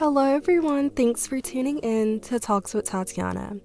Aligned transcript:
Hello, 0.00 0.24
everyone. 0.24 0.88
Thanks 0.88 1.26
for 1.26 1.42
tuning 1.42 1.78
in 1.80 2.20
to 2.20 2.40
Talks 2.40 2.72
with 2.72 2.86
Tatiana. 2.86 3.56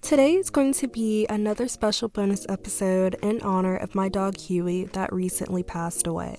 Today 0.00 0.32
is 0.32 0.48
going 0.48 0.72
to 0.72 0.88
be 0.88 1.26
another 1.26 1.68
special 1.68 2.08
bonus 2.08 2.46
episode 2.48 3.16
in 3.22 3.42
honor 3.42 3.76
of 3.76 3.94
my 3.94 4.08
dog 4.08 4.38
Huey 4.38 4.84
that 4.94 5.12
recently 5.12 5.62
passed 5.62 6.06
away. 6.06 6.38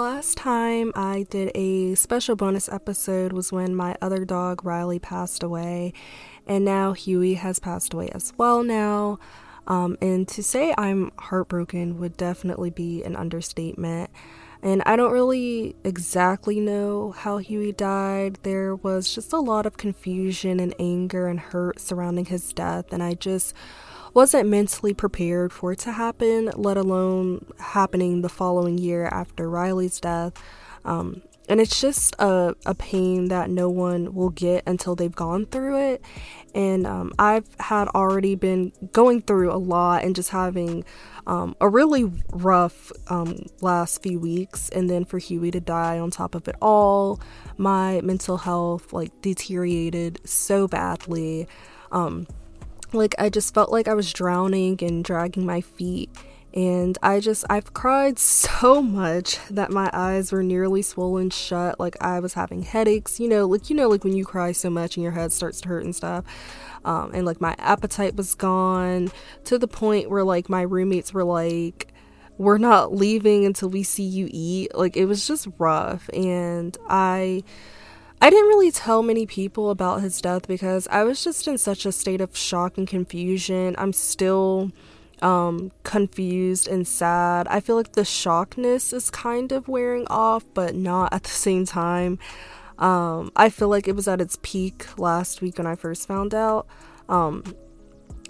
Last 0.00 0.38
time 0.38 0.92
I 0.96 1.26
did 1.28 1.52
a 1.54 1.94
special 1.94 2.34
bonus 2.34 2.70
episode 2.70 3.34
was 3.34 3.52
when 3.52 3.74
my 3.74 3.96
other 4.00 4.24
dog 4.24 4.64
Riley 4.64 4.98
passed 4.98 5.42
away, 5.42 5.92
and 6.46 6.64
now 6.64 6.94
Huey 6.94 7.34
has 7.34 7.58
passed 7.58 7.92
away 7.92 8.08
as 8.14 8.32
well 8.38 8.62
now. 8.62 9.18
Um, 9.66 9.98
and 10.00 10.26
to 10.28 10.42
say 10.42 10.74
I'm 10.78 11.12
heartbroken 11.18 12.00
would 12.00 12.16
definitely 12.16 12.70
be 12.70 13.04
an 13.04 13.14
understatement. 13.14 14.08
And 14.62 14.82
I 14.86 14.96
don't 14.96 15.12
really 15.12 15.76
exactly 15.84 16.60
know 16.60 17.10
how 17.10 17.36
Huey 17.36 17.72
died. 17.72 18.38
There 18.42 18.74
was 18.76 19.14
just 19.14 19.34
a 19.34 19.38
lot 19.38 19.66
of 19.66 19.76
confusion 19.76 20.60
and 20.60 20.74
anger 20.78 21.26
and 21.26 21.38
hurt 21.38 21.78
surrounding 21.78 22.24
his 22.24 22.54
death, 22.54 22.90
and 22.90 23.02
I 23.02 23.12
just 23.12 23.54
wasn't 24.14 24.48
mentally 24.48 24.94
prepared 24.94 25.52
for 25.52 25.72
it 25.72 25.78
to 25.80 25.92
happen, 25.92 26.50
let 26.56 26.76
alone 26.76 27.46
happening 27.58 28.22
the 28.22 28.28
following 28.28 28.78
year 28.78 29.06
after 29.06 29.48
Riley's 29.48 30.00
death. 30.00 30.32
Um, 30.84 31.22
and 31.50 31.60
it's 31.60 31.80
just 31.80 32.14
a, 32.20 32.54
a 32.64 32.76
pain 32.76 33.26
that 33.28 33.50
no 33.50 33.68
one 33.68 34.14
will 34.14 34.30
get 34.30 34.62
until 34.68 34.94
they've 34.94 35.14
gone 35.14 35.46
through 35.46 35.94
it. 35.94 36.04
And 36.54 36.86
um, 36.86 37.12
I've 37.18 37.48
had 37.58 37.88
already 37.88 38.36
been 38.36 38.72
going 38.92 39.22
through 39.22 39.52
a 39.52 39.58
lot 39.58 40.04
and 40.04 40.14
just 40.14 40.30
having 40.30 40.84
um, 41.26 41.56
a 41.60 41.68
really 41.68 42.12
rough 42.30 42.92
um, 43.08 43.46
last 43.60 44.00
few 44.00 44.20
weeks. 44.20 44.68
And 44.68 44.88
then 44.88 45.04
for 45.04 45.18
Huey 45.18 45.50
to 45.50 45.60
die 45.60 45.98
on 45.98 46.12
top 46.12 46.36
of 46.36 46.46
it 46.46 46.54
all, 46.62 47.20
my 47.56 48.00
mental 48.02 48.36
health 48.36 48.92
like 48.92 49.10
deteriorated 49.20 50.20
so 50.24 50.68
badly. 50.68 51.48
Um, 51.90 52.28
like 52.92 53.14
I 53.18 53.28
just 53.28 53.54
felt 53.54 53.70
like 53.70 53.88
I 53.88 53.94
was 53.94 54.12
drowning 54.12 54.78
and 54.82 55.04
dragging 55.04 55.46
my 55.46 55.60
feet. 55.60 56.10
And 56.52 56.98
I 57.02 57.20
just 57.20 57.44
I've 57.48 57.72
cried 57.74 58.18
so 58.18 58.82
much 59.02 59.38
that 59.50 59.70
my 59.70 59.88
eyes 59.92 60.32
were 60.32 60.42
nearly 60.42 60.82
swollen 60.82 61.30
shut. 61.30 61.78
Like 61.78 61.96
I 62.00 62.20
was 62.20 62.34
having 62.34 62.62
headaches 62.62 63.20
you 63.20 63.28
know 63.28 63.46
like 63.46 63.70
you 63.70 63.76
know 63.76 63.88
like 63.88 64.04
when 64.04 64.16
you 64.16 64.24
cry 64.24 64.52
so 64.52 64.70
much 64.70 64.96
and 64.96 65.04
your 65.04 65.12
head 65.12 65.32
starts 65.32 65.60
to 65.62 65.68
hurt 65.68 65.84
and 65.84 65.94
stuff. 65.94 66.24
Um, 66.84 67.10
and 67.14 67.26
like 67.26 67.40
my 67.40 67.54
appetite 67.58 68.16
was 68.16 68.34
gone 68.34 69.12
to 69.44 69.58
the 69.58 69.68
point 69.68 70.10
where 70.10 70.24
like 70.24 70.48
my 70.48 70.62
roommates 70.62 71.12
were 71.12 71.24
like 71.24 71.92
we're 72.38 72.58
not 72.58 72.94
leaving 72.94 73.44
until 73.44 73.68
we 73.68 73.82
see 73.82 74.02
you 74.02 74.26
eat. 74.30 74.74
Like 74.74 74.96
it 74.96 75.04
was 75.04 75.26
just 75.26 75.46
rough. 75.58 76.08
And 76.14 76.76
I 76.88 77.44
I 78.22 78.28
didn't 78.28 78.48
really 78.48 78.70
tell 78.70 79.02
many 79.02 79.24
people 79.24 79.70
about 79.70 80.02
his 80.02 80.20
death 80.20 80.46
because 80.46 80.86
I 80.88 81.04
was 81.04 81.24
just 81.24 81.48
in 81.48 81.56
such 81.56 81.86
a 81.86 81.92
state 81.92 82.20
of 82.20 82.36
shock 82.36 82.76
and 82.76 82.86
confusion. 82.86 83.74
I'm 83.78 83.94
still 83.94 84.72
um, 85.22 85.72
confused 85.84 86.68
and 86.68 86.86
sad. 86.86 87.48
I 87.48 87.60
feel 87.60 87.76
like 87.76 87.92
the 87.92 88.02
shockness 88.02 88.92
is 88.92 89.10
kind 89.10 89.52
of 89.52 89.68
wearing 89.68 90.06
off, 90.08 90.44
but 90.52 90.74
not 90.74 91.14
at 91.14 91.22
the 91.22 91.30
same 91.30 91.64
time. 91.64 92.18
Um, 92.78 93.32
I 93.36 93.48
feel 93.48 93.68
like 93.68 93.88
it 93.88 93.96
was 93.96 94.06
at 94.06 94.20
its 94.20 94.38
peak 94.42 94.98
last 94.98 95.40
week 95.40 95.56
when 95.56 95.66
I 95.66 95.74
first 95.74 96.06
found 96.06 96.34
out. 96.34 96.66
Um, 97.08 97.42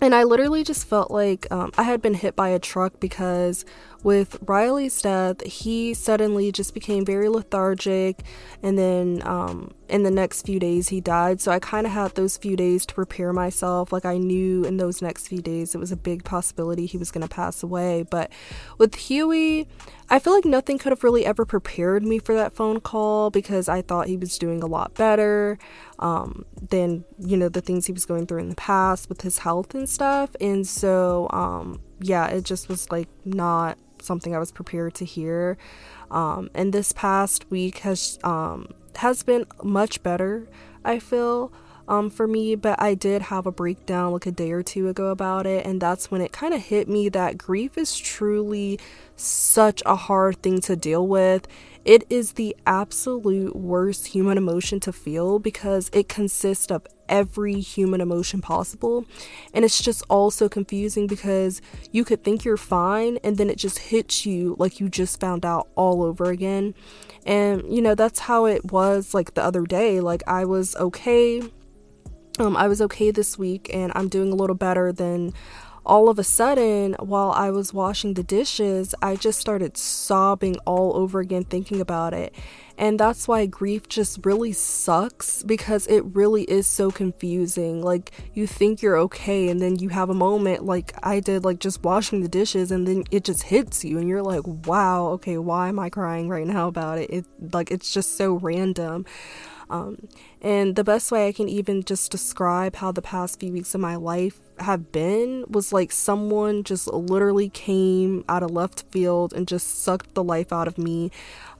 and 0.01 0.15
I 0.15 0.23
literally 0.25 0.65
just 0.65 0.87
felt 0.87 1.11
like 1.11 1.47
um, 1.50 1.73
I 1.77 1.83
had 1.83 2.00
been 2.00 2.15
hit 2.15 2.34
by 2.34 2.49
a 2.50 2.59
truck 2.59 3.00
because 3.00 3.65
with 4.03 4.38
Riley's 4.43 5.00
death, 5.00 5.43
he 5.43 5.94
suddenly 5.94 6.53
just 6.53 6.75
became 6.75 7.05
very 7.05 7.28
lethargic, 7.28 8.22
and 8.62 8.78
then 8.78 9.22
um, 9.27 9.72
in 9.88 10.05
the 10.05 10.11
next 10.11 10.47
few 10.47 10.59
days, 10.59 10.88
he 10.88 11.00
died. 11.00 11.41
So 11.41 11.50
I 11.50 11.59
kind 11.59 11.87
of 11.87 11.93
had 11.93 12.15
those 12.15 12.37
few 12.37 12.56
days 12.56 12.87
to 12.87 12.94
prepare 12.94 13.33
myself. 13.33 13.93
Like 13.93 14.05
I 14.05 14.16
knew 14.16 14.65
in 14.65 14.77
those 14.77 15.03
next 15.03 15.28
few 15.28 15.43
days, 15.43 15.75
it 15.75 15.78
was 15.78 15.93
a 15.93 15.97
big 15.97 16.25
possibility 16.25 16.87
he 16.87 16.97
was 16.97 17.11
going 17.11 17.27
to 17.27 17.34
pass 17.34 17.62
away. 17.62 18.05
But 18.09 18.31
with 18.78 18.94
Huey, 18.94 19.69
I 20.09 20.19
feel 20.19 20.32
like 20.32 20.44
nothing 20.44 20.78
could 20.78 20.93
have 20.93 21.05
really 21.05 21.27
ever 21.27 21.44
prepared 21.44 22.03
me 22.05 22.19
for 22.19 22.34
that 22.34 22.55
phone 22.55 22.81
call 22.81 23.31
because 23.31 23.69
I 23.69 23.82
thought 23.82 24.06
he 24.06 24.17
was 24.17 24.38
doing 24.38 24.62
a 24.62 24.67
lot 24.67 24.94
better 24.94 25.59
um, 25.99 26.44
than, 26.71 27.05
you 27.19 27.37
know, 27.37 27.49
the 27.49 27.61
things 27.61 27.87
he 27.87 27.93
was 27.93 28.06
going 28.06 28.27
through 28.27 28.41
in 28.41 28.49
the 28.49 28.56
past 28.56 29.09
with 29.09 29.21
his 29.21 29.38
health 29.38 29.75
and 29.75 29.88
stuff. 29.88 30.34
And 30.41 30.67
so, 30.67 31.28
um, 31.31 31.81
yeah, 32.00 32.27
it 32.28 32.44
just 32.44 32.69
was 32.69 32.91
like 32.91 33.09
not 33.25 33.78
something 34.03 34.34
I 34.34 34.38
was 34.38 34.53
prepared 34.53 34.94
to 34.94 35.05
hear. 35.05 35.59
Um, 36.11 36.50
and 36.55 36.72
this 36.72 36.93
past 36.93 37.50
week 37.50 37.78
has 37.78 38.19
um, 38.25 38.72
has 38.97 39.22
been 39.22 39.47
much 39.62 40.03
better. 40.03 40.49
I 40.84 40.99
feel 40.99 41.53
um, 41.91 42.09
for 42.09 42.28
me, 42.28 42.55
but 42.55 42.81
I 42.81 42.94
did 42.94 43.22
have 43.22 43.47
a 43.47 43.53
breakdown 43.53 44.12
like 44.12 44.27
a 44.27 44.31
day 44.31 44.53
or 44.53 44.62
two 44.62 44.88
ago 44.88 45.09
about 45.09 45.44
it, 45.44 45.66
and 45.66 45.81
that's 45.81 46.11
when 46.11 46.21
it 46.21 46.33
kind 46.33 46.55
of 46.55 46.62
hit 46.62 46.88
me 46.88 47.09
that 47.09 47.37
grief 47.37 47.77
is 47.77 47.97
truly 47.97 48.78
such 49.16 49.83
a 49.84 49.97
hard 49.97 50.41
thing 50.41 50.61
to 50.62 50.77
deal 50.77 51.06
with. 51.06 51.49
It 51.84 52.05
is 52.09 52.32
the 52.32 52.56
absolute 52.65 53.56
worst 53.56 54.09
human 54.09 54.38
emotion 54.38 54.78
to 54.81 54.93
feel 54.93 55.38
because 55.38 55.91
it 55.93 56.09
consists 56.09 56.71
of 56.71 56.87
every 57.10 57.60
human 57.60 58.00
emotion 58.00 58.41
possible. 58.41 59.04
And 59.53 59.65
it's 59.65 59.82
just 59.82 60.03
all 60.09 60.31
so 60.31 60.48
confusing 60.48 61.06
because 61.06 61.60
you 61.93 62.04
could 62.04 62.25
think 62.25 62.44
you're 62.44 62.56
fine 62.56 63.19
and 63.22 63.37
then 63.37 63.50
it 63.50 63.59
just 63.59 63.78
hits 63.78 64.25
you 64.25 64.56
like 64.59 64.81
you 64.81 64.88
just 64.88 65.20
found 65.20 65.44
out 65.44 65.69
all 65.75 66.03
over 66.03 66.31
again. 66.31 66.75
And 67.26 67.62
you 67.70 67.82
know, 67.82 67.94
that's 67.94 68.20
how 68.20 68.47
it 68.47 68.72
was 68.72 69.12
like 69.12 69.34
the 69.34 69.44
other 69.44 69.65
day. 69.65 70.00
Like 70.00 70.22
I 70.26 70.47
was 70.47 70.75
okay. 70.76 71.43
Um, 72.38 72.56
I 72.56 72.69
was 72.69 72.81
okay 72.81 73.10
this 73.10 73.37
week 73.37 73.69
and 73.75 73.93
I'm 73.94 74.09
doing 74.09 74.32
a 74.32 74.37
little 74.37 74.56
better 74.56 74.93
than 74.93 75.34
all 75.84 76.09
of 76.09 76.19
a 76.19 76.25
sudden, 76.25 76.94
while 76.99 77.32
I 77.32 77.50
was 77.50 77.72
washing 77.72 78.15
the 78.15 78.22
dishes, 78.22 78.94
I 79.03 79.16
just 79.16 79.41
started 79.41 79.76
sobbing 79.76 80.56
all 80.66 80.94
over 80.97 81.20
again 81.20 81.44
thinking 81.44 81.81
about 81.81 82.12
it. 82.12 82.34
And 82.81 82.99
that's 82.99 83.29
why 83.29 83.45
grief 83.45 83.91
just 83.91 84.25
really 84.25 84.53
sucks 84.53 85.43
because 85.43 85.87
it 85.87 86.01
really 86.01 86.45
is 86.45 86.67
so 86.67 86.91
confusing. 86.91 87.83
Like, 87.83 88.11
you 88.33 88.47
think 88.47 88.81
you're 88.81 88.97
okay, 88.97 89.51
and 89.51 89.61
then 89.61 89.79
you 89.79 89.91
have 89.91 90.09
a 90.09 90.15
moment 90.15 90.65
like 90.65 90.95
I 91.03 91.21
did, 91.21 91.45
like 91.45 91.61
just 91.61 91.83
washing 91.83 92.23
the 92.23 92.29
dishes, 92.29 92.73
and 92.73 92.89
then 92.89 93.05
it 93.11 93.23
just 93.23 93.43
hits 93.43 93.85
you, 93.85 93.99
and 93.99 94.09
you're 94.09 94.23
like, 94.23 94.47
wow, 94.47 95.09
okay, 95.09 95.37
why 95.37 95.69
am 95.69 95.79
I 95.79 95.91
crying 95.91 96.31
right 96.31 96.47
now 96.47 96.69
about 96.69 96.99
it? 96.99 97.11
It 97.11 97.27
like 97.53 97.71
it's 97.71 97.93
just 97.93 98.17
so 98.17 98.33
random. 98.37 99.05
Um, 99.69 100.09
and 100.41 100.75
the 100.75 100.83
best 100.83 101.12
way 101.12 101.29
I 101.29 101.33
can 101.33 101.51
even 101.51 101.85
just 101.85 102.11
describe 102.11 102.77
how 102.77 102.93
the 102.93 103.03
past 103.03 103.41
few 103.41 103.53
weeks 103.53 103.75
of 103.75 103.83
my 103.83 103.97
life 103.97 104.41
have 104.59 104.91
been 104.91 105.45
was 105.49 105.71
like 105.71 105.93
someone 105.93 106.65
just 106.65 106.87
literally 106.89 107.51
came 107.51 108.25
out 108.27 108.43
of 108.43 108.51
left 108.51 108.85
field 108.91 109.35
and 109.35 109.47
just 109.47 109.83
sucked 109.83 110.15
the 110.15 110.25
life 110.25 110.51
out 110.51 110.67
of 110.67 110.79
me. 110.79 111.11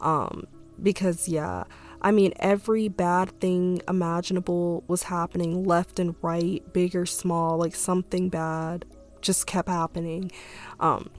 Um, 0.01 0.47
because, 0.83 1.29
yeah, 1.29 1.65
I 2.03 2.13
mean, 2.13 2.33
every 2.37 2.89
bad 2.89 3.39
thing 3.41 3.83
imaginable 3.89 4.85
was 4.89 5.05
happening 5.05 5.65
left 5.65 5.99
and 5.99 6.15
right, 6.23 6.63
big 6.73 6.97
or 6.97 7.07
small, 7.07 7.59
like 7.59 7.75
something 7.75 8.29
bad 8.29 8.85
just 9.21 9.47
kept 9.47 9.69
happening. 9.69 10.33
Um, 10.79 11.11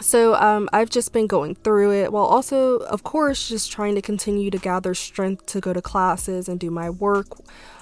so 0.00 0.34
um, 0.36 0.68
I've 0.72 0.88
just 0.88 1.12
been 1.12 1.26
going 1.26 1.54
through 1.56 1.92
it 1.92 2.12
while 2.12 2.24
also, 2.24 2.78
of 2.78 3.02
course, 3.02 3.48
just 3.48 3.70
trying 3.70 3.94
to 3.94 4.02
continue 4.02 4.50
to 4.50 4.58
gather 4.58 4.94
strength 4.94 5.46
to 5.46 5.60
go 5.60 5.72
to 5.72 5.82
classes 5.82 6.48
and 6.48 6.58
do 6.58 6.70
my 6.70 6.88
work 6.88 7.28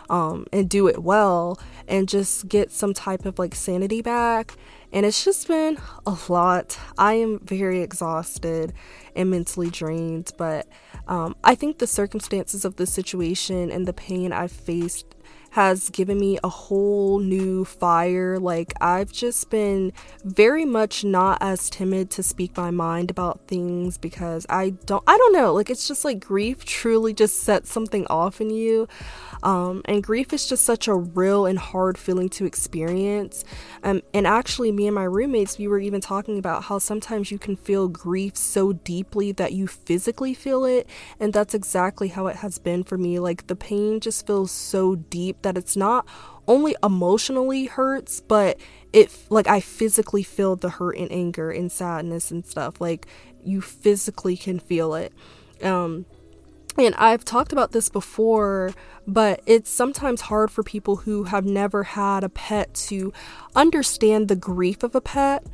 um, 0.09 0.47
and 0.53 0.69
do 0.69 0.89
it 0.89 1.03
well 1.03 1.59
and 1.87 2.09
just 2.09 2.49
get 2.49 2.73
some 2.73 2.93
type 2.93 3.25
of 3.25 3.39
like 3.39 3.55
sanity 3.55 4.03
back. 4.03 4.57
And 4.93 5.07
it's 5.07 5.25
just 5.25 5.47
been 5.47 5.79
a 6.05 6.17
lot. 6.29 6.77
I 6.99 7.15
am 7.15 7.39
very 7.39 7.81
exhausted 7.81 8.73
and 9.15 9.31
mentally 9.31 9.71
drained, 9.71 10.33
but 10.37 10.67
um, 11.11 11.35
I 11.43 11.57
think 11.57 11.79
the 11.79 11.89
circumstances 11.89 12.65
of 12.65 12.77
the 12.77 12.87
situation 12.87 13.71
and 13.71 13.87
the 13.87 13.93
pain 13.93 14.33
I've 14.33 14.53
faced 14.53 15.17
has 15.51 15.91
given 15.91 16.19
me 16.19 16.39
a 16.45 16.49
whole 16.49 17.19
new 17.19 17.65
fire. 17.65 18.39
Like, 18.39 18.73
I've 18.81 19.13
just 19.13 19.51
been 19.51 19.93
very 20.25 20.65
much 20.65 21.05
not 21.05 21.39
as 21.41 21.69
timid 21.69 22.11
to 22.11 22.23
speak 22.23 22.57
my 22.57 22.71
mind 22.71 23.11
about 23.11 23.41
things 23.49 23.99
because 23.99 24.47
I 24.49 24.71
don't, 24.87 25.03
I 25.07 25.17
don't 25.17 25.33
know, 25.33 25.53
like, 25.53 25.71
it's 25.71 25.89
just 25.89 26.05
like 26.05 26.21
grief 26.21 26.65
truly 26.65 27.13
just 27.13 27.41
sets 27.41 27.73
something 27.73 28.07
off 28.09 28.41
in 28.41 28.51
you. 28.51 28.89
Um, 29.43 29.83
and 29.87 30.03
grief 30.03 30.33
is 30.33 30.47
just 30.47 30.65
such 30.65 30.87
a 30.87 30.95
real 30.95 31.47
and 31.47 31.59
hard 31.59 31.97
feeling 31.97 32.29
to 32.31 32.45
experience. 32.45 33.45
Um, 33.83 34.03
and 34.13 34.27
actually, 34.27 34.71
me 34.71 34.87
and 34.87 34.95
my 34.95 35.05
roommates, 35.05 35.59
we 35.59 35.67
were 35.67 35.79
even 35.79 36.01
talking 36.01 36.39
about 36.39 36.65
how 36.65 36.79
sometimes 36.79 37.31
you 37.31 37.39
can 37.39 37.57
feel 37.57 37.89
grief 37.89 38.37
so 38.37 38.73
deeply 38.73 39.33
that 39.33 39.53
you 39.53 39.67
physically 39.67 40.35
feel 40.35 40.65
it. 40.65 40.87
And 41.19 41.33
that's 41.33 41.55
exactly 41.55 42.09
how 42.09 42.27
it 42.27 42.37
has 42.37 42.59
been 42.59 42.85
for 42.85 42.99
me. 42.99 43.19
Like, 43.19 43.47
the 43.47 43.57
pain 43.57 44.01
just 44.01 44.27
feels 44.27 44.51
so 44.51 44.95
deep 44.95 45.40
that 45.43 45.57
it's 45.57 45.77
not 45.77 46.07
only 46.47 46.75
emotionally 46.83 47.67
hurts, 47.67 48.21
but 48.21 48.59
it 48.93 49.17
like 49.31 49.47
I 49.47 49.61
physically 49.61 50.23
feel 50.23 50.57
the 50.57 50.71
hurt 50.71 50.97
and 50.97 51.11
anger 51.13 51.51
and 51.51 51.71
sadness 51.71 52.31
and 52.31 52.45
stuff. 52.45 52.81
Like 52.81 53.07
you 53.45 53.61
physically 53.61 54.37
can 54.37 54.59
feel 54.59 54.95
it. 54.95 55.13
Um 55.63 56.07
and 56.79 56.95
I've 56.97 57.25
talked 57.25 57.53
about 57.53 57.73
this 57.73 57.89
before, 57.89 58.73
but 59.07 59.41
it's 59.47 59.71
sometimes 59.71 60.23
hard 60.23 60.51
for 60.51 60.63
people 60.63 60.97
who 60.97 61.25
have 61.25 61.45
never 61.45 61.83
had 61.83 62.25
a 62.25 62.29
pet 62.29 62.75
to 62.75 63.13
understand 63.55 64.29
the 64.29 64.37
grief 64.37 64.83
of 64.83 64.95
a 64.95 65.01
pet. 65.01 65.45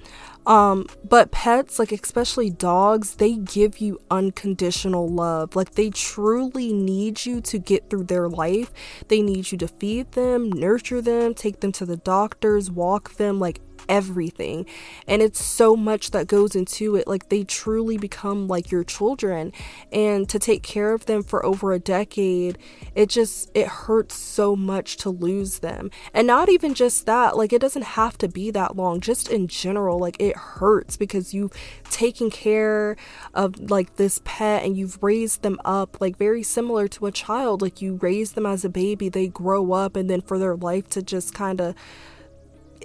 Um, 0.47 0.87
but 1.03 1.33
pets, 1.33 1.81
like 1.81 1.91
especially 1.91 2.51
dogs, 2.51 3.17
they 3.17 3.35
give 3.35 3.79
you 3.79 4.01
unconditional 4.11 5.09
love. 5.09 5.57
Like 5.57 5.73
they 5.73 5.91
truly 5.91 6.73
need 6.73 7.27
you 7.27 7.41
to 7.41 7.59
get 7.59 7.91
through 7.91 8.05
their 8.05 8.29
life. 8.29 8.73
They 9.09 9.23
need 9.23 9.51
you 9.51 9.59
to 9.59 9.67
feed 9.67 10.13
them, 10.13 10.51
nurture 10.51 11.03
them, 11.03 11.35
take 11.35 11.61
them 11.61 11.73
to 11.73 11.85
the 11.85 11.97
doctors, 11.97 12.71
walk 12.71 13.15
them, 13.15 13.41
like 13.41 13.61
everything. 13.89 14.67
And 15.07 15.23
it's 15.23 15.45
so 15.45 15.77
much 15.77 16.11
that 16.11 16.27
goes 16.27 16.55
into 16.55 16.97
it. 16.97 17.07
Like 17.07 17.29
they 17.29 17.45
truly 17.45 17.99
become 17.99 18.49
like 18.49 18.71
your 18.71 18.85
children. 18.85 19.53
And 19.93 20.29
to 20.29 20.39
take 20.39 20.63
care 20.63 20.93
of 20.93 21.07
them 21.07 21.23
for 21.23 21.45
over 21.45 21.73
a 21.73 21.79
decade, 21.79 22.59
it 22.95 23.09
just 23.09 23.51
it 23.55 23.69
hurts 23.69 24.17
so 24.17 24.57
much 24.57 24.97
to 24.99 25.11
lose 25.11 25.61
them. 25.61 25.91
And 26.13 26.27
not 26.27 26.49
even 26.49 26.75
just 26.75 27.07
that, 27.07 27.37
like 27.37 27.53
it 27.53 27.61
doesn't 27.61 27.83
have 27.83 28.19
to 28.19 28.29
be 28.29 28.51
that 28.51 28.77
long. 28.77 29.01
Just 29.01 29.29
in 29.29 29.49
general, 29.49 29.99
like 29.99 30.17
it 30.21 30.37
hurts 30.37 30.97
because 30.97 31.35
you've 31.35 31.53
taken 31.91 32.31
care 32.31 32.97
of 33.35 33.71
like 33.71 33.97
this 33.97 34.21
pet 34.25 34.65
and 34.65 34.77
you've 34.77 35.03
raised 35.03 35.43
them 35.43 35.59
up 35.65 36.01
like 36.01 36.17
very 36.17 36.43
similar 36.43 36.89
to 36.89 37.07
a 37.07 37.13
child. 37.13 37.63
Like 37.63 37.81
you 37.81 37.97
raise 37.97 38.33
them 38.33 38.47
as 38.47 38.65
a 38.65 38.69
baby, 38.69 39.09
they 39.09 39.29
grow 39.29 39.73
up 39.73 39.97
and 39.97 40.09
then 40.09 40.21
for 40.21 40.39
their 40.39 40.57
life 40.57 40.89
to 40.91 41.03
just 41.03 41.35
kind 41.35 41.61
of 41.61 41.75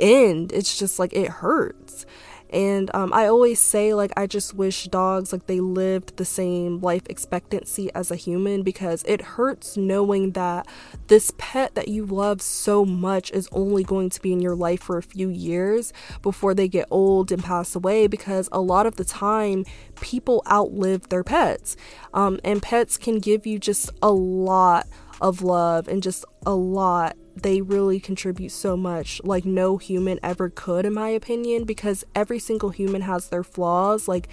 end. 0.01 0.51
It's 0.51 0.77
just 0.77 0.99
like 0.99 1.13
it 1.13 1.29
hurts. 1.29 2.05
And 2.51 2.93
um, 2.93 3.13
I 3.13 3.27
always 3.27 3.59
say, 3.59 3.93
like, 3.93 4.11
I 4.17 4.27
just 4.27 4.53
wish 4.53 4.83
dogs, 4.85 5.31
like, 5.31 5.47
they 5.47 5.61
lived 5.61 6.17
the 6.17 6.25
same 6.25 6.81
life 6.81 7.03
expectancy 7.09 7.89
as 7.95 8.11
a 8.11 8.17
human 8.17 8.61
because 8.61 9.03
it 9.07 9.21
hurts 9.21 9.77
knowing 9.77 10.31
that 10.31 10.67
this 11.07 11.31
pet 11.37 11.75
that 11.75 11.87
you 11.87 12.05
love 12.05 12.41
so 12.41 12.83
much 12.83 13.31
is 13.31 13.47
only 13.53 13.85
going 13.85 14.09
to 14.09 14.21
be 14.21 14.33
in 14.33 14.41
your 14.41 14.55
life 14.55 14.83
for 14.83 14.97
a 14.97 15.03
few 15.03 15.29
years 15.29 15.93
before 16.21 16.53
they 16.53 16.67
get 16.67 16.87
old 16.91 17.31
and 17.31 17.41
pass 17.41 17.73
away 17.73 18.05
because 18.07 18.49
a 18.51 18.59
lot 18.59 18.85
of 18.85 18.97
the 18.97 19.05
time 19.05 19.65
people 20.01 20.43
outlive 20.51 21.07
their 21.07 21.23
pets. 21.23 21.77
Um, 22.13 22.39
and 22.43 22.61
pets 22.61 22.97
can 22.97 23.19
give 23.19 23.47
you 23.47 23.59
just 23.59 23.91
a 24.01 24.11
lot 24.11 24.87
of 25.21 25.41
love 25.41 25.87
and 25.87 26.03
just 26.03 26.25
a 26.45 26.53
lot 26.53 27.15
they 27.41 27.61
really 27.61 27.99
contribute 27.99 28.51
so 28.51 28.77
much. 28.77 29.21
Like 29.23 29.45
no 29.45 29.77
human 29.77 30.19
ever 30.23 30.49
could 30.49 30.85
in 30.85 30.93
my 30.93 31.09
opinion 31.09 31.63
because 31.63 32.05
every 32.15 32.39
single 32.39 32.69
human 32.69 33.01
has 33.01 33.29
their 33.29 33.43
flaws. 33.43 34.07
Like 34.07 34.27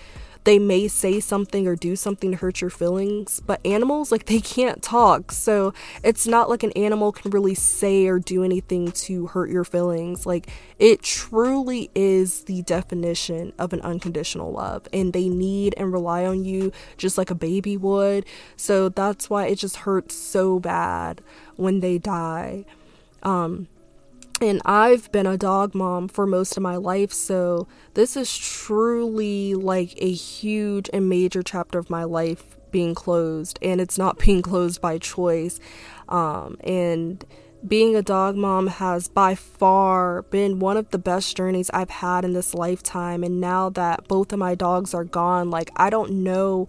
they 0.44 0.58
may 0.58 0.88
say 0.88 1.20
something 1.20 1.66
or 1.66 1.76
do 1.76 1.94
something 1.94 2.30
to 2.30 2.36
hurt 2.38 2.62
your 2.62 2.70
feelings 2.70 3.40
but 3.40 3.60
animals 3.66 4.10
like 4.10 4.26
they 4.26 4.40
can't 4.40 4.82
talk. 4.82 5.32
So 5.32 5.74
it's 6.02 6.26
not 6.26 6.48
like 6.48 6.62
an 6.62 6.72
animal 6.72 7.12
can 7.12 7.30
really 7.30 7.54
say 7.54 8.06
or 8.06 8.18
do 8.18 8.44
anything 8.44 8.92
to 8.92 9.26
hurt 9.26 9.50
your 9.50 9.64
feelings. 9.64 10.26
Like 10.26 10.48
it 10.78 11.02
truly 11.02 11.90
is 11.94 12.44
the 12.44 12.62
definition 12.62 13.52
of 13.58 13.72
an 13.72 13.80
unconditional 13.82 14.52
love 14.52 14.88
and 14.92 15.12
they 15.12 15.28
need 15.28 15.74
and 15.76 15.92
rely 15.92 16.24
on 16.24 16.44
you 16.44 16.72
just 16.96 17.18
like 17.18 17.30
a 17.30 17.34
baby 17.34 17.76
would. 17.76 18.24
So 18.56 18.88
that's 18.88 19.28
why 19.28 19.46
it 19.46 19.56
just 19.56 19.76
hurts 19.76 20.14
so 20.14 20.58
bad 20.58 21.20
when 21.56 21.80
they 21.80 21.98
die 21.98 22.64
um, 23.22 23.68
and 24.40 24.62
I've 24.64 25.10
been 25.10 25.26
a 25.26 25.36
dog 25.36 25.74
mom 25.74 26.08
for 26.08 26.26
most 26.26 26.56
of 26.56 26.62
my 26.62 26.76
life, 26.76 27.12
so 27.12 27.66
this 27.94 28.16
is 28.16 28.36
truly 28.36 29.54
like 29.54 29.94
a 29.98 30.12
huge 30.12 30.88
and 30.92 31.08
major 31.08 31.42
chapter 31.42 31.78
of 31.78 31.90
my 31.90 32.04
life 32.04 32.56
being 32.70 32.94
closed, 32.94 33.58
and 33.62 33.80
it's 33.80 33.98
not 33.98 34.18
being 34.24 34.42
closed 34.42 34.80
by 34.80 34.98
choice. 34.98 35.58
Um, 36.08 36.56
and 36.62 37.24
being 37.66 37.96
a 37.96 38.02
dog 38.02 38.36
mom 38.36 38.68
has 38.68 39.08
by 39.08 39.34
far 39.34 40.22
been 40.22 40.60
one 40.60 40.76
of 40.76 40.90
the 40.90 40.98
best 40.98 41.36
journeys 41.36 41.70
I've 41.70 41.90
had 41.90 42.24
in 42.24 42.32
this 42.32 42.54
lifetime. 42.54 43.24
And 43.24 43.40
now 43.40 43.70
that 43.70 44.06
both 44.06 44.32
of 44.32 44.38
my 44.38 44.54
dogs 44.54 44.94
are 44.94 45.04
gone, 45.04 45.50
like, 45.50 45.70
I 45.76 45.90
don't 45.90 46.22
know 46.22 46.68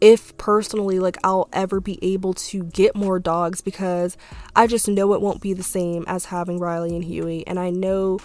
if 0.00 0.36
personally 0.38 0.98
like 0.98 1.18
I'll 1.22 1.48
ever 1.52 1.80
be 1.80 1.98
able 2.02 2.34
to 2.34 2.64
get 2.64 2.94
more 2.94 3.18
dogs 3.18 3.60
because 3.60 4.16
I 4.56 4.66
just 4.66 4.88
know 4.88 5.12
it 5.14 5.20
won't 5.20 5.40
be 5.40 5.52
the 5.52 5.62
same 5.62 6.04
as 6.06 6.26
having 6.26 6.58
Riley 6.58 6.94
and 6.94 7.04
Huey. 7.04 7.46
And 7.46 7.58
I 7.58 7.70
know 7.70 8.18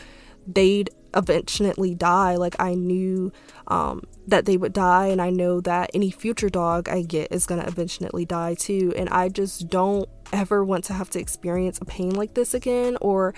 they'd 0.48 0.90
eventually 1.14 1.96
die. 1.96 2.36
Like 2.36 2.56
I 2.60 2.76
knew 2.76 3.32
um, 3.68 4.04
that 4.28 4.46
they 4.46 4.58
would 4.58 4.74
die. 4.74 5.08
And 5.08 5.22
I 5.22 5.30
know 5.30 5.60
that 5.62 5.92
any 5.94 6.12
future 6.12 6.50
dog 6.50 6.88
I 6.88 7.02
get 7.02 7.32
is 7.32 7.46
going 7.46 7.62
to 7.62 7.68
eventually 7.68 8.26
die 8.26 8.54
too. 8.54 8.94
And 8.96 9.10
I 9.10 9.30
just 9.30 9.70
don't 9.70 10.08
ever 10.34 10.64
want 10.64 10.84
to 10.86 10.94
have 10.94 11.10
to 11.12 11.20
experience 11.20 11.78
a 11.80 11.86
pain 11.86 12.12
like 12.12 12.34
this 12.34 12.54
again 12.54 12.98
or 13.00 13.34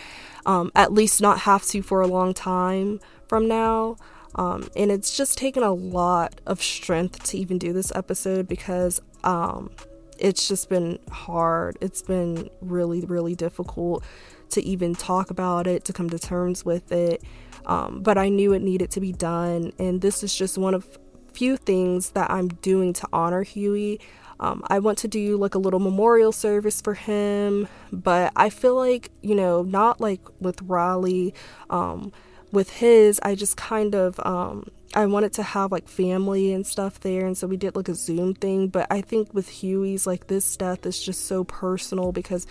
um, 0.45 0.71
at 0.75 0.93
least 0.93 1.21
not 1.21 1.39
have 1.39 1.63
to 1.65 1.81
for 1.81 2.01
a 2.01 2.07
long 2.07 2.33
time 2.33 2.99
from 3.27 3.47
now 3.47 3.97
um, 4.37 4.69
and 4.75 4.91
it's 4.91 5.15
just 5.17 5.37
taken 5.37 5.63
a 5.63 5.73
lot 5.73 6.39
of 6.45 6.61
strength 6.61 7.23
to 7.25 7.37
even 7.37 7.57
do 7.57 7.73
this 7.73 7.91
episode 7.95 8.47
because 8.47 9.01
um, 9.23 9.71
it's 10.19 10.47
just 10.47 10.69
been 10.69 10.99
hard. 11.11 11.77
It's 11.81 12.01
been 12.01 12.49
really, 12.61 13.01
really 13.01 13.35
difficult 13.35 14.03
to 14.49 14.63
even 14.63 14.95
talk 14.95 15.29
about 15.29 15.67
it, 15.67 15.85
to 15.85 15.93
come 15.93 16.09
to 16.09 16.19
terms 16.19 16.63
with 16.63 16.91
it. 16.91 17.23
Um, 17.65 18.01
but 18.01 18.17
I 18.17 18.29
knew 18.29 18.53
it 18.53 18.61
needed 18.61 18.91
to 18.91 19.01
be 19.01 19.11
done. 19.11 19.73
And 19.79 20.01
this 20.01 20.23
is 20.23 20.33
just 20.33 20.57
one 20.57 20.73
of 20.73 20.97
few 21.33 21.57
things 21.57 22.11
that 22.11 22.31
I'm 22.31 22.47
doing 22.47 22.93
to 22.93 23.07
honor 23.11 23.43
Huey. 23.43 23.99
Um, 24.39 24.63
I 24.67 24.79
want 24.79 24.99
to 24.99 25.07
do 25.07 25.35
like 25.37 25.55
a 25.55 25.59
little 25.59 25.79
memorial 25.79 26.31
service 26.31 26.79
for 26.79 26.93
him, 26.93 27.67
but 27.91 28.31
I 28.35 28.49
feel 28.49 28.75
like, 28.75 29.11
you 29.21 29.33
know, 29.33 29.63
not 29.63 29.99
like 29.99 30.21
with 30.39 30.61
Riley. 30.61 31.33
Um, 31.71 32.11
with 32.51 32.69
his, 32.69 33.19
I 33.23 33.35
just 33.35 33.57
kind 33.57 33.95
of 33.95 34.19
um, 34.25 34.69
I 34.93 35.05
wanted 35.05 35.33
to 35.33 35.43
have 35.43 35.71
like 35.71 35.87
family 35.87 36.53
and 36.53 36.65
stuff 36.65 36.99
there, 36.99 37.25
and 37.25 37.37
so 37.37 37.47
we 37.47 37.57
did 37.57 37.75
like 37.75 37.89
a 37.89 37.95
Zoom 37.95 38.33
thing. 38.33 38.67
But 38.67 38.87
I 38.89 39.01
think 39.01 39.33
with 39.33 39.49
Huey's, 39.49 40.07
like 40.07 40.27
this 40.27 40.55
death 40.57 40.85
is 40.85 41.01
just 41.01 41.25
so 41.25 41.43
personal 41.43 42.11
because 42.11 42.47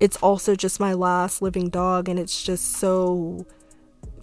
it's 0.00 0.16
also 0.18 0.54
just 0.54 0.80
my 0.80 0.94
last 0.94 1.42
living 1.42 1.68
dog, 1.68 2.08
and 2.08 2.18
it's 2.18 2.42
just 2.42 2.72
so 2.72 3.46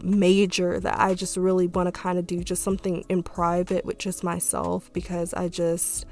major 0.03 0.79
that 0.79 0.99
I 0.99 1.13
just 1.13 1.37
really 1.37 1.67
want 1.67 1.87
to 1.87 1.91
kind 1.91 2.19
of 2.19 2.27
do 2.27 2.43
just 2.43 2.63
something 2.63 3.03
in 3.09 3.23
private 3.23 3.85
with 3.85 3.97
just 3.97 4.23
myself 4.23 4.91
because 4.93 5.33
I 5.33 5.47
just 5.47 6.05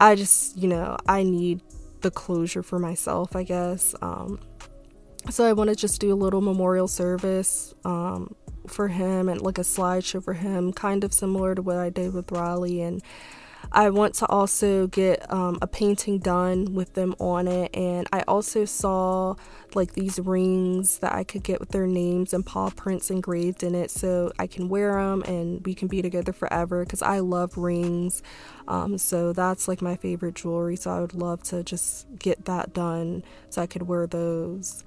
I 0.00 0.14
just, 0.14 0.56
you 0.58 0.68
know, 0.68 0.96
I 1.08 1.22
need 1.22 1.62
the 2.02 2.10
closure 2.10 2.62
for 2.62 2.78
myself, 2.78 3.34
I 3.34 3.42
guess. 3.42 3.94
Um, 4.02 4.40
so 5.30 5.44
I 5.44 5.52
want 5.52 5.70
to 5.70 5.76
just 5.76 6.00
do 6.00 6.12
a 6.12 6.14
little 6.14 6.40
memorial 6.40 6.88
service 6.88 7.74
um, 7.84 8.34
for 8.66 8.88
him 8.88 9.28
and 9.28 9.40
like 9.40 9.58
a 9.58 9.62
slideshow 9.62 10.22
for 10.22 10.34
him, 10.34 10.72
kind 10.72 11.04
of 11.04 11.12
similar 11.12 11.54
to 11.54 11.62
what 11.62 11.78
I 11.78 11.90
did 11.90 12.14
with 12.14 12.30
Riley. 12.32 12.80
And 12.80 13.02
I 13.72 13.90
want 13.90 14.14
to 14.16 14.26
also 14.26 14.86
get 14.86 15.30
um, 15.32 15.58
a 15.60 15.66
painting 15.66 16.18
done 16.18 16.74
with 16.74 16.94
them 16.94 17.14
on 17.18 17.48
it. 17.48 17.74
And 17.74 18.06
I 18.12 18.22
also 18.28 18.64
saw 18.64 19.34
like 19.74 19.92
these 19.92 20.18
rings 20.18 20.98
that 20.98 21.12
I 21.12 21.24
could 21.24 21.42
get 21.42 21.60
with 21.60 21.70
their 21.70 21.86
names 21.86 22.32
and 22.32 22.46
paw 22.46 22.70
prints 22.70 23.10
engraved 23.10 23.62
in 23.62 23.74
it 23.74 23.90
so 23.90 24.32
I 24.38 24.46
can 24.46 24.68
wear 24.68 24.94
them 24.94 25.22
and 25.22 25.64
we 25.66 25.74
can 25.74 25.88
be 25.88 26.00
together 26.00 26.32
forever 26.32 26.84
because 26.84 27.02
I 27.02 27.18
love 27.18 27.58
rings. 27.58 28.22
Um, 28.68 28.98
so 28.98 29.32
that's 29.32 29.68
like 29.68 29.82
my 29.82 29.96
favorite 29.96 30.36
jewelry. 30.36 30.76
So 30.76 30.90
I 30.90 31.00
would 31.00 31.14
love 31.14 31.42
to 31.44 31.62
just 31.62 32.06
get 32.18 32.44
that 32.44 32.72
done 32.72 33.24
so 33.50 33.62
I 33.62 33.66
could 33.66 33.82
wear 33.82 34.06
those. 34.06 34.84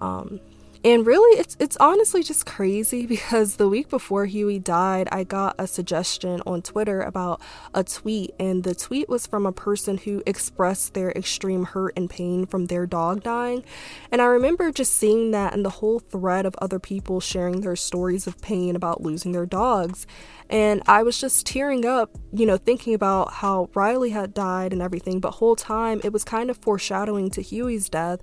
Um, 0.00 0.40
and 0.82 1.06
really, 1.06 1.38
it's 1.38 1.58
it's 1.60 1.76
honestly 1.76 2.22
just 2.22 2.46
crazy 2.46 3.04
because 3.14 3.56
the 3.56 3.68
week 3.68 3.90
before 3.90 4.24
Huey 4.24 4.58
died, 4.58 5.08
I 5.12 5.24
got 5.24 5.54
a 5.58 5.66
suggestion 5.66 6.40
on 6.46 6.62
Twitter 6.62 7.02
about 7.02 7.42
a 7.74 7.84
tweet, 7.84 8.34
and 8.38 8.64
the 8.64 8.74
tweet 8.74 9.08
was 9.08 9.26
from 9.26 9.44
a 9.44 9.52
person 9.52 9.98
who 9.98 10.22
expressed 10.24 10.94
their 10.94 11.10
extreme 11.12 11.64
hurt 11.64 11.92
and 11.96 12.08
pain 12.08 12.46
from 12.46 12.66
their 12.66 12.86
dog 12.86 13.22
dying. 13.22 13.62
And 14.10 14.22
I 14.22 14.26
remember 14.26 14.72
just 14.72 14.94
seeing 14.94 15.32
that 15.32 15.52
and 15.52 15.64
the 15.64 15.70
whole 15.70 15.98
thread 15.98 16.46
of 16.46 16.54
other 16.62 16.78
people 16.78 17.20
sharing 17.20 17.60
their 17.60 17.76
stories 17.76 18.26
of 18.26 18.40
pain 18.40 18.74
about 18.74 19.02
losing 19.02 19.32
their 19.32 19.46
dogs. 19.46 20.06
And 20.48 20.82
I 20.86 21.04
was 21.04 21.20
just 21.20 21.46
tearing 21.46 21.86
up, 21.86 22.10
you 22.32 22.44
know, 22.44 22.56
thinking 22.56 22.92
about 22.92 23.34
how 23.34 23.70
Riley 23.72 24.10
had 24.10 24.34
died 24.34 24.72
and 24.72 24.82
everything, 24.82 25.20
but 25.20 25.32
whole 25.32 25.54
time 25.54 26.00
it 26.02 26.12
was 26.12 26.24
kind 26.24 26.50
of 26.50 26.56
foreshadowing 26.56 27.30
to 27.30 27.42
Huey's 27.42 27.88
death. 27.88 28.20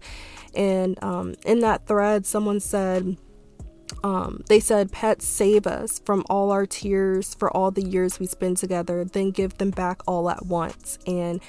And 0.57 1.01
um, 1.03 1.35
in 1.45 1.59
that 1.59 1.85
thread, 1.85 2.25
someone 2.25 2.59
said, 2.59 3.15
um, 4.03 4.43
they 4.47 4.59
said, 4.59 4.91
Pets 4.91 5.25
save 5.25 5.67
us 5.67 5.99
from 5.99 6.25
all 6.29 6.51
our 6.51 6.65
tears 6.65 7.35
for 7.35 7.55
all 7.55 7.69
the 7.69 7.83
years 7.83 8.19
we 8.19 8.25
spend 8.25 8.57
together, 8.57 9.05
then 9.05 9.31
give 9.31 9.59
them 9.59 9.69
back 9.69 10.01
all 10.07 10.29
at 10.29 10.47
once. 10.47 10.97
And 11.05 11.39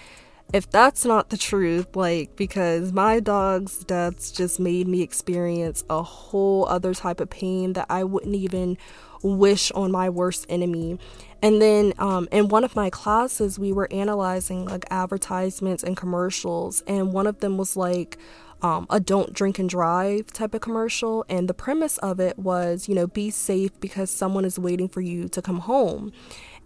if 0.53 0.71
that's 0.71 1.05
not 1.05 1.31
the 1.31 1.37
truth, 1.39 1.97
like, 1.97 2.37
because 2.37 2.93
my 2.93 3.19
dog's 3.21 3.85
deaths 3.85 4.31
just 4.31 4.61
made 4.61 4.87
me 4.87 5.03
experience 5.03 5.85
a 5.91 6.03
whole 6.03 6.67
other 6.67 6.95
type 6.95 7.21
of 7.21 7.31
pain 7.31 7.73
that 7.75 7.87
I 7.91 8.05
wouldn't 8.05 8.35
even 8.35 8.77
wish 9.23 9.73
on 9.73 9.91
my 9.91 10.09
worst 10.09 10.47
enemy. 10.49 10.99
And 11.43 11.61
then 11.61 11.93
um, 11.99 12.29
in 12.33 12.49
one 12.49 12.65
of 12.65 12.77
my 12.77 12.91
classes, 12.91 13.59
we 13.59 13.73
were 13.73 13.93
analyzing 13.93 14.65
like 14.67 14.85
advertisements 14.91 15.83
and 15.83 15.97
commercials, 15.97 16.83
and 16.87 17.13
one 17.13 17.27
of 17.27 17.41
them 17.41 17.57
was 17.57 17.77
like, 17.77 18.19
um, 18.63 18.87
a 18.91 19.01
don't 19.01 19.33
drink 19.33 19.59
and 19.59 19.69
drive 19.69 20.33
type 20.33 20.55
of 20.55 20.61
commercial. 20.61 21.25
And 21.29 21.49
the 21.49 21.55
premise 21.55 21.99
of 21.99 22.21
it 22.21 22.39
was, 22.39 22.89
you 22.89 22.95
know, 22.95 23.07
be 23.07 23.31
safe 23.31 23.79
because 23.81 24.11
someone 24.11 24.45
is 24.45 24.59
waiting 24.59 24.89
for 24.89 25.01
you 25.01 25.29
to 25.29 25.43
come 25.43 25.61
home 25.61 26.13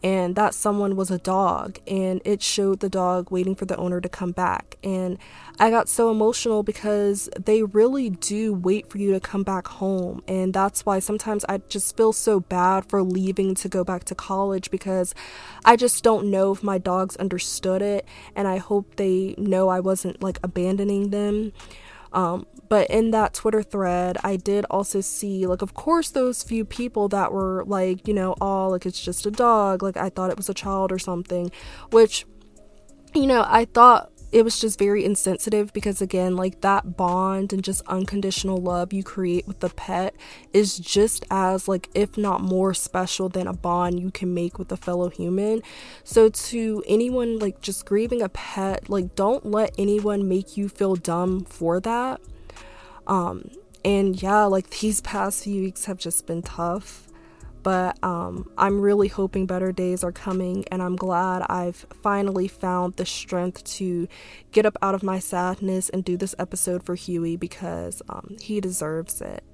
and 0.03 0.35
that 0.37 0.55
someone 0.55 0.97
was 0.97 1.11
a 1.11 1.19
dog 1.19 1.79
and 1.87 2.21
it 2.25 2.43
showed 2.43 2.81
the 2.81 2.89
dog 2.89 3.31
waiting 3.31 3.55
for 3.55 3.65
the 3.67 3.77
owner 3.77 4.01
to 4.01 4.09
come 4.09 4.33
back. 4.33 4.77
And 4.83 5.19
i 5.59 5.71
got 5.71 5.89
so 5.89 6.11
emotional 6.11 6.63
because 6.63 7.29
they 7.39 7.63
really 7.63 8.11
do 8.11 8.53
wait 8.53 8.91
for 8.91 8.99
you 8.99 9.13
to 9.13 9.21
come 9.21 9.43
back 9.43 9.69
home. 9.69 10.23
And 10.27 10.53
that's 10.53 10.85
why 10.85 10.99
sometimes 10.99 11.45
i 11.49 11.59
just 11.69 11.97
feel 11.97 12.13
so 12.13 12.41
bad 12.41 12.87
for 12.87 13.03
leaving 13.03 13.55
to 13.57 13.69
go 13.69 13.85
back 13.85 14.05
to 14.05 14.15
college 14.15 14.71
because 14.71 15.15
i 15.65 15.77
just 15.77 16.03
don't 16.03 16.31
know 16.31 16.53
if 16.53 16.63
my 16.63 16.79
dogs 16.79 17.17
understood 17.17 17.83
it 17.83 18.07
and 18.35 18.49
i 18.49 18.59
hope 18.59 18.97
they 18.97 19.35
know 19.39 19.69
i 19.69 19.81
wasn't 19.81 20.23
like 20.23 20.39
abandoning 20.43 21.11
them. 21.11 21.53
Um, 22.13 22.47
but 22.73 22.89
in 22.89 23.11
that 23.11 23.35
Twitter 23.35 23.63
thread, 23.63 24.17
I 24.25 24.37
did 24.37 24.65
also 24.71 25.03
see, 25.03 25.47
like, 25.47 25.61
of 25.61 25.75
course, 25.75 26.09
those 26.09 26.43
few 26.43 26.65
people 26.65 27.07
that 27.09 27.31
were 27.31 27.65
like, 27.67 28.09
you 28.09 28.15
know, 28.15 28.35
oh, 28.41 28.69
like 28.69 28.87
it's 28.87 29.05
just 29.05 29.27
a 29.27 29.31
dog, 29.31 29.83
like 29.83 29.99
I 29.99 30.09
thought 30.09 30.31
it 30.31 30.39
was 30.39 30.49
a 30.49 30.55
child 30.55 30.91
or 30.91 30.99
something, 30.99 31.53
which, 31.91 32.25
you 33.13 33.27
know, 33.27 33.45
I 33.47 33.67
thought 33.67 34.11
it 34.33 34.43
was 34.43 34.59
just 34.59 34.79
very 34.79 35.05
insensitive 35.05 35.75
because 35.75 36.01
again 36.01 36.35
like 36.35 36.63
that 36.63 36.97
bond 36.97 37.53
and 37.53 37.63
just 37.63 37.83
unconditional 37.89 38.57
love 38.57 38.91
you 38.91 39.05
create 39.05 39.47
with 39.47 39.61
the 39.61 39.69
pet 39.69 40.15
is 40.55 40.79
just 40.79 41.27
as 41.31 41.69
like 41.69 41.91
if 41.95 42.17
not 42.17 42.41
more 42.41 42.73
special 42.73 43.29
than 43.29 43.47
a 43.47 43.53
bond 43.53 44.01
you 44.01 44.11
can 44.11 44.33
make 44.33 44.59
with 44.59 44.73
a 44.73 44.79
fellow 44.79 45.11
human. 45.11 45.63
So 46.05 46.31
to 46.31 46.83
anyone 46.89 47.39
like 47.39 47.61
just 47.61 47.85
grieving 47.85 48.23
a 48.23 48.31
pet 48.31 48.89
like 48.89 49.15
don't 49.15 49.45
let 49.45 49.75
anyone 49.77 50.27
make 50.27 50.57
you 50.57 50.71
feel 50.71 50.97
dumb 50.97 51.45
for 51.45 51.79
that 51.81 52.23
um 53.07 53.51
and 53.85 54.23
yeah 54.23 54.45
like 54.45 54.71
these 54.71 55.01
past 55.01 55.45
few 55.45 55.63
weeks 55.63 55.87
have 55.87 55.99
just 55.99 56.27
been 56.27 56.43
tough 56.43 57.09
but 57.63 58.03
um, 58.03 58.51
I'm 58.59 58.81
really 58.81 59.09
hoping 59.09 59.47
better 59.47 59.73
days 59.73 60.03
are 60.03 60.13
coming, 60.13 60.65
and 60.71 60.83
I'm 60.83 60.97
glad 60.97 61.43
I've 61.43 61.87
finally 62.03 62.49
found 62.49 62.95
the 62.95 63.07
strength 63.07 63.63
to 63.77 64.09
get 64.51 64.67
up 64.67 64.77
out 64.83 64.95
of 64.95 65.03
my 65.03 65.19
sadness 65.19 65.89
and 65.89 66.05
do 66.05 66.17
this 66.17 66.35
episode 66.39 66.83
for 66.83 66.95
Huey 66.95 67.37
because 67.37 68.03
um, 68.09 68.37
he 68.41 68.61
deserves 68.61 69.21
it. 69.21 69.45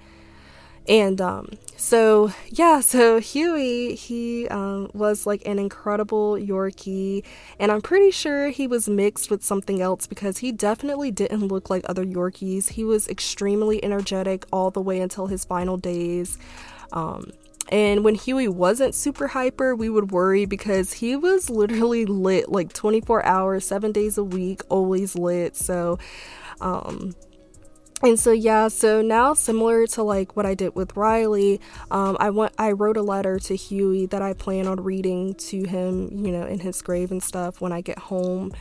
And 0.88 1.20
um, 1.20 1.50
so, 1.76 2.32
yeah, 2.48 2.80
so 2.92 3.20
Huey, 3.20 3.94
he 3.94 4.48
um, 4.48 4.90
was 4.94 5.26
like 5.26 5.46
an 5.46 5.58
incredible 5.58 6.34
Yorkie, 6.34 7.24
and 7.58 7.70
I'm 7.70 7.82
pretty 7.82 8.10
sure 8.10 8.48
he 8.48 8.66
was 8.66 8.88
mixed 8.88 9.30
with 9.30 9.44
something 9.44 9.80
else 9.82 10.06
because 10.06 10.38
he 10.38 10.50
definitely 10.50 11.10
didn't 11.10 11.46
look 11.46 11.68
like 11.70 11.84
other 11.88 12.04
Yorkies. 12.04 12.70
He 12.70 12.84
was 12.84 13.06
extremely 13.08 13.84
energetic 13.84 14.46
all 14.52 14.70
the 14.70 14.80
way 14.80 15.00
until 15.00 15.26
his 15.26 15.44
final 15.44 15.76
days. 15.76 16.38
Um, 16.92 17.32
and 17.70 18.02
when 18.02 18.14
Huey 18.14 18.48
wasn't 18.48 18.94
super 18.94 19.28
hyper, 19.28 19.76
we 19.76 19.90
would 19.90 20.10
worry 20.10 20.46
because 20.46 20.94
he 20.94 21.16
was 21.16 21.50
literally 21.50 22.06
lit 22.06 22.48
like 22.50 22.72
24 22.72 23.26
hours, 23.26 23.66
seven 23.66 23.92
days 23.92 24.16
a 24.16 24.24
week, 24.24 24.62
always 24.70 25.14
lit. 25.14 25.54
So, 25.54 25.98
um, 26.62 27.14
and 28.02 28.18
so 28.18 28.30
yeah 28.30 28.68
so 28.68 29.02
now 29.02 29.34
similar 29.34 29.86
to 29.86 30.02
like 30.02 30.36
what 30.36 30.46
i 30.46 30.54
did 30.54 30.74
with 30.74 30.96
riley 30.96 31.60
um, 31.90 32.16
i 32.20 32.30
want 32.30 32.52
i 32.58 32.70
wrote 32.70 32.96
a 32.96 33.02
letter 33.02 33.38
to 33.38 33.54
huey 33.56 34.06
that 34.06 34.22
i 34.22 34.32
plan 34.32 34.66
on 34.66 34.82
reading 34.82 35.34
to 35.34 35.64
him 35.64 36.08
you 36.12 36.30
know 36.30 36.46
in 36.46 36.60
his 36.60 36.80
grave 36.82 37.10
and 37.10 37.22
stuff 37.22 37.60
when 37.60 37.72
i 37.72 37.80
get 37.80 37.98
home 37.98 38.52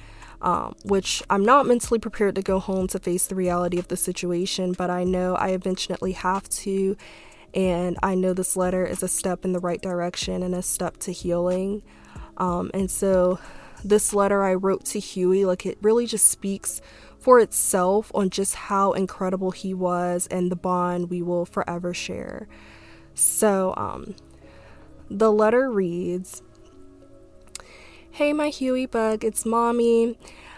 um, 0.41 0.75
which 0.83 1.23
i'm 1.29 1.43
not 1.43 1.65
mentally 1.65 1.99
prepared 1.99 2.35
to 2.35 2.41
go 2.41 2.59
home 2.59 2.87
to 2.87 2.99
face 2.99 3.27
the 3.27 3.35
reality 3.35 3.77
of 3.77 3.87
the 3.87 3.97
situation 3.97 4.73
but 4.73 4.89
i 4.89 5.03
know 5.03 5.35
i 5.35 5.49
eventually 5.49 6.13
have 6.13 6.47
to 6.49 6.95
and 7.53 7.97
I 8.03 8.15
know 8.15 8.33
this 8.33 8.55
letter 8.55 8.85
is 8.85 9.01
a 9.01 9.07
step 9.07 9.45
in 9.45 9.53
the 9.53 9.59
right 9.59 9.81
direction 9.81 10.43
and 10.43 10.53
a 10.53 10.61
step 10.61 10.97
to 10.97 11.11
healing. 11.11 11.81
Um, 12.37 12.69
and 12.73 12.89
so, 12.91 13.39
this 13.83 14.13
letter 14.13 14.43
I 14.43 14.53
wrote 14.53 14.85
to 14.85 14.99
Huey, 14.99 15.45
like 15.45 15.65
it 15.65 15.77
really 15.81 16.05
just 16.07 16.27
speaks 16.27 16.81
for 17.27 17.41
itself 17.41 18.09
on 18.15 18.29
just 18.29 18.55
how 18.55 18.93
incredible 18.93 19.51
he 19.51 19.73
was 19.73 20.27
and 20.27 20.49
the 20.49 20.55
bond 20.55 21.09
we 21.09 21.21
will 21.21 21.45
forever 21.45 21.93
share. 21.93 22.47
So, 23.15 23.73
um, 23.75 24.15
the 25.09 25.29
letter 25.29 25.69
reads 25.69 26.41
Hey, 28.11 28.31
my 28.31 28.47
Huey 28.47 28.85
bug, 28.85 29.25
it's 29.25 29.45
mommy. 29.45 30.17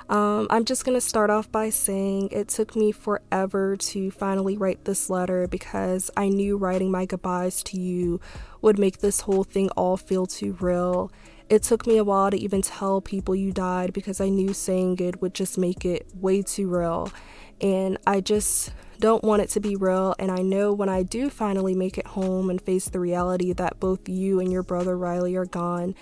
Um, 0.10 0.46
I'm 0.52 0.64
just 0.64 0.86
going 0.86 0.96
to 0.96 1.02
start 1.02 1.32
off 1.32 1.52
by 1.52 1.72
saying 1.72 2.30
it 2.32 2.50
took 2.50 2.76
me 2.76 2.92
forever 2.92 3.76
to 3.76 4.12
finally 4.12 4.56
write 4.56 4.86
this 4.86 5.10
letter 5.10 5.48
because 5.48 6.12
I 6.16 6.30
knew 6.30 6.56
writing 6.56 6.92
my 6.92 7.08
goodbyes 7.08 7.64
to 7.64 7.80
you 7.82 8.22
would 8.62 8.78
make 8.78 9.00
this 9.00 9.22
whole 9.22 9.44
thing 9.44 9.72
all 9.72 9.98
feel 9.98 10.28
too 10.28 10.56
real. 10.60 11.12
It 11.50 11.64
took 11.64 11.88
me 11.88 11.98
a 11.98 12.04
while 12.04 12.30
to 12.30 12.38
even 12.38 12.62
tell 12.62 13.02
people 13.02 13.36
you 13.36 13.52
died 13.52 13.92
because 13.92 14.22
I 14.22 14.30
knew 14.30 14.54
saying 14.54 15.00
it 15.00 15.20
would 15.20 15.34
just 15.34 15.58
make 15.58 15.84
it 15.84 16.06
way 16.14 16.44
too 16.44 16.70
real. 16.70 17.12
And 17.60 17.98
I 18.06 18.22
just 18.22 18.72
don't 19.00 19.24
want 19.24 19.42
it 19.42 19.50
to 19.50 19.60
be 19.60 19.76
real. 19.76 20.14
And 20.20 20.32
I 20.32 20.44
know 20.44 20.72
when 20.74 20.90
I 20.90 21.02
do 21.02 21.30
finally 21.32 21.74
make 21.74 21.98
it 21.98 22.06
home 22.06 22.52
and 22.52 22.62
face 22.62 22.88
the 22.88 23.00
reality 23.00 23.52
that 23.54 23.80
both 23.80 24.08
you 24.08 24.40
and 24.40 24.52
your 24.52 24.62
brother 24.62 24.96
Riley 24.96 25.36
are 25.36 25.46
gone, 25.46 25.96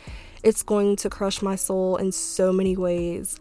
it's 0.43 0.63
going 0.63 0.97
to 0.97 1.09
crush 1.09 1.41
my 1.41 1.55
soul 1.55 1.95
in 1.95 2.11
so 2.11 2.51
many 2.51 2.75
ways. 2.75 3.39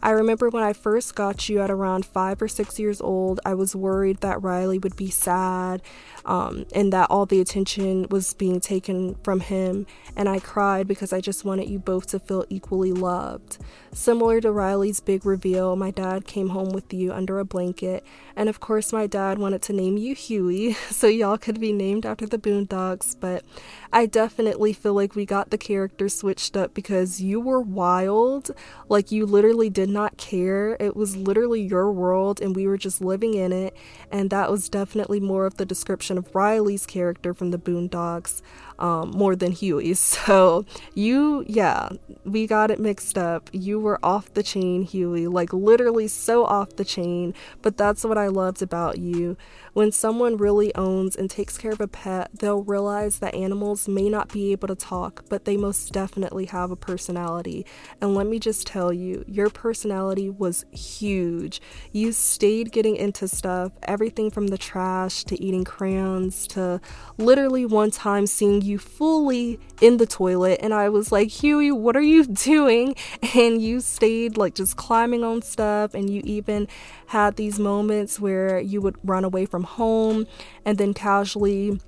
I 0.00 0.10
remember 0.10 0.48
when 0.48 0.62
I 0.62 0.72
first 0.72 1.14
got 1.14 1.48
you 1.48 1.60
at 1.60 1.70
around 1.70 2.06
five 2.06 2.40
or 2.40 2.46
six 2.46 2.78
years 2.78 3.00
old, 3.00 3.40
I 3.44 3.54
was 3.54 3.74
worried 3.74 4.20
that 4.20 4.42
Riley 4.42 4.78
would 4.78 4.96
be 4.96 5.10
sad 5.10 5.82
um, 6.24 6.66
and 6.74 6.92
that 6.92 7.10
all 7.10 7.26
the 7.26 7.40
attention 7.40 8.06
was 8.10 8.34
being 8.34 8.60
taken 8.60 9.16
from 9.24 9.40
him. 9.40 9.86
And 10.14 10.28
I 10.28 10.38
cried 10.38 10.86
because 10.86 11.12
I 11.12 11.20
just 11.20 11.44
wanted 11.44 11.68
you 11.68 11.78
both 11.78 12.06
to 12.08 12.20
feel 12.20 12.44
equally 12.48 12.92
loved. 12.92 13.58
Similar 13.92 14.40
to 14.42 14.52
Riley's 14.52 15.00
big 15.00 15.26
reveal, 15.26 15.74
my 15.74 15.90
dad 15.90 16.26
came 16.26 16.50
home 16.50 16.68
with 16.68 16.92
you 16.92 17.12
under 17.12 17.38
a 17.38 17.44
blanket. 17.44 18.04
And 18.36 18.48
of 18.48 18.60
course, 18.60 18.92
my 18.92 19.08
dad 19.08 19.38
wanted 19.38 19.62
to 19.62 19.72
name 19.72 19.96
you 19.96 20.14
Huey 20.14 20.72
so 20.90 21.08
y'all 21.08 21.38
could 21.38 21.58
be 21.58 21.72
named 21.72 22.06
after 22.06 22.26
the 22.26 22.38
Boondocks. 22.38 23.16
But 23.18 23.44
I 23.92 24.06
definitely 24.06 24.72
feel 24.72 24.94
like 24.94 25.16
we 25.16 25.24
got 25.24 25.50
the 25.50 25.58
characters 25.58 26.14
switched 26.14 26.56
up 26.56 26.74
because 26.74 27.20
you 27.20 27.40
were 27.40 27.60
wild. 27.60 28.50
Like, 28.88 29.10
you 29.10 29.26
literally 29.26 29.70
did 29.70 29.87
not 29.88 30.16
care. 30.16 30.76
It 30.78 30.94
was 30.94 31.16
literally 31.16 31.62
your 31.62 31.90
world, 31.90 32.40
and 32.40 32.54
we 32.54 32.66
were 32.66 32.78
just 32.78 33.00
living 33.00 33.34
in 33.34 33.52
it. 33.52 33.76
And 34.10 34.30
that 34.30 34.50
was 34.50 34.68
definitely 34.68 35.20
more 35.20 35.46
of 35.46 35.56
the 35.56 35.66
description 35.66 36.18
of 36.18 36.34
Riley's 36.34 36.86
character 36.86 37.34
from 37.34 37.50
the 37.50 37.58
Boondocks. 37.58 38.42
Um, 38.78 39.10
more 39.10 39.36
than 39.36 39.52
Huey. 39.52 39.94
So 40.28 40.64
you, 40.94 41.44
yeah, 41.46 41.90
we 42.24 42.46
got 42.46 42.70
it 42.70 42.80
mixed 42.80 43.16
up. 43.16 43.48
You 43.52 43.78
were 43.78 43.98
off 44.02 44.32
the 44.34 44.42
chain, 44.42 44.82
Huey, 44.82 45.26
like 45.26 45.52
literally 45.52 46.08
so 46.08 46.44
off 46.44 46.76
the 46.76 46.84
chain. 46.84 47.34
But 47.62 47.76
that's 47.76 48.04
what 48.04 48.18
I 48.18 48.28
loved 48.28 48.62
about 48.62 48.98
you. 48.98 49.36
When 49.72 49.92
someone 49.92 50.36
really 50.36 50.74
owns 50.74 51.14
and 51.14 51.30
takes 51.30 51.56
care 51.56 51.70
of 51.70 51.80
a 51.80 51.86
pet, 51.86 52.30
they'll 52.34 52.64
realize 52.64 53.20
that 53.20 53.34
animals 53.34 53.86
may 53.86 54.08
not 54.08 54.32
be 54.32 54.50
able 54.50 54.66
to 54.68 54.74
talk, 54.74 55.24
but 55.28 55.44
they 55.44 55.56
most 55.56 55.92
definitely 55.92 56.46
have 56.46 56.70
a 56.70 56.76
personality. 56.76 57.64
And 58.00 58.14
let 58.14 58.26
me 58.26 58.38
just 58.40 58.66
tell 58.66 58.92
you, 58.92 59.24
your 59.28 59.50
personality 59.50 60.30
was 60.30 60.64
huge. 60.72 61.60
You 61.92 62.10
stayed 62.10 62.72
getting 62.72 62.96
into 62.96 63.28
stuff, 63.28 63.72
everything 63.84 64.30
from 64.30 64.48
the 64.48 64.58
trash 64.58 65.22
to 65.24 65.40
eating 65.40 65.64
crayons 65.64 66.46
to 66.48 66.80
literally 67.16 67.64
one 67.64 67.90
time 67.90 68.26
seeing 68.26 68.60
you 68.68 68.78
fully 68.78 69.58
in 69.80 69.96
the 69.96 70.06
toilet. 70.06 70.60
And 70.62 70.72
I 70.74 70.88
was 70.88 71.10
like, 71.10 71.28
Huey, 71.28 71.72
what 71.72 71.96
are 71.96 72.02
you 72.02 72.24
doing? 72.26 72.94
And 73.34 73.60
you 73.60 73.80
stayed 73.80 74.36
like 74.36 74.54
just 74.54 74.76
climbing 74.76 75.24
on 75.24 75.42
stuff, 75.42 75.94
and 75.94 76.08
you 76.10 76.22
even 76.24 76.68
had 77.06 77.36
these 77.36 77.58
moments 77.58 78.20
where 78.20 78.60
you 78.60 78.80
would 78.80 78.96
run 79.02 79.24
away 79.24 79.46
from 79.46 79.64
home 79.64 80.26
and 80.64 80.78
then 80.78 80.94
casually 80.94 81.80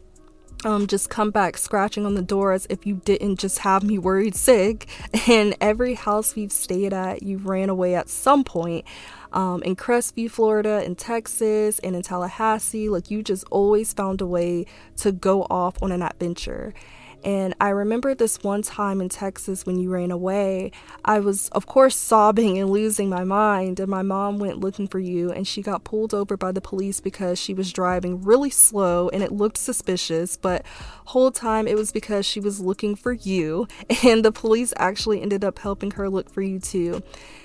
um, 0.65 0.87
just 0.87 1.09
come 1.09 1.31
back 1.31 1.57
scratching 1.57 2.05
on 2.05 2.15
the 2.15 2.23
door 2.23 2.53
as 2.53 2.67
if 2.69 2.87
you 2.87 3.01
didn't 3.05 3.39
just 3.39 3.61
have 3.61 3.83
me 3.83 3.99
worried 3.99 4.35
sick. 4.35 4.87
And 5.29 5.55
every 5.61 5.95
house 5.95 6.35
we've 6.35 6.53
stayed 6.53 6.93
at, 6.93 7.23
you 7.23 7.39
ran 7.39 7.69
away 7.69 7.95
at 7.95 8.09
some 8.09 8.43
point. 8.43 8.85
Um, 9.33 9.63
in 9.63 9.77
Crestview, 9.77 10.31
Florida, 10.31 10.83
in 10.85 10.97
Texas, 10.97 11.79
and 11.81 11.95
in 11.95 12.03
Tallahassee, 12.03 12.89
like 12.89 13.11
you 13.11 13.23
just 13.23 13.45
always 13.51 13.93
found 13.93 14.21
a 14.21 14.27
way 14.27 14.67
to 14.97 15.13
go 15.13 15.43
off 15.45 15.81
on 15.83 15.93
an 15.93 16.03
adventure. 16.03 16.75
And 17.23 17.55
I 17.61 17.69
remember 17.71 18.15
this 18.15 18.43
one 18.43 18.63
time 18.63 19.01
in 19.01 19.09
Texas 19.09 19.67
when 19.67 19.79
you 19.79 19.91
ran 19.91 20.11
away, 20.11 20.73
I 21.05 21.21
was, 21.21 21.49
of 21.51 21.67
course, 21.67 21.97
sobbing 22.11 22.59
and 22.59 22.71
losing 22.71 23.09
my 23.09 23.25
mind. 23.25 23.81
And 23.81 23.89
my 23.89 24.03
mom 24.03 24.39
went 24.39 24.61
looking 24.61 24.89
for 24.89 24.99
you, 24.99 25.31
and 25.31 25.47
she 25.47 25.63
got 25.63 25.85
pulled 25.85 26.15
over 26.15 26.37
by 26.37 26.53
the 26.53 26.61
police 26.61 27.01
because 27.01 27.39
she 27.39 27.55
was 27.55 27.73
driving 27.73 28.23
really 28.23 28.51
slow 28.51 29.09
and 29.11 29.23
it 29.23 29.33
looked 29.33 29.59
suspicious. 29.59 30.37
But 30.37 30.65
whole 31.07 31.31
time 31.31 31.67
it 31.67 31.77
was 31.77 31.93
because 31.93 32.25
she 32.27 32.41
was 32.41 32.61
looking 32.61 32.97
for 32.97 33.13
you, 33.13 33.67
and 34.05 34.25
the 34.25 34.33
police 34.33 34.73
actually 34.77 35.23
ended 35.23 35.45
up 35.45 35.59
helping 35.59 35.93
her 35.93 36.09
look 36.09 36.31
for 36.31 36.43
you 36.43 36.59
too. 36.59 37.03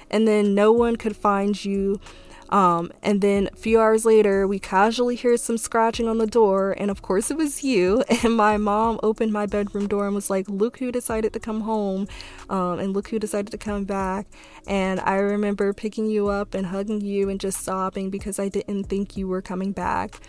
And 0.10 0.28
then 0.28 0.54
no 0.54 0.72
one 0.72 0.98
could 0.98 1.18
find 1.18 1.66
you 1.66 2.00
um, 2.50 2.92
and 3.02 3.22
then 3.22 3.50
a 3.52 3.56
few 3.56 3.80
hours 3.80 4.06
later, 4.06 4.48
we 4.48 4.60
casually 4.60 5.16
hear 5.16 5.36
some 5.38 5.58
scratching 5.58 6.08
on 6.08 6.18
the 6.18 6.28
door, 6.28 6.76
and 6.78 6.92
of 6.92 7.02
course 7.02 7.32
it 7.32 7.38
was 7.38 7.64
you. 7.64 8.04
And 8.26 8.38
my 8.38 8.58
mom 8.58 9.00
opened 9.04 9.34
my 9.34 9.46
bedroom 9.46 9.88
door 9.88 10.06
and 10.06 10.16
was 10.16 10.30
like, 10.30 10.48
"Look 10.50 10.80
who 10.80 10.92
decided 10.92 11.34
to 11.34 11.40
come 11.40 11.62
home, 11.62 12.08
um, 12.50 12.80
and 12.80 12.94
look 12.94 13.10
who 13.10 13.20
decided 13.20 13.52
to 13.52 13.58
come 13.58 13.84
back." 13.84 14.28
And 14.68 15.00
I 15.00 15.16
remember 15.18 15.74
picking 15.74 16.08
you 16.08 16.28
up 16.30 16.54
and 16.54 16.68
hugging 16.68 17.02
you 17.02 17.30
and 17.30 17.40
just 17.40 17.62
sobbing 17.62 18.10
because 18.10 18.40
I 18.40 18.50
didn't 18.50 18.86
think 18.86 19.18
you 19.18 19.28
were 19.28 19.42
coming 19.42 19.72
back. 19.72 20.20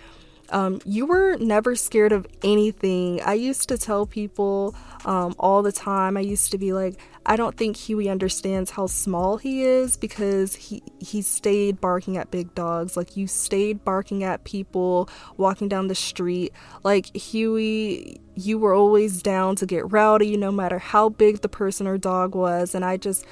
Um, 0.51 0.81
you 0.85 1.07
were 1.07 1.37
never 1.37 1.77
scared 1.77 2.13
of 2.13 2.27
anything. 2.43 3.21
I 3.23 3.35
used 3.35 3.69
to 3.69 3.79
tell 3.79 4.07
people 4.07 4.75
um, 5.05 5.35
all 5.39 5.63
the 5.63 5.73
time. 5.73 6.17
I 6.17 6.21
used 6.21 6.51
to 6.53 6.59
be 6.59 6.73
like, 6.73 7.01
I 7.25 7.35
don't 7.35 7.57
think 7.57 7.77
Huey 7.77 8.09
understands 8.09 8.71
how 8.71 8.87
small 8.87 9.37
he 9.37 9.63
is 9.65 9.97
because 9.97 10.55
he 10.55 10.83
he 11.01 11.23
stayed 11.23 11.81
barking 11.81 12.17
at 12.17 12.31
big 12.31 12.55
dogs. 12.55 12.97
Like 12.97 13.17
you 13.17 13.27
stayed 13.27 13.85
barking 13.85 14.23
at 14.23 14.45
people 14.45 15.09
walking 15.37 15.69
down 15.69 15.89
the 15.89 15.95
street. 15.97 16.53
Like 16.85 17.15
Huey, 17.17 18.21
you 18.35 18.59
were 18.59 18.75
always 18.75 19.23
down 19.23 19.57
to 19.57 19.67
get 19.67 19.91
rowdy 19.91 20.37
no 20.37 20.53
matter 20.53 20.79
how 20.79 21.09
big 21.09 21.41
the 21.41 21.49
person 21.49 21.89
or 21.89 21.99
dog 21.99 22.37
was, 22.37 22.75
and 22.75 22.85
I 22.85 22.97
just 22.97 23.25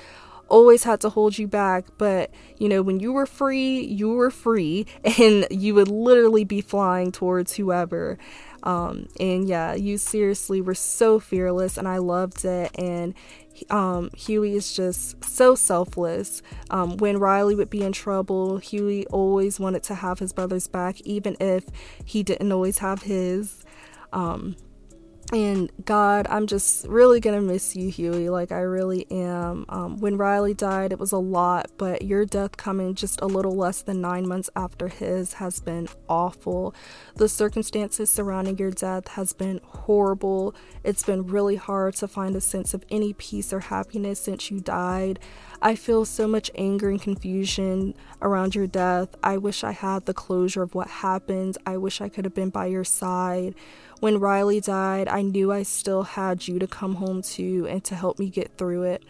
always 0.48 0.84
had 0.84 1.00
to 1.02 1.08
hold 1.08 1.38
you 1.38 1.46
back. 1.46 1.86
But, 1.98 2.30
you 2.58 2.68
know, 2.68 2.82
when 2.82 3.00
you 3.00 3.12
were 3.12 3.26
free, 3.26 3.80
you 3.80 4.10
were 4.10 4.30
free, 4.30 4.86
and 5.18 5.46
you 5.50 5.74
would 5.74 5.88
literally 5.88 6.44
be 6.44 6.60
flying 6.60 7.12
towards 7.12 7.54
whoever. 7.54 8.18
Um, 8.62 9.08
and 9.20 9.46
yeah, 9.46 9.74
you 9.74 9.98
seriously 9.98 10.60
were 10.60 10.74
so 10.74 11.20
fearless, 11.20 11.76
and 11.76 11.86
I 11.86 11.98
loved 11.98 12.44
it. 12.44 12.70
And 12.78 13.14
um, 13.70 14.10
Huey 14.16 14.54
is 14.54 14.72
just 14.72 15.22
so 15.22 15.54
selfless. 15.54 16.42
Um, 16.70 16.96
when 16.96 17.18
Riley 17.18 17.54
would 17.54 17.70
be 17.70 17.82
in 17.82 17.92
trouble, 17.92 18.56
Huey 18.58 19.06
always 19.06 19.60
wanted 19.60 19.82
to 19.84 19.94
have 19.94 20.18
his 20.18 20.32
brother's 20.32 20.66
back, 20.66 21.00
even 21.02 21.36
if 21.40 21.66
he 22.04 22.22
didn't 22.22 22.50
always 22.50 22.78
have 22.78 23.02
his. 23.02 23.64
Um, 24.12 24.56
and 25.34 25.70
God, 25.84 26.28
I'm 26.30 26.46
just 26.46 26.86
really 26.86 27.18
gonna 27.18 27.40
miss 27.40 27.74
you, 27.74 27.90
Huey. 27.90 28.30
Like, 28.30 28.52
I 28.52 28.60
really 28.60 29.04
am. 29.10 29.66
Um, 29.68 29.98
when 29.98 30.16
Riley 30.16 30.54
died, 30.54 30.92
it 30.92 30.98
was 31.00 31.10
a 31.10 31.18
lot, 31.18 31.72
but 31.76 32.02
your 32.02 32.24
death 32.24 32.56
coming 32.56 32.94
just 32.94 33.20
a 33.20 33.26
little 33.26 33.56
less 33.56 33.82
than 33.82 34.00
nine 34.00 34.28
months 34.28 34.48
after 34.54 34.86
his 34.86 35.34
has 35.34 35.58
been 35.58 35.88
awful. 36.08 36.72
The 37.16 37.28
circumstances 37.28 38.10
surrounding 38.10 38.58
your 38.58 38.70
death 38.70 39.08
has 39.08 39.32
been 39.32 39.60
horrible. 39.64 40.54
It's 40.84 41.02
been 41.02 41.26
really 41.26 41.56
hard 41.56 41.96
to 41.96 42.06
find 42.06 42.36
a 42.36 42.40
sense 42.40 42.72
of 42.72 42.84
any 42.88 43.12
peace 43.12 43.52
or 43.52 43.60
happiness 43.60 44.20
since 44.20 44.52
you 44.52 44.60
died. 44.60 45.18
I 45.60 45.74
feel 45.74 46.04
so 46.04 46.28
much 46.28 46.50
anger 46.56 46.90
and 46.90 47.00
confusion 47.00 47.94
around 48.20 48.54
your 48.54 48.66
death. 48.66 49.16
I 49.22 49.38
wish 49.38 49.64
I 49.64 49.72
had 49.72 50.04
the 50.04 50.14
closure 50.14 50.62
of 50.62 50.74
what 50.74 50.88
happened. 50.88 51.56
I 51.64 51.78
wish 51.78 52.00
I 52.00 52.08
could 52.08 52.24
have 52.24 52.34
been 52.34 52.50
by 52.50 52.66
your 52.66 52.84
side. 52.84 53.54
When 54.04 54.20
Riley 54.20 54.61
died, 54.61 55.08
I 55.08 55.23
knew 55.23 55.50
I 55.50 55.62
still 55.62 56.02
had 56.02 56.46
you 56.46 56.58
to 56.58 56.66
come 56.66 56.96
home 56.96 57.23
to 57.23 57.66
and 57.66 57.82
to 57.84 57.94
help 57.94 58.18
me 58.18 58.28
get 58.28 58.58
through 58.58 58.82
it. 58.82 59.02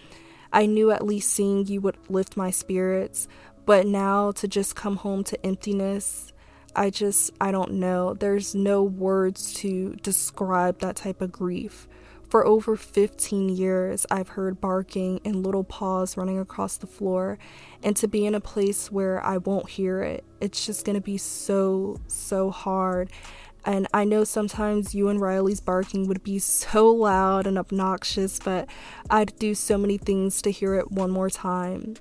I 0.53 0.67
knew 0.67 0.93
at 0.93 1.05
least 1.05 1.33
seeing 1.33 1.67
you 1.67 1.81
would 1.81 1.97
lift 2.09 2.37
my 2.37 2.53
spirits, 2.53 3.27
but 3.67 3.89
now 3.89 4.31
to 4.31 4.47
just 4.47 4.77
come 4.77 4.95
home 4.95 5.25
to 5.25 5.45
emptiness, 5.45 6.33
I 6.77 6.91
just, 6.91 7.33
I 7.41 7.51
don't 7.51 7.73
know. 7.73 8.15
There's 8.15 8.55
no 8.55 8.85
words 8.85 9.53
to 9.55 9.97
describe 9.97 10.79
that 10.79 10.95
type 10.95 11.21
of 11.21 11.33
grief. 11.33 11.89
For 12.29 12.47
over 12.47 12.77
15 12.77 13.49
years, 13.49 14.07
I've 14.13 14.29
heard 14.29 14.61
barking 14.61 15.21
and 15.25 15.45
little 15.45 15.65
paws 15.65 16.17
running 16.17 16.39
across 16.39 16.77
the 16.77 16.87
floor, 16.87 17.39
and 17.83 17.97
to 17.97 18.07
be 18.07 18.27
in 18.27 18.35
a 18.37 18.41
place 18.41 18.93
where 18.93 19.21
I 19.25 19.39
won't 19.39 19.71
hear 19.71 20.03
it, 20.03 20.25
it's 20.41 20.65
just 20.65 20.87
gonna 20.87 21.01
be 21.01 21.19
so, 21.19 22.01
so 22.07 22.51
hard. 22.51 23.11
And 23.67 23.87
I 23.95 24.05
know 24.05 24.25
sometimes 24.25 24.95
you 24.95 25.09
and 25.09 25.21
Riley's 25.21 25.61
barking 25.61 26.07
would 26.07 26.23
be 26.23 26.39
so 26.39 26.91
loud 26.91 27.47
and 27.47 27.59
obnoxious, 27.59 28.39
but 28.39 28.69
I'd 29.09 29.37
do 29.39 29.55
so 29.55 29.79
many 29.79 29.97
things 29.97 30.43
to 30.43 30.51
hear 30.51 30.75
it 30.75 30.93
one 30.93 31.11
more 31.11 31.31
time. 31.31 31.95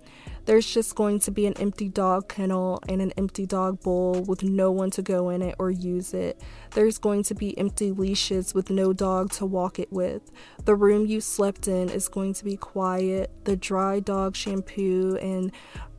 There's 0.45 0.71
just 0.71 0.95
going 0.95 1.19
to 1.21 1.31
be 1.31 1.45
an 1.45 1.53
empty 1.57 1.87
dog 1.87 2.27
kennel 2.27 2.81
and 2.89 3.01
an 3.01 3.13
empty 3.15 3.45
dog 3.45 3.81
bowl 3.81 4.23
with 4.27 4.43
no 4.43 4.71
one 4.71 4.91
to 4.91 5.01
go 5.01 5.29
in 5.29 5.41
it 5.41 5.55
or 5.57 5.71
use 5.71 6.13
it. 6.13 6.41
There's 6.71 6.97
going 6.97 7.23
to 7.23 7.33
be 7.33 7.57
empty 7.57 7.91
leashes 7.91 8.53
with 8.53 8.69
no 8.69 8.91
dog 8.91 9.31
to 9.33 9.45
walk 9.45 9.79
it 9.79 9.91
with. 9.91 10.31
The 10.65 10.75
room 10.75 11.05
you 11.05 11.21
slept 11.21 11.69
in 11.69 11.89
is 11.89 12.09
going 12.09 12.33
to 12.33 12.43
be 12.43 12.57
quiet. 12.57 13.31
The 13.45 13.55
dry 13.55 14.01
dog 14.01 14.35
shampoo 14.35 15.17
and 15.21 15.53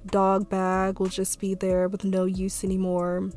dog 0.04 0.50
bag 0.50 1.00
will 1.00 1.08
just 1.08 1.40
be 1.40 1.54
there 1.54 1.88
with 1.88 2.04
no 2.04 2.26
use 2.26 2.64
anymore. 2.64 3.30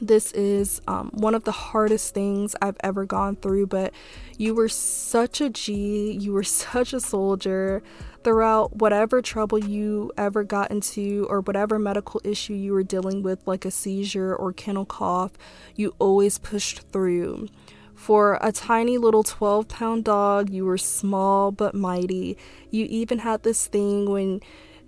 This 0.00 0.32
is 0.32 0.80
um, 0.88 1.10
one 1.12 1.34
of 1.34 1.44
the 1.44 1.52
hardest 1.52 2.14
things 2.14 2.56
I've 2.62 2.78
ever 2.80 3.04
gone 3.04 3.36
through, 3.36 3.66
but 3.66 3.92
you 4.38 4.54
were 4.54 4.68
such 4.68 5.42
a 5.42 5.50
G, 5.50 6.12
you 6.12 6.32
were 6.32 6.42
such 6.64 6.94
a 6.94 7.00
soldier 7.00 7.82
throughout 8.24 8.76
whatever 8.76 9.20
trouble 9.20 9.58
you 9.58 10.10
ever 10.16 10.42
got 10.42 10.70
into 10.70 11.26
or 11.28 11.40
whatever 11.40 11.78
medical 11.78 12.20
issue 12.24 12.54
you 12.54 12.72
were 12.72 12.82
dealing 12.82 13.22
with, 13.22 13.46
like 13.46 13.64
a 13.64 13.70
seizure 13.70 14.34
or 14.34 14.52
kennel 14.52 14.86
cough, 14.86 15.32
you 15.76 15.94
always 15.98 16.38
pushed 16.38 16.80
through. 16.92 17.48
For 17.94 18.38
a 18.40 18.50
tiny 18.50 18.96
little 18.96 19.22
12 19.22 19.68
pound 19.68 20.04
dog, 20.04 20.48
you 20.48 20.64
were 20.64 20.78
small 20.78 21.52
but 21.52 21.74
mighty. 21.74 22.38
You 22.70 22.86
even 22.88 23.18
had 23.18 23.42
this 23.42 23.66
thing 23.66 24.08
when 24.10 24.40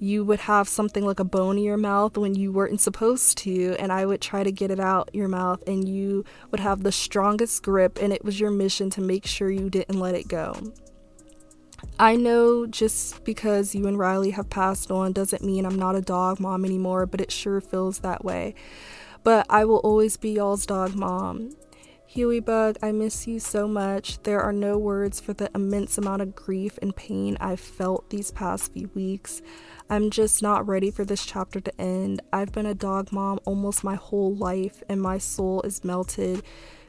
you 0.03 0.25
would 0.25 0.41
have 0.41 0.69
something 0.69 1.07
like 1.07 1.21
a 1.21 1.25
bone 1.25 1.57
in 1.57 1.63
your 1.63 1.77
mouth 1.77 2.19
when 2.19 2.35
you 2.35 2.51
weren't 2.51 2.81
supposed 2.81 3.39
to, 3.39 3.77
and 3.79 3.93
I 3.93 4.05
would 4.05 4.21
try 4.21 4.43
to 4.43 4.51
get 4.51 4.73
it 4.73 4.81
out 4.81 5.09
your 5.13 5.29
mouth, 5.29 5.63
and 5.69 5.89
you 5.89 6.25
would 6.51 6.59
have 6.59 6.83
the 6.83 6.91
strongest 6.91 7.63
grip, 7.63 8.01
and 8.03 8.13
it 8.13 8.25
was 8.25 8.41
your 8.41 8.51
mission 8.51 8.91
to 8.91 9.01
make 9.01 9.25
sure 9.27 9.49
you 9.49 9.71
didn't 9.71 10.01
let 10.01 10.17
it 10.17 10.27
go. 10.27 10.57
I 12.01 12.17
know 12.17 12.67
just 12.67 13.23
because 13.23 13.77
you 13.77 13.87
and 13.87 13.97
Riley 13.97 14.31
have 14.31 14.51
passed 14.51 14.91
on 14.91 15.13
doesn't 15.13 15.45
mean 15.45 15.65
I'm 15.65 15.79
not 15.79 15.95
a 15.95 16.01
dog 16.01 16.41
mom 16.41 16.65
anymore, 16.65 17.07
but 17.07 17.21
it 17.21 17.31
sure 17.31 17.61
feels 17.61 18.01
that 18.01 18.25
way. 18.25 18.57
But 19.23 19.47
I 19.49 19.65
will 19.65 19.79
always 19.85 20.17
be 20.17 20.33
y'all's 20.33 20.67
dog 20.67 20.97
mom. 20.97 21.51
Huey 22.07 22.41
Bug, 22.41 22.77
I 22.83 22.93
miss 22.93 23.27
you 23.27 23.39
so 23.39 23.67
much. 23.67 24.23
There 24.25 24.43
are 24.43 24.53
no 24.53 24.77
words 24.77 25.19
for 25.19 25.33
the 25.33 25.49
immense 25.55 25.97
amount 25.97 26.21
of 26.23 26.35
grief 26.35 26.79
and 26.83 26.95
pain 26.95 27.39
I've 27.41 27.61
felt 27.61 28.11
these 28.11 28.31
past 28.31 28.73
few 28.73 28.91
weeks. 28.95 29.41
I'm 29.93 30.09
just 30.09 30.41
not 30.41 30.67
ready 30.67 30.91
for 30.91 31.05
this 31.05 31.27
chapter 31.27 31.61
to 31.61 31.79
end. 31.81 32.23
I've 32.33 32.51
been 32.51 32.65
a 32.65 32.75
dog 32.75 33.13
mom 33.13 33.41
almost 33.45 33.85
my 33.85 33.95
whole 33.95 34.35
life, 34.35 34.83
and 34.89 35.03
my 35.03 35.19
soul 35.19 35.61
is 35.65 35.85
melted 35.85 36.43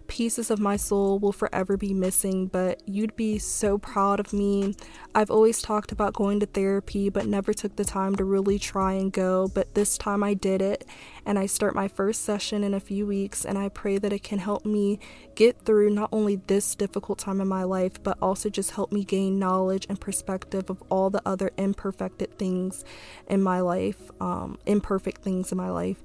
pieces 0.08 0.52
of 0.52 0.60
my 0.60 0.78
soul 0.78 1.20
will 1.20 1.32
forever 1.32 1.78
be 1.78 1.94
missing, 1.94 2.48
but 2.48 2.82
you'd 2.86 3.16
be 3.16 3.40
so 3.40 3.78
proud 3.78 4.20
of 4.20 4.34
me. 4.34 4.76
I've 5.16 5.32
always 5.32 5.62
talked 5.62 5.92
about 5.92 6.14
going 6.14 6.40
to 6.40 6.46
therapy, 6.46 7.10
but 7.10 7.26
never 7.26 7.54
took 7.54 7.76
the 7.76 7.86
time 7.86 8.16
to 8.16 8.24
really 8.24 8.60
try 8.60 8.94
and 8.94 9.12
go. 9.12 9.48
But 9.48 9.76
this 9.76 9.98
time 9.98 10.24
I 10.24 10.34
did 10.34 10.62
it, 10.62 10.86
and 11.26 11.40
I 11.40 11.46
start 11.46 11.76
my 11.76 11.88
first 11.88 12.24
session 12.24 12.64
in 12.64 12.74
a 12.74 12.80
few 12.80 13.06
weeks, 13.06 13.46
and 13.46 13.58
I 13.58 13.70
pray 13.70 13.98
that 13.98 14.14
it 14.14 14.24
can 14.24 14.40
help 14.40 14.66
me 14.66 15.00
get 15.36 15.66
through 15.66 15.90
not 15.90 16.10
only 16.12 16.36
this 16.48 16.76
difficult 16.76 17.20
time 17.20 17.42
in 17.42 17.48
my 17.48 17.64
life, 17.64 18.02
but 18.04 18.18
also 18.22 18.50
just 18.50 18.72
help 18.72 18.92
me 18.92 19.04
gain 19.04 19.40
knowledge 19.40 19.86
and 19.90 20.00
perspective 20.00 20.70
of 20.70 20.82
all 20.90 21.10
the 21.10 21.22
other 21.26 21.52
imperfected 21.58 22.38
things 22.38 22.84
in 23.28 23.42
my 23.42 23.60
life, 23.60 24.12
um, 24.22 24.58
imperfect 24.66 25.22
things 25.22 25.52
in 25.52 25.58
my 25.58 25.70
life. 25.70 26.02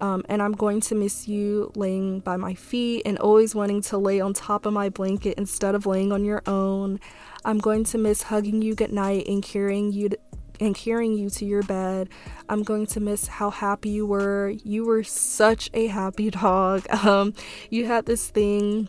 Um, 0.00 0.24
and 0.28 0.40
I'm 0.42 0.52
going 0.52 0.80
to 0.82 0.94
miss 0.94 1.26
you 1.26 1.72
laying 1.74 2.20
by 2.20 2.36
my 2.36 2.54
feet 2.54 3.02
and 3.04 3.18
always 3.18 3.54
wanting 3.54 3.82
to 3.82 3.98
lay 3.98 4.20
on 4.20 4.32
top 4.32 4.66
of 4.66 4.72
my 4.72 4.88
blanket 4.88 5.34
instead 5.38 5.74
of 5.74 5.86
laying 5.86 6.12
on 6.12 6.24
your 6.24 6.42
own. 6.46 7.00
I'm 7.44 7.58
going 7.58 7.84
to 7.84 7.98
miss 7.98 8.22
hugging 8.22 8.62
you 8.62 8.74
goodnight 8.74 9.26
and 9.26 9.42
carrying 9.42 9.92
you 9.92 10.10
to, 10.10 10.18
and 10.60 10.74
carrying 10.74 11.14
you 11.14 11.30
to 11.30 11.44
your 11.44 11.62
bed. 11.62 12.08
I'm 12.48 12.62
going 12.62 12.86
to 12.86 13.00
miss 13.00 13.26
how 13.26 13.50
happy 13.50 13.90
you 13.90 14.06
were. 14.06 14.50
You 14.64 14.84
were 14.84 15.04
such 15.04 15.70
a 15.74 15.86
happy 15.88 16.30
dog. 16.30 16.86
Um, 17.08 17.32
you 17.70 17.86
had 17.86 18.06
this 18.06 18.28
thing 18.28 18.88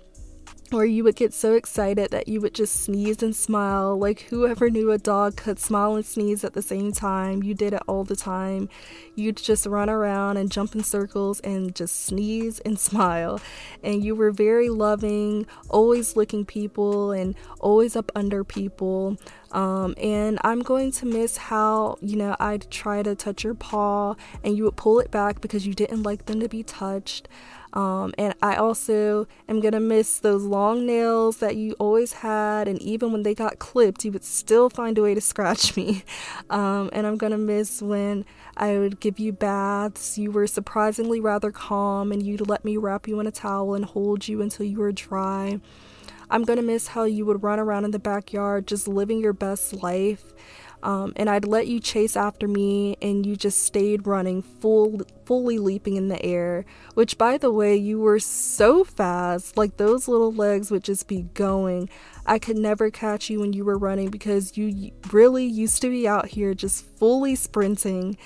or 0.72 0.86
you 0.86 1.04
would 1.04 1.16
get 1.16 1.34
so 1.34 1.54
excited 1.56 2.12
that 2.12 2.28
you 2.28 2.40
would 2.42 2.54
just 2.54 2.82
sneeze 2.82 3.24
and 3.24 3.36
smile. 3.36 3.98
Like, 3.98 4.22
whoever 4.22 4.70
knew 4.70 4.92
a 4.92 4.98
dog 4.98 5.36
could 5.36 5.60
smile 5.60 5.96
and 5.96 6.06
sneeze 6.06 6.44
at 6.44 6.54
the 6.54 6.62
same 6.62 6.92
time? 6.92 7.42
You 7.42 7.56
did 7.56 7.74
it 7.74 7.82
all 7.88 8.04
the 8.04 8.16
time. 8.16 8.70
You'd 9.16 9.38
just 9.38 9.66
run 9.66 9.90
around 9.90 10.38
and 10.38 10.52
jump 10.52 10.76
in 10.76 10.84
circles 10.84 11.40
and 11.40 11.74
just 11.76 12.06
sneeze 12.06 12.60
and 12.60 12.78
smile. 12.90 13.42
And 13.84 14.04
you 14.04 14.16
were 14.16 14.32
very 14.32 14.70
loving, 14.70 15.48
always 15.70 16.16
licking 16.16 16.46
people 16.46 17.12
and 17.12 17.36
always 17.60 17.96
up 17.96 18.12
under 18.16 18.44
people. 18.44 19.18
Um, 19.52 19.96
and 19.98 20.38
I'm 20.44 20.62
going 20.62 20.92
to 20.92 21.06
miss 21.06 21.38
how, 21.38 21.98
you 22.02 22.16
know, 22.16 22.36
I'd 22.40 22.70
try 22.70 23.02
to 23.02 23.16
touch 23.16 23.44
your 23.44 23.56
paw 23.56 24.16
and 24.44 24.56
you 24.56 24.66
would 24.66 24.76
pull 24.76 25.00
it 25.00 25.10
back 25.10 25.42
because 25.42 25.66
you 25.66 25.74
didn't 25.74 26.04
like 26.04 26.26
them 26.26 26.40
to 26.40 26.48
be 26.48 26.62
touched. 26.62 27.28
Um, 27.74 28.14
and 28.18 28.34
I 28.42 28.56
also 28.56 29.28
am 29.48 29.60
gonna 29.60 29.80
miss 29.80 30.20
those 30.20 30.44
long 30.44 30.86
nails 30.86 31.38
that 31.38 31.56
you 31.56 31.74
always 31.80 32.14
had, 32.14 32.68
and 32.68 32.82
even 32.82 33.12
when 33.12 33.24
they 33.24 33.36
got 33.36 33.60
clipped, 33.60 34.04
you 34.04 34.12
would 34.12 34.24
still 34.24 34.70
find 34.70 34.98
a 34.98 35.02
way 35.04 35.14
to 35.14 35.22
scratch 35.22 35.76
me. 35.76 36.04
Um, 36.50 36.90
and 36.94 37.06
I'm 37.06 37.18
gonna 37.18 37.38
miss 37.38 37.82
when 37.82 38.26
I 38.58 38.80
would 38.80 39.00
give 39.00 39.20
you 39.20 39.32
baths. 39.32 40.18
You 40.18 40.32
were 40.32 40.48
surprisingly 40.48 41.20
rather 41.20 41.52
calm, 41.52 42.12
and 42.12 42.24
you'd 42.24 42.48
let 42.48 42.66
me 42.66 42.76
wrap 42.76 43.08
you 43.08 43.20
in 43.20 43.28
a 43.28 43.32
towel 43.32 43.76
and 43.76 43.86
hold 43.86 44.28
you 44.28 44.42
until 44.42 44.66
you 44.66 44.80
were 44.80 44.92
dry. 44.92 45.60
I'm 46.32 46.44
gonna 46.44 46.62
miss 46.62 46.88
how 46.88 47.04
you 47.04 47.26
would 47.26 47.44
run 47.44 47.60
around 47.60 47.86
in 47.86 47.92
the 47.92 48.00
backyard 48.00 48.68
just 48.68 48.88
living 48.88 49.20
your 49.20 49.34
best 49.34 49.74
life. 49.74 50.34
Um, 50.82 51.14
and 51.16 51.30
I'd 51.30 51.46
let 51.46 51.68
you 51.68 51.80
chase 51.80 52.16
after 52.16 52.48
me, 52.48 52.98
and 53.02 53.26
you 53.26 53.36
just 53.36 53.64
stayed 53.64 54.08
running, 54.08 54.42
full, 54.42 55.02
fully 55.26 55.60
leaping 55.60 55.96
in 55.96 56.08
the 56.08 56.24
air. 56.26 56.66
Which, 56.94 57.18
by 57.18 57.38
the 57.38 57.52
way, 57.52 57.76
you 57.76 58.00
were 58.00 58.20
so 58.20 58.84
fast, 58.84 59.58
like 59.58 59.78
those 59.78 60.08
little 60.08 60.34
legs 60.34 60.72
would 60.72 60.84
just 60.84 61.08
be 61.08 61.24
going. 61.34 61.90
I 62.26 62.40
could 62.40 62.58
never 62.58 62.90
catch 62.92 63.30
you 63.30 63.40
when 63.40 63.54
you 63.54 63.66
were 63.66 63.78
running 63.78 64.10
because 64.10 64.58
you 64.58 64.92
really 65.12 65.46
used 65.46 65.82
to 65.82 65.90
be 65.90 66.08
out 66.08 66.28
here 66.28 66.54
just 66.54 66.86
fully 66.98 67.36
sprinting. 67.36 68.18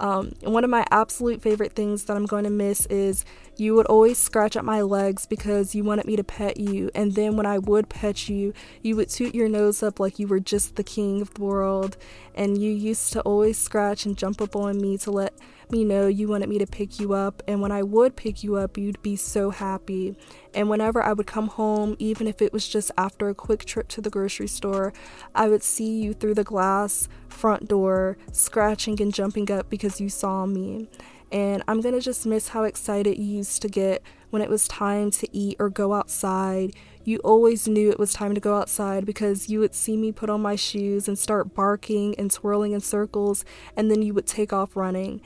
Um, 0.00 0.32
one 0.40 0.64
of 0.64 0.70
my 0.70 0.84
absolute 0.90 1.42
favorite 1.42 1.74
things 1.74 2.04
that 2.04 2.16
I'm 2.16 2.24
going 2.24 2.44
to 2.44 2.50
miss 2.50 2.86
is 2.86 3.24
you 3.56 3.74
would 3.74 3.86
always 3.86 4.16
scratch 4.16 4.56
at 4.56 4.64
my 4.64 4.80
legs 4.80 5.26
because 5.26 5.74
you 5.74 5.84
wanted 5.84 6.06
me 6.06 6.16
to 6.16 6.24
pet 6.24 6.56
you. 6.56 6.90
And 6.94 7.14
then 7.14 7.36
when 7.36 7.44
I 7.44 7.58
would 7.58 7.90
pet 7.90 8.28
you, 8.28 8.54
you 8.82 8.96
would 8.96 9.10
toot 9.10 9.34
your 9.34 9.48
nose 9.48 9.82
up 9.82 10.00
like 10.00 10.18
you 10.18 10.26
were 10.26 10.40
just 10.40 10.76
the 10.76 10.82
king 10.82 11.20
of 11.20 11.34
the 11.34 11.42
world. 11.42 11.98
And 12.34 12.56
you 12.56 12.72
used 12.72 13.12
to 13.12 13.20
always 13.20 13.58
scratch 13.58 14.06
and 14.06 14.16
jump 14.16 14.40
up 14.40 14.56
on 14.56 14.80
me 14.80 14.96
to 14.98 15.10
let 15.10 15.34
me 15.72 15.84
know 15.84 16.06
you 16.06 16.28
wanted 16.28 16.48
me 16.48 16.58
to 16.58 16.66
pick 16.66 16.98
you 16.98 17.12
up. 17.12 17.42
And 17.46 17.60
when 17.60 17.72
I 17.72 17.82
would 17.82 18.16
pick 18.16 18.42
you 18.42 18.56
up, 18.56 18.76
you'd 18.76 19.02
be 19.02 19.16
so 19.16 19.50
happy. 19.50 20.16
And 20.54 20.68
whenever 20.68 21.02
I 21.02 21.12
would 21.12 21.26
come 21.26 21.48
home, 21.48 21.96
even 21.98 22.26
if 22.26 22.42
it 22.42 22.52
was 22.52 22.68
just 22.68 22.90
after 22.96 23.28
a 23.28 23.34
quick 23.34 23.64
trip 23.64 23.88
to 23.88 24.00
the 24.00 24.10
grocery 24.10 24.48
store, 24.48 24.92
I 25.34 25.48
would 25.48 25.62
see 25.62 26.00
you 26.00 26.14
through 26.14 26.34
the 26.34 26.44
glass 26.44 27.08
front 27.28 27.68
door, 27.68 28.18
scratching 28.32 29.00
and 29.00 29.14
jumping 29.14 29.50
up 29.50 29.70
because 29.70 30.00
you 30.00 30.08
saw 30.08 30.46
me. 30.46 30.88
And 31.32 31.62
I'm 31.68 31.80
gonna 31.80 32.00
just 32.00 32.26
miss 32.26 32.48
how 32.48 32.64
excited 32.64 33.16
you 33.16 33.24
used 33.24 33.62
to 33.62 33.68
get 33.68 34.02
when 34.30 34.42
it 34.42 34.50
was 34.50 34.66
time 34.66 35.10
to 35.12 35.28
eat 35.36 35.56
or 35.60 35.70
go 35.70 35.94
outside. 35.94 36.74
You 37.04 37.18
always 37.18 37.68
knew 37.68 37.90
it 37.90 37.98
was 37.98 38.12
time 38.12 38.34
to 38.34 38.40
go 38.40 38.56
outside 38.56 39.06
because 39.06 39.48
you 39.48 39.60
would 39.60 39.74
see 39.74 39.96
me 39.96 40.12
put 40.12 40.28
on 40.28 40.42
my 40.42 40.56
shoes 40.56 41.06
and 41.06 41.18
start 41.18 41.54
barking 41.54 42.14
and 42.18 42.30
twirling 42.30 42.72
in 42.72 42.80
circles, 42.80 43.44
and 43.76 43.90
then 43.90 44.02
you 44.02 44.12
would 44.12 44.26
take 44.26 44.52
off 44.52 44.76
running 44.76 45.20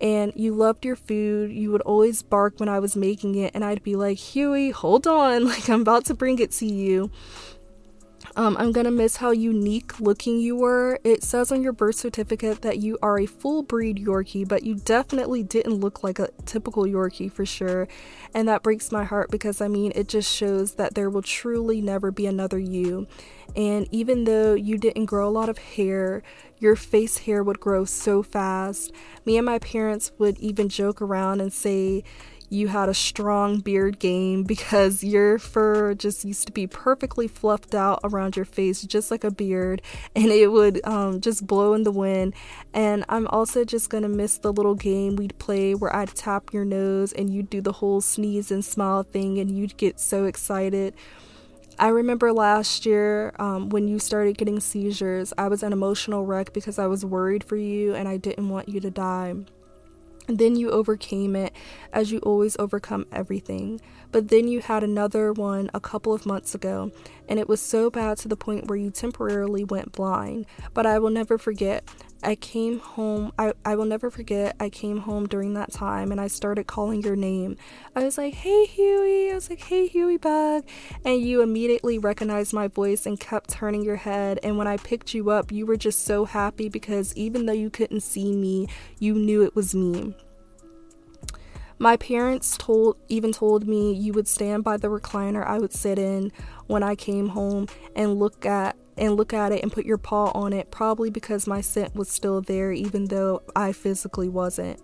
and 0.00 0.32
you 0.36 0.54
loved 0.54 0.84
your 0.84 0.96
food. 0.96 1.52
You 1.52 1.70
would 1.72 1.82
always 1.82 2.22
bark 2.22 2.60
when 2.60 2.68
I 2.68 2.78
was 2.78 2.96
making 2.96 3.34
it, 3.36 3.52
and 3.54 3.64
I'd 3.64 3.82
be 3.82 3.96
like, 3.96 4.18
Huey, 4.18 4.70
hold 4.70 5.06
on, 5.06 5.44
like 5.48 5.68
I'm 5.68 5.82
about 5.82 6.04
to 6.06 6.14
bring 6.14 6.38
it 6.38 6.50
to 6.52 6.66
you. 6.66 7.10
Um, 8.36 8.56
I'm 8.58 8.72
gonna 8.72 8.90
miss 8.90 9.16
how 9.16 9.30
unique 9.30 10.00
looking 10.00 10.40
you 10.40 10.56
were. 10.56 10.98
It 11.04 11.22
says 11.22 11.52
on 11.52 11.62
your 11.62 11.72
birth 11.72 11.94
certificate 11.94 12.62
that 12.62 12.78
you 12.78 12.98
are 13.00 13.18
a 13.18 13.26
full 13.26 13.62
breed 13.62 13.98
Yorkie, 13.98 14.48
but 14.48 14.64
you 14.64 14.74
definitely 14.74 15.44
didn't 15.44 15.74
look 15.74 16.02
like 16.02 16.18
a 16.18 16.30
typical 16.44 16.84
Yorkie 16.84 17.30
for 17.30 17.46
sure. 17.46 17.86
And 18.34 18.48
that 18.48 18.64
breaks 18.64 18.90
my 18.90 19.04
heart 19.04 19.30
because 19.30 19.60
I 19.60 19.68
mean, 19.68 19.92
it 19.94 20.08
just 20.08 20.34
shows 20.34 20.74
that 20.74 20.94
there 20.94 21.10
will 21.10 21.22
truly 21.22 21.80
never 21.80 22.10
be 22.10 22.26
another 22.26 22.58
you. 22.58 23.06
And 23.56 23.88
even 23.90 24.24
though 24.24 24.54
you 24.54 24.78
didn't 24.78 25.06
grow 25.06 25.28
a 25.28 25.30
lot 25.30 25.48
of 25.48 25.58
hair, 25.58 26.22
your 26.58 26.76
face 26.76 27.18
hair 27.18 27.42
would 27.42 27.60
grow 27.60 27.84
so 27.84 28.22
fast. 28.22 28.92
Me 29.24 29.36
and 29.36 29.46
my 29.46 29.58
parents 29.58 30.12
would 30.18 30.38
even 30.38 30.68
joke 30.68 31.00
around 31.00 31.40
and 31.40 31.52
say, 31.52 32.04
you 32.50 32.68
had 32.68 32.88
a 32.88 32.94
strong 32.94 33.58
beard 33.60 33.98
game 33.98 34.42
because 34.54 35.02
your 35.02 35.38
fur 35.38 35.94
just 35.94 36.24
used 36.24 36.46
to 36.46 36.52
be 36.52 36.66
perfectly 36.66 37.26
fluffed 37.26 37.74
out 37.74 38.00
around 38.04 38.36
your 38.36 38.44
face, 38.44 38.82
just 38.82 39.10
like 39.10 39.24
a 39.24 39.30
beard, 39.30 39.82
and 40.16 40.26
it 40.26 40.48
would 40.48 40.80
um, 40.86 41.20
just 41.20 41.46
blow 41.46 41.74
in 41.74 41.82
the 41.82 41.90
wind. 41.90 42.34
And 42.72 43.04
I'm 43.08 43.26
also 43.28 43.64
just 43.64 43.90
gonna 43.90 44.08
miss 44.08 44.38
the 44.38 44.52
little 44.52 44.74
game 44.74 45.16
we'd 45.16 45.38
play 45.38 45.74
where 45.74 45.94
I'd 45.94 46.14
tap 46.14 46.52
your 46.52 46.64
nose 46.64 47.12
and 47.12 47.30
you'd 47.30 47.50
do 47.50 47.60
the 47.60 47.72
whole 47.72 48.00
sneeze 48.00 48.50
and 48.50 48.64
smile 48.64 49.02
thing, 49.02 49.38
and 49.38 49.50
you'd 49.50 49.76
get 49.76 49.98
so 50.00 50.24
excited. 50.24 50.94
I 51.78 51.88
remember 51.88 52.32
last 52.32 52.86
year 52.86 53.32
um, 53.38 53.68
when 53.68 53.88
you 53.88 53.98
started 53.98 54.38
getting 54.38 54.60
seizures, 54.60 55.32
I 55.36 55.48
was 55.48 55.62
an 55.62 55.72
emotional 55.72 56.24
wreck 56.24 56.52
because 56.52 56.78
I 56.78 56.86
was 56.86 57.04
worried 57.04 57.42
for 57.42 57.56
you 57.56 57.94
and 57.94 58.08
I 58.08 58.16
didn't 58.16 58.48
want 58.48 58.68
you 58.68 58.80
to 58.80 58.90
die. 58.90 59.34
And 60.26 60.38
then 60.38 60.56
you 60.56 60.70
overcame 60.70 61.36
it 61.36 61.52
as 61.92 62.10
you 62.10 62.18
always 62.20 62.56
overcome 62.58 63.06
everything. 63.12 63.80
But 64.10 64.28
then 64.28 64.48
you 64.48 64.60
had 64.60 64.82
another 64.82 65.32
one 65.32 65.70
a 65.74 65.80
couple 65.80 66.14
of 66.14 66.24
months 66.24 66.54
ago, 66.54 66.92
and 67.28 67.38
it 67.38 67.48
was 67.48 67.60
so 67.60 67.90
bad 67.90 68.16
to 68.18 68.28
the 68.28 68.36
point 68.36 68.68
where 68.68 68.78
you 68.78 68.90
temporarily 68.90 69.64
went 69.64 69.92
blind. 69.92 70.46
But 70.72 70.86
I 70.86 70.98
will 70.98 71.10
never 71.10 71.36
forget. 71.36 71.84
I 72.24 72.34
came 72.34 72.78
home, 72.80 73.32
I, 73.38 73.52
I 73.64 73.76
will 73.76 73.84
never 73.84 74.10
forget. 74.10 74.56
I 74.58 74.70
came 74.70 74.98
home 74.98 75.26
during 75.26 75.54
that 75.54 75.72
time 75.72 76.10
and 76.10 76.20
I 76.20 76.26
started 76.26 76.66
calling 76.66 77.02
your 77.02 77.16
name. 77.16 77.56
I 77.94 78.04
was 78.04 78.16
like, 78.16 78.34
hey, 78.34 78.64
Huey. 78.66 79.30
I 79.30 79.34
was 79.34 79.50
like, 79.50 79.60
hey, 79.60 79.86
Huey 79.86 80.16
Bug. 80.16 80.64
And 81.04 81.20
you 81.20 81.42
immediately 81.42 81.98
recognized 81.98 82.52
my 82.52 82.68
voice 82.68 83.06
and 83.06 83.20
kept 83.20 83.50
turning 83.50 83.82
your 83.82 83.96
head. 83.96 84.40
And 84.42 84.56
when 84.56 84.66
I 84.66 84.78
picked 84.78 85.14
you 85.14 85.30
up, 85.30 85.52
you 85.52 85.66
were 85.66 85.76
just 85.76 86.04
so 86.04 86.24
happy 86.24 86.68
because 86.68 87.14
even 87.16 87.46
though 87.46 87.52
you 87.52 87.70
couldn't 87.70 88.00
see 88.00 88.32
me, 88.32 88.68
you 88.98 89.14
knew 89.14 89.42
it 89.42 89.54
was 89.54 89.74
me. 89.74 90.16
My 91.78 91.96
parents 91.96 92.56
told 92.56 92.96
even 93.08 93.32
told 93.32 93.66
me 93.66 93.92
you 93.92 94.12
would 94.12 94.28
stand 94.28 94.62
by 94.62 94.76
the 94.76 94.88
recliner 94.88 95.44
I 95.44 95.58
would 95.58 95.72
sit 95.72 95.98
in 95.98 96.30
when 96.66 96.82
I 96.82 96.94
came 96.94 97.28
home 97.30 97.66
and 97.96 98.18
look 98.18 98.46
at 98.46 98.76
and 98.96 99.16
look 99.16 99.32
at 99.32 99.52
it 99.52 99.62
and 99.62 99.72
put 99.72 99.86
your 99.86 99.98
paw 99.98 100.30
on 100.32 100.52
it 100.52 100.70
probably 100.70 101.10
because 101.10 101.46
my 101.46 101.60
scent 101.60 101.94
was 101.94 102.08
still 102.08 102.40
there 102.40 102.72
even 102.72 103.06
though 103.06 103.42
I 103.54 103.72
physically 103.72 104.28
wasn't. 104.28 104.80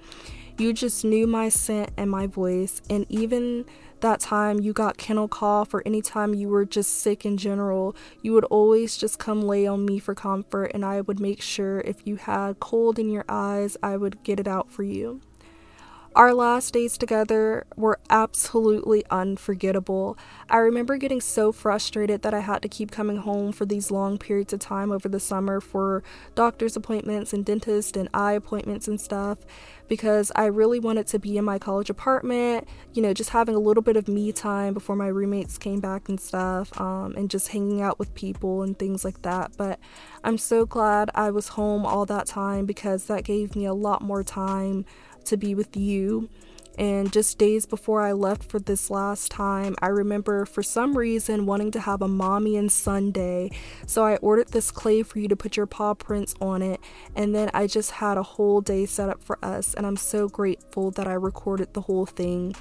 You 0.58 0.72
just 0.72 1.04
knew 1.04 1.26
my 1.26 1.48
scent 1.48 1.90
and 1.96 2.10
my 2.10 2.26
voice 2.26 2.82
and 2.90 3.06
even 3.08 3.64
that 4.00 4.20
time 4.20 4.60
you 4.60 4.72
got 4.72 4.96
kennel 4.96 5.28
cough 5.28 5.72
or 5.74 5.82
anytime 5.86 6.34
you 6.34 6.48
were 6.48 6.64
just 6.64 7.00
sick 7.00 7.24
in 7.24 7.36
general, 7.36 7.94
you 8.22 8.32
would 8.32 8.44
always 8.44 8.96
just 8.96 9.18
come 9.18 9.42
lay 9.42 9.66
on 9.66 9.84
me 9.84 9.98
for 9.98 10.14
comfort 10.14 10.70
and 10.74 10.84
I 10.84 11.00
would 11.02 11.20
make 11.20 11.40
sure 11.40 11.80
if 11.80 12.06
you 12.06 12.16
had 12.16 12.60
cold 12.60 12.98
in 12.98 13.10
your 13.10 13.24
eyes, 13.28 13.76
I 13.82 13.96
would 13.96 14.22
get 14.22 14.40
it 14.40 14.48
out 14.48 14.70
for 14.70 14.82
you. 14.82 15.20
Our 16.16 16.34
last 16.34 16.74
days 16.74 16.98
together 16.98 17.66
were 17.76 18.00
absolutely 18.10 19.04
unforgettable. 19.10 20.18
I 20.48 20.56
remember 20.56 20.96
getting 20.96 21.20
so 21.20 21.52
frustrated 21.52 22.22
that 22.22 22.34
I 22.34 22.40
had 22.40 22.62
to 22.62 22.68
keep 22.68 22.90
coming 22.90 23.18
home 23.18 23.52
for 23.52 23.64
these 23.64 23.92
long 23.92 24.18
periods 24.18 24.52
of 24.52 24.58
time 24.58 24.90
over 24.90 25.08
the 25.08 25.20
summer 25.20 25.60
for 25.60 26.02
doctor's 26.34 26.74
appointments 26.74 27.32
and 27.32 27.44
dentist 27.44 27.96
and 27.96 28.08
eye 28.12 28.32
appointments 28.32 28.88
and 28.88 29.00
stuff 29.00 29.38
because 29.86 30.32
I 30.34 30.46
really 30.46 30.80
wanted 30.80 31.06
to 31.08 31.20
be 31.20 31.36
in 31.36 31.44
my 31.44 31.58
college 31.58 31.90
apartment, 31.90 32.66
you 32.92 33.02
know, 33.02 33.14
just 33.14 33.30
having 33.30 33.54
a 33.54 33.60
little 33.60 33.82
bit 33.82 33.96
of 33.96 34.08
me 34.08 34.32
time 34.32 34.74
before 34.74 34.96
my 34.96 35.08
roommates 35.08 35.58
came 35.58 35.80
back 35.80 36.08
and 36.08 36.20
stuff, 36.20 36.78
um, 36.80 37.14
and 37.16 37.28
just 37.30 37.48
hanging 37.48 37.82
out 37.82 37.98
with 37.98 38.14
people 38.14 38.62
and 38.62 38.78
things 38.78 39.04
like 39.04 39.22
that. 39.22 39.52
But 39.56 39.78
I'm 40.22 40.38
so 40.38 40.64
glad 40.64 41.10
I 41.14 41.30
was 41.30 41.48
home 41.48 41.84
all 41.84 42.06
that 42.06 42.26
time 42.26 42.66
because 42.66 43.06
that 43.06 43.24
gave 43.24 43.54
me 43.54 43.64
a 43.64 43.74
lot 43.74 44.00
more 44.00 44.22
time 44.22 44.84
to 45.26 45.37
be 45.37 45.54
with 45.54 45.76
you. 45.76 46.28
And 46.78 47.12
just 47.12 47.37
days 47.37 47.66
before 47.66 48.00
I 48.00 48.12
left 48.12 48.44
for 48.44 48.59
this 48.59 48.88
last 48.88 49.30
time, 49.30 49.76
I 49.83 49.88
remember 49.88 50.46
for 50.46 50.62
some 50.62 50.96
reason 50.96 51.44
wanting 51.44 51.72
to 51.72 51.80
have 51.80 52.00
a 52.00 52.09
mommy 52.09 52.56
and 52.56 52.72
son 52.72 53.11
day. 53.11 53.50
So 53.87 54.04
I 54.04 54.16
ordered 54.16 54.48
this 54.48 54.70
clay 54.70 55.02
for 55.02 55.18
you 55.18 55.28
to 55.28 55.37
put 55.37 55.59
your 55.59 55.66
paw 55.66 55.94
prints 55.94 56.35
on 56.40 56.62
it. 56.62 56.80
And 57.14 57.35
then 57.35 57.50
I 57.52 57.66
just 57.66 57.90
had 57.90 58.16
a 58.16 58.22
whole 58.22 58.62
day 58.62 58.87
set 58.87 59.11
up 59.11 59.22
for 59.22 59.38
us. 59.44 59.74
And 59.74 59.87
I'm 59.87 59.96
so 59.96 60.28
grateful 60.28 60.90
that 60.92 61.06
I 61.06 61.12
recorded 61.12 61.74
the 61.74 61.83
whole 61.83 62.06
thing. 62.06 62.54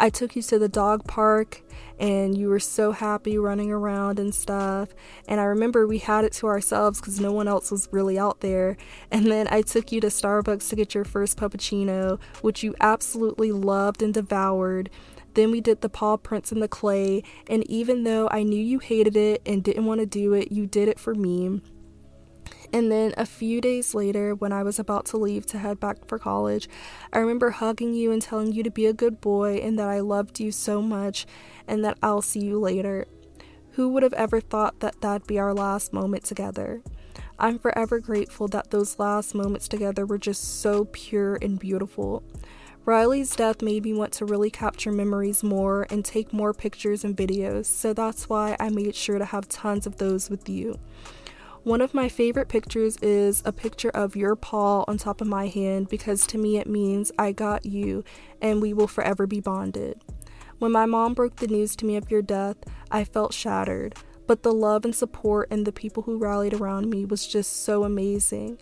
I 0.00 0.08
took 0.08 0.34
you 0.34 0.40
to 0.42 0.58
the 0.58 0.68
dog 0.68 1.04
park 1.04 1.62
and 1.98 2.36
you 2.36 2.48
were 2.48 2.58
so 2.58 2.92
happy 2.92 3.36
running 3.36 3.70
around 3.70 4.18
and 4.18 4.34
stuff. 4.34 4.94
And 5.28 5.38
I 5.38 5.44
remember 5.44 5.86
we 5.86 5.98
had 5.98 6.24
it 6.24 6.32
to 6.34 6.46
ourselves 6.46 6.98
because 6.98 7.20
no 7.20 7.32
one 7.32 7.46
else 7.46 7.70
was 7.70 7.86
really 7.92 8.18
out 8.18 8.40
there. 8.40 8.78
And 9.10 9.26
then 9.26 9.46
I 9.50 9.60
took 9.60 9.92
you 9.92 10.00
to 10.00 10.06
Starbucks 10.06 10.70
to 10.70 10.76
get 10.76 10.94
your 10.94 11.04
first 11.04 11.36
puppuccino, 11.36 12.18
which 12.40 12.62
you 12.62 12.74
absolutely 12.80 13.52
loved 13.52 14.02
and 14.02 14.14
devoured. 14.14 14.88
Then 15.34 15.50
we 15.50 15.60
did 15.60 15.82
the 15.82 15.90
paw 15.90 16.16
prints 16.16 16.50
in 16.50 16.58
the 16.58 16.66
clay, 16.66 17.22
and 17.48 17.68
even 17.70 18.02
though 18.02 18.28
I 18.32 18.42
knew 18.42 18.58
you 18.60 18.80
hated 18.80 19.16
it 19.16 19.42
and 19.46 19.62
didn't 19.62 19.86
want 19.86 20.00
to 20.00 20.06
do 20.06 20.32
it, 20.32 20.50
you 20.50 20.66
did 20.66 20.88
it 20.88 20.98
for 20.98 21.14
me. 21.14 21.60
And 22.72 22.90
then 22.90 23.14
a 23.16 23.26
few 23.26 23.60
days 23.60 23.94
later, 23.94 24.34
when 24.34 24.52
I 24.52 24.62
was 24.62 24.78
about 24.78 25.06
to 25.06 25.16
leave 25.16 25.44
to 25.46 25.58
head 25.58 25.80
back 25.80 26.06
for 26.06 26.18
college, 26.18 26.68
I 27.12 27.18
remember 27.18 27.50
hugging 27.50 27.94
you 27.94 28.12
and 28.12 28.22
telling 28.22 28.52
you 28.52 28.62
to 28.62 28.70
be 28.70 28.86
a 28.86 28.92
good 28.92 29.20
boy 29.20 29.56
and 29.56 29.78
that 29.78 29.88
I 29.88 30.00
loved 30.00 30.38
you 30.38 30.52
so 30.52 30.80
much 30.80 31.26
and 31.66 31.84
that 31.84 31.98
I'll 32.02 32.22
see 32.22 32.40
you 32.40 32.60
later. 32.60 33.06
Who 33.72 33.88
would 33.90 34.02
have 34.02 34.12
ever 34.12 34.40
thought 34.40 34.80
that 34.80 35.00
that'd 35.00 35.26
be 35.26 35.38
our 35.38 35.54
last 35.54 35.92
moment 35.92 36.24
together? 36.24 36.82
I'm 37.38 37.58
forever 37.58 37.98
grateful 37.98 38.48
that 38.48 38.70
those 38.70 38.98
last 38.98 39.34
moments 39.34 39.66
together 39.66 40.04
were 40.04 40.18
just 40.18 40.60
so 40.60 40.84
pure 40.92 41.38
and 41.40 41.58
beautiful. 41.58 42.22
Riley's 42.84 43.34
death 43.36 43.62
made 43.62 43.84
me 43.84 43.92
want 43.92 44.12
to 44.14 44.24
really 44.24 44.50
capture 44.50 44.90
memories 44.90 45.42
more 45.42 45.86
and 45.90 46.04
take 46.04 46.32
more 46.32 46.52
pictures 46.52 47.04
and 47.04 47.16
videos, 47.16 47.66
so 47.66 47.92
that's 47.92 48.28
why 48.28 48.56
I 48.58 48.70
made 48.70 48.94
sure 48.94 49.18
to 49.18 49.24
have 49.24 49.48
tons 49.48 49.86
of 49.86 49.96
those 49.96 50.28
with 50.28 50.48
you. 50.48 50.78
One 51.62 51.82
of 51.82 51.92
my 51.92 52.08
favorite 52.08 52.48
pictures 52.48 52.96
is 53.02 53.42
a 53.44 53.52
picture 53.52 53.90
of 53.90 54.16
your 54.16 54.34
paw 54.34 54.82
on 54.88 54.96
top 54.96 55.20
of 55.20 55.26
my 55.26 55.46
hand 55.46 55.90
because 55.90 56.26
to 56.28 56.38
me 56.38 56.56
it 56.56 56.66
means 56.66 57.12
I 57.18 57.32
got 57.32 57.66
you 57.66 58.02
and 58.40 58.62
we 58.62 58.72
will 58.72 58.88
forever 58.88 59.26
be 59.26 59.40
bonded. 59.40 60.00
When 60.58 60.72
my 60.72 60.86
mom 60.86 61.12
broke 61.12 61.36
the 61.36 61.46
news 61.46 61.76
to 61.76 61.84
me 61.84 61.96
of 61.96 62.10
your 62.10 62.22
death, 62.22 62.56
I 62.90 63.04
felt 63.04 63.34
shattered, 63.34 63.94
but 64.26 64.42
the 64.42 64.52
love 64.52 64.86
and 64.86 64.94
support 64.94 65.48
and 65.50 65.66
the 65.66 65.72
people 65.72 66.04
who 66.04 66.16
rallied 66.16 66.54
around 66.54 66.88
me 66.88 67.04
was 67.04 67.26
just 67.26 67.62
so 67.62 67.84
amazing. 67.84 68.58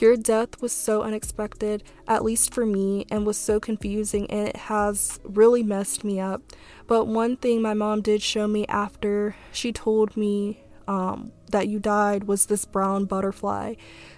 Your 0.00 0.16
death 0.16 0.60
was 0.60 0.72
so 0.72 1.02
unexpected, 1.02 1.84
at 2.08 2.24
least 2.24 2.52
for 2.52 2.66
me, 2.66 3.06
and 3.10 3.24
was 3.24 3.36
so 3.36 3.60
confusing, 3.60 4.28
and 4.30 4.48
it 4.48 4.56
has 4.56 5.20
really 5.22 5.62
messed 5.62 6.02
me 6.02 6.18
up. 6.18 6.42
But 6.88 7.06
one 7.06 7.36
thing 7.36 7.62
my 7.62 7.74
mom 7.74 8.00
did 8.00 8.22
show 8.22 8.48
me 8.48 8.66
after 8.66 9.36
she 9.52 9.70
told 9.70 10.16
me 10.16 10.61
um, 10.88 11.32
that 11.48 11.68
you 11.68 11.78
died 11.78 12.24
was 12.24 12.46
this 12.46 12.64
brown 12.64 13.04
butterfly. 13.04 13.74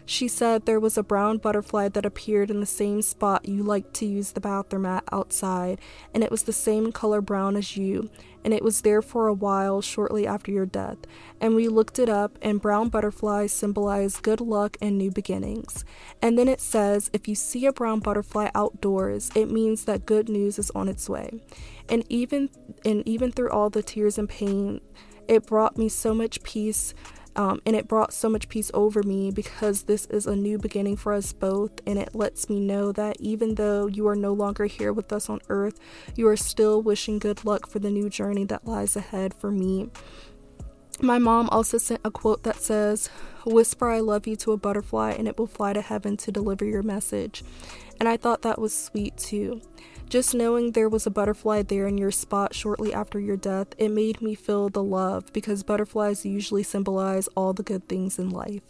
She 0.07 0.29
said 0.29 0.65
there 0.65 0.81
was 0.81 0.99
a 0.99 1.03
brown 1.03 1.39
butterfly 1.39 1.89
that 1.89 2.07
appeared 2.07 2.51
in 2.51 2.61
the 2.61 2.67
same 2.67 3.03
spot 3.03 3.49
you 3.49 3.63
liked 3.63 3.95
to 3.95 4.07
use 4.07 4.33
the 4.33 4.41
bathroom 4.41 4.87
at 4.87 5.05
outside, 5.11 5.81
and 6.13 6.23
it 6.23 6.31
was 6.31 6.43
the 6.43 6.53
same 6.53 6.93
color 6.93 7.21
brown 7.21 7.57
as 7.57 7.77
you, 7.77 8.11
and 8.45 8.53
it 8.53 8.63
was 8.63 8.83
there 8.83 9.01
for 9.01 9.27
a 9.27 9.35
while 9.35 9.81
shortly 9.81 10.27
after 10.27 10.53
your 10.53 10.67
death. 10.67 10.99
And 11.41 11.55
we 11.55 11.69
looked 11.69 11.99
it 11.99 12.11
up, 12.11 12.39
and 12.43 12.61
brown 12.61 12.91
butterflies 12.91 13.53
symbolize 13.53 14.21
good 14.21 14.41
luck 14.41 14.77
and 14.81 14.99
new 14.99 15.11
beginnings. 15.11 15.85
And 16.21 16.39
then 16.39 16.49
it 16.49 16.61
says 16.61 17.11
if 17.13 17.27
you 17.27 17.35
see 17.35 17.65
a 17.65 17.73
brown 17.73 18.01
butterfly 18.01 18.51
outdoors, 18.55 19.31
it 19.35 19.51
means 19.51 19.87
that 19.87 20.07
good 20.07 20.29
news 20.29 20.59
is 20.59 20.71
on 20.75 20.89
its 20.89 21.09
way. 21.09 21.41
And 21.89 22.05
even 22.11 22.51
and 22.85 23.07
even 23.07 23.33
through 23.33 23.51
all 23.51 23.71
the 23.71 23.83
tears 23.83 24.19
and 24.19 24.29
pain 24.29 24.81
it 25.29 25.47
brought 25.47 25.77
me 25.77 25.89
so 25.89 26.15
much 26.15 26.43
peace 26.43 26.95
um, 27.37 27.61
and 27.67 27.75
it 27.75 27.89
brought 27.89 28.13
so 28.13 28.29
much 28.29 28.49
peace 28.49 28.71
over 28.75 29.03
me 29.03 29.31
because 29.31 29.85
this 29.85 30.07
is 30.07 30.27
a 30.27 30.37
new 30.37 30.57
beginning 30.57 30.97
for 30.97 31.13
us 31.13 31.33
both, 31.33 31.73
and 31.87 31.99
it 31.99 32.15
lets 32.15 32.49
me 32.49 32.61
know 32.61 32.93
that 32.93 33.17
even 33.21 33.57
though 33.57 33.87
you 33.87 34.07
are 34.07 34.15
no 34.15 34.33
longer 34.33 34.67
here 34.67 34.93
with 34.93 35.13
us 35.13 35.29
on 35.29 35.41
earth, 35.49 35.81
you 36.15 36.29
are 36.29 36.37
still 36.37 36.81
wishing 36.81 37.19
good 37.19 37.45
luck 37.45 37.69
for 37.69 37.81
the 37.81 37.91
new 37.91 38.09
journey 38.09 38.45
that 38.45 38.67
lies 38.67 38.95
ahead 38.95 39.35
for 39.35 39.51
me. 39.51 39.91
My 41.01 41.19
mom 41.19 41.49
also 41.51 41.77
sent 41.77 42.03
a 42.05 42.11
quote 42.11 42.45
that 42.45 42.61
says, 42.61 43.09
Whisper 43.45 43.91
I 43.91 43.99
love 43.99 44.29
you 44.29 44.37
to 44.37 44.53
a 44.53 44.57
butterfly, 44.57 45.11
and 45.11 45.27
it 45.27 45.37
will 45.37 45.49
fly 45.49 45.73
to 45.73 45.81
heaven 45.81 46.17
to 46.19 46.31
deliver 46.31 46.65
your 46.65 46.85
message. 46.85 47.43
And 47.99 48.09
I 48.09 48.17
thought 48.17 48.43
that 48.43 48.61
was 48.61 48.77
sweet 48.77 49.17
too. 49.17 49.61
Just 50.09 50.35
knowing 50.35 50.73
there 50.73 50.89
was 50.89 51.07
a 51.07 51.11
butterfly 51.11 51.63
there 51.63 51.87
in 51.87 51.99
your 51.99 52.13
spot 52.13 52.55
shortly 52.55 52.95
after 52.95 53.19
your 53.19 53.37
death, 53.37 53.69
it 53.79 53.91
made 53.91 54.23
me 54.23 54.35
feel 54.35 54.69
the 54.69 54.83
love 54.83 55.33
because 55.33 55.63
butterflies 55.63 56.25
usually 56.25 56.63
symbolize 56.63 57.29
all 57.37 57.53
the 57.53 57.63
good 57.63 57.89
things 57.89 58.19
in 58.19 58.31
life. 58.31 58.63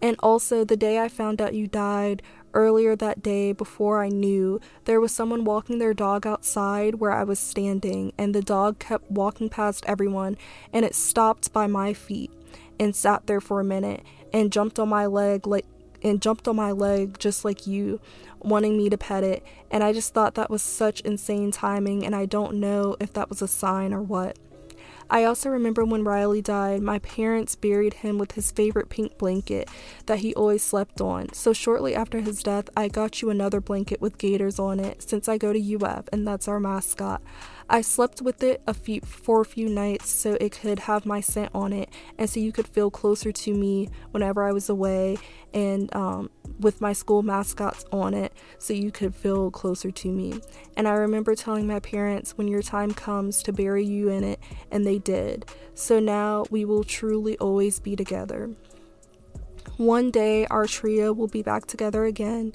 And 0.00 0.16
also, 0.20 0.64
the 0.64 0.76
day 0.76 1.00
I 1.00 1.08
found 1.08 1.40
out 1.40 1.54
you 1.54 1.66
died, 1.66 2.22
earlier 2.54 2.96
that 2.96 3.22
day, 3.22 3.52
before 3.52 4.02
I 4.02 4.08
knew, 4.08 4.60
there 4.84 5.00
was 5.00 5.12
someone 5.12 5.44
walking 5.44 5.78
their 5.78 5.94
dog 5.94 6.26
outside 6.26 6.96
where 6.96 7.12
I 7.12 7.24
was 7.24 7.38
standing, 7.38 8.12
and 8.16 8.34
the 8.34 8.42
dog 8.42 8.78
kept 8.78 9.10
walking 9.10 9.48
past 9.48 9.84
everyone, 9.86 10.36
and 10.72 10.84
it 10.84 10.94
stopped 10.94 11.52
by 11.52 11.66
my 11.66 11.92
feet 11.92 12.30
and 12.78 12.94
sat 12.94 13.26
there 13.26 13.40
for 13.40 13.60
a 13.60 13.64
minute 13.64 14.02
and 14.32 14.52
jumped 14.52 14.78
on 14.78 14.88
my 14.88 15.06
leg 15.06 15.46
like 15.46 15.66
and 16.02 16.22
jumped 16.22 16.48
on 16.48 16.56
my 16.56 16.72
leg 16.72 17.18
just 17.18 17.44
like 17.44 17.66
you 17.66 18.00
wanting 18.40 18.76
me 18.76 18.88
to 18.88 18.98
pet 18.98 19.24
it, 19.24 19.44
and 19.70 19.82
I 19.82 19.92
just 19.92 20.14
thought 20.14 20.34
that 20.34 20.50
was 20.50 20.62
such 20.62 21.00
insane 21.00 21.50
timing, 21.50 22.04
and 22.04 22.14
I 22.14 22.26
don't 22.26 22.54
know 22.54 22.96
if 23.00 23.12
that 23.14 23.28
was 23.28 23.42
a 23.42 23.48
sign 23.48 23.92
or 23.92 24.02
what. 24.02 24.38
I 25.10 25.24
also 25.24 25.48
remember 25.48 25.86
when 25.86 26.04
Riley 26.04 26.42
died, 26.42 26.82
my 26.82 26.98
parents 26.98 27.54
buried 27.54 27.94
him 27.94 28.18
with 28.18 28.32
his 28.32 28.50
favorite 28.50 28.90
pink 28.90 29.16
blanket 29.16 29.70
that 30.04 30.18
he 30.18 30.34
always 30.34 30.62
slept 30.62 31.00
on. 31.00 31.32
So 31.32 31.54
shortly 31.54 31.94
after 31.94 32.20
his 32.20 32.42
death, 32.42 32.68
I 32.76 32.88
got 32.88 33.22
you 33.22 33.30
another 33.30 33.60
blanket 33.60 34.02
with 34.02 34.18
gators 34.18 34.58
on 34.58 34.78
it 34.78 35.02
since 35.02 35.26
I 35.26 35.38
go 35.38 35.54
to 35.54 35.76
UF 35.76 36.10
and 36.12 36.26
that's 36.26 36.46
our 36.46 36.60
mascot. 36.60 37.22
I 37.70 37.82
slept 37.82 38.22
with 38.22 38.42
it 38.42 38.62
a 38.66 38.72
few 38.72 39.00
for 39.02 39.42
a 39.42 39.44
few 39.44 39.68
nights 39.68 40.08
so 40.10 40.38
it 40.40 40.52
could 40.52 40.80
have 40.80 41.04
my 41.04 41.20
scent 41.20 41.50
on 41.54 41.72
it 41.72 41.90
and 42.16 42.28
so 42.28 42.40
you 42.40 42.50
could 42.50 42.66
feel 42.66 42.90
closer 42.90 43.30
to 43.30 43.54
me 43.54 43.88
whenever 44.10 44.42
I 44.42 44.52
was 44.52 44.70
away 44.70 45.18
and 45.52 45.94
um, 45.94 46.30
with 46.58 46.80
my 46.80 46.94
school 46.94 47.22
mascots 47.22 47.84
on 47.92 48.14
it 48.14 48.32
so 48.58 48.72
you 48.72 48.90
could 48.90 49.14
feel 49.14 49.50
closer 49.50 49.90
to 49.90 50.08
me. 50.10 50.40
And 50.76 50.88
I 50.88 50.92
remember 50.92 51.34
telling 51.34 51.66
my 51.66 51.80
parents 51.80 52.38
when 52.38 52.48
your 52.48 52.62
time 52.62 52.92
comes 52.92 53.42
to 53.42 53.52
bury 53.52 53.84
you 53.84 54.08
in 54.08 54.24
it 54.24 54.40
and 54.70 54.86
they 54.86 54.98
did. 54.98 55.44
So 55.74 56.00
now 56.00 56.46
we 56.50 56.64
will 56.64 56.84
truly 56.84 57.36
always 57.38 57.80
be 57.80 57.96
together. 57.96 58.50
One 59.76 60.10
day 60.10 60.46
our 60.46 60.66
trio 60.66 61.12
will 61.12 61.28
be 61.28 61.42
back 61.42 61.66
together 61.66 62.04
again 62.04 62.54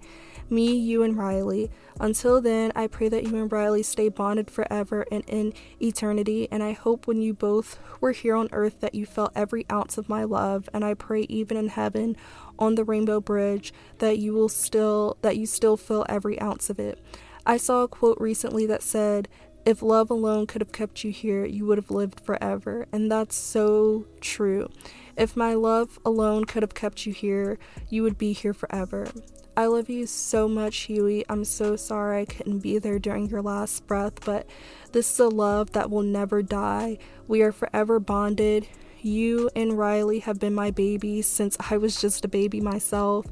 me, 0.53 0.75
you, 0.75 1.03
and 1.03 1.17
Riley. 1.17 1.71
Until 1.99 2.39
then, 2.39 2.71
I 2.75 2.87
pray 2.87 3.09
that 3.09 3.23
you 3.23 3.35
and 3.35 3.51
Riley 3.51 3.83
stay 3.83 4.07
bonded 4.07 4.49
forever 4.49 5.05
and 5.11 5.23
in 5.27 5.53
eternity. 5.81 6.47
And 6.51 6.63
I 6.63 6.71
hope 6.71 7.07
when 7.07 7.21
you 7.21 7.33
both 7.33 7.79
were 7.99 8.11
here 8.11 8.35
on 8.35 8.49
earth 8.51 8.79
that 8.81 8.95
you 8.95 9.05
felt 9.05 9.31
every 9.35 9.65
ounce 9.71 9.97
of 9.97 10.09
my 10.09 10.23
love. 10.23 10.69
And 10.73 10.85
I 10.85 10.93
pray 10.93 11.21
even 11.23 11.57
in 11.57 11.69
heaven 11.69 12.15
on 12.59 12.75
the 12.75 12.83
rainbow 12.83 13.19
bridge 13.19 13.73
that 13.97 14.19
you 14.19 14.33
will 14.33 14.49
still 14.49 15.17
that 15.21 15.37
you 15.37 15.45
still 15.45 15.75
feel 15.75 16.05
every 16.07 16.39
ounce 16.39 16.69
of 16.69 16.79
it. 16.79 16.99
I 17.45 17.57
saw 17.57 17.83
a 17.83 17.87
quote 17.87 18.19
recently 18.21 18.65
that 18.67 18.83
said, 18.83 19.27
if 19.65 19.81
love 19.81 20.09
alone 20.09 20.45
could 20.45 20.61
have 20.61 20.73
kept 20.73 21.03
you 21.03 21.11
here, 21.11 21.45
you 21.45 21.65
would 21.65 21.77
have 21.77 21.91
lived 21.91 22.19
forever. 22.19 22.85
And 22.91 23.11
that's 23.11 23.35
so 23.35 24.05
true. 24.19 24.69
If 25.15 25.37
my 25.37 25.53
love 25.53 25.99
alone 26.05 26.45
could 26.45 26.63
have 26.63 26.73
kept 26.73 27.05
you 27.05 27.13
here, 27.13 27.57
you 27.89 28.03
would 28.03 28.17
be 28.17 28.33
here 28.33 28.53
forever. 28.53 29.07
I 29.55 29.67
love 29.67 29.87
you 29.87 30.07
so 30.07 30.47
much, 30.47 30.77
Huey. 30.77 31.23
I'm 31.29 31.45
so 31.45 31.75
sorry 31.75 32.21
I 32.21 32.25
couldn't 32.25 32.59
be 32.59 32.79
there 32.79 32.97
during 32.97 33.29
your 33.29 33.43
last 33.43 33.85
breath, 33.85 34.25
but 34.25 34.47
this 34.93 35.11
is 35.11 35.19
a 35.19 35.29
love 35.29 35.73
that 35.73 35.91
will 35.91 36.01
never 36.01 36.41
die. 36.41 36.97
We 37.27 37.43
are 37.43 37.51
forever 37.51 37.99
bonded. 37.99 38.67
You 39.01 39.51
and 39.55 39.77
Riley 39.77 40.19
have 40.19 40.39
been 40.39 40.55
my 40.55 40.71
babies 40.71 41.27
since 41.27 41.55
I 41.69 41.77
was 41.77 42.01
just 42.01 42.25
a 42.25 42.27
baby 42.27 42.61
myself. 42.61 43.27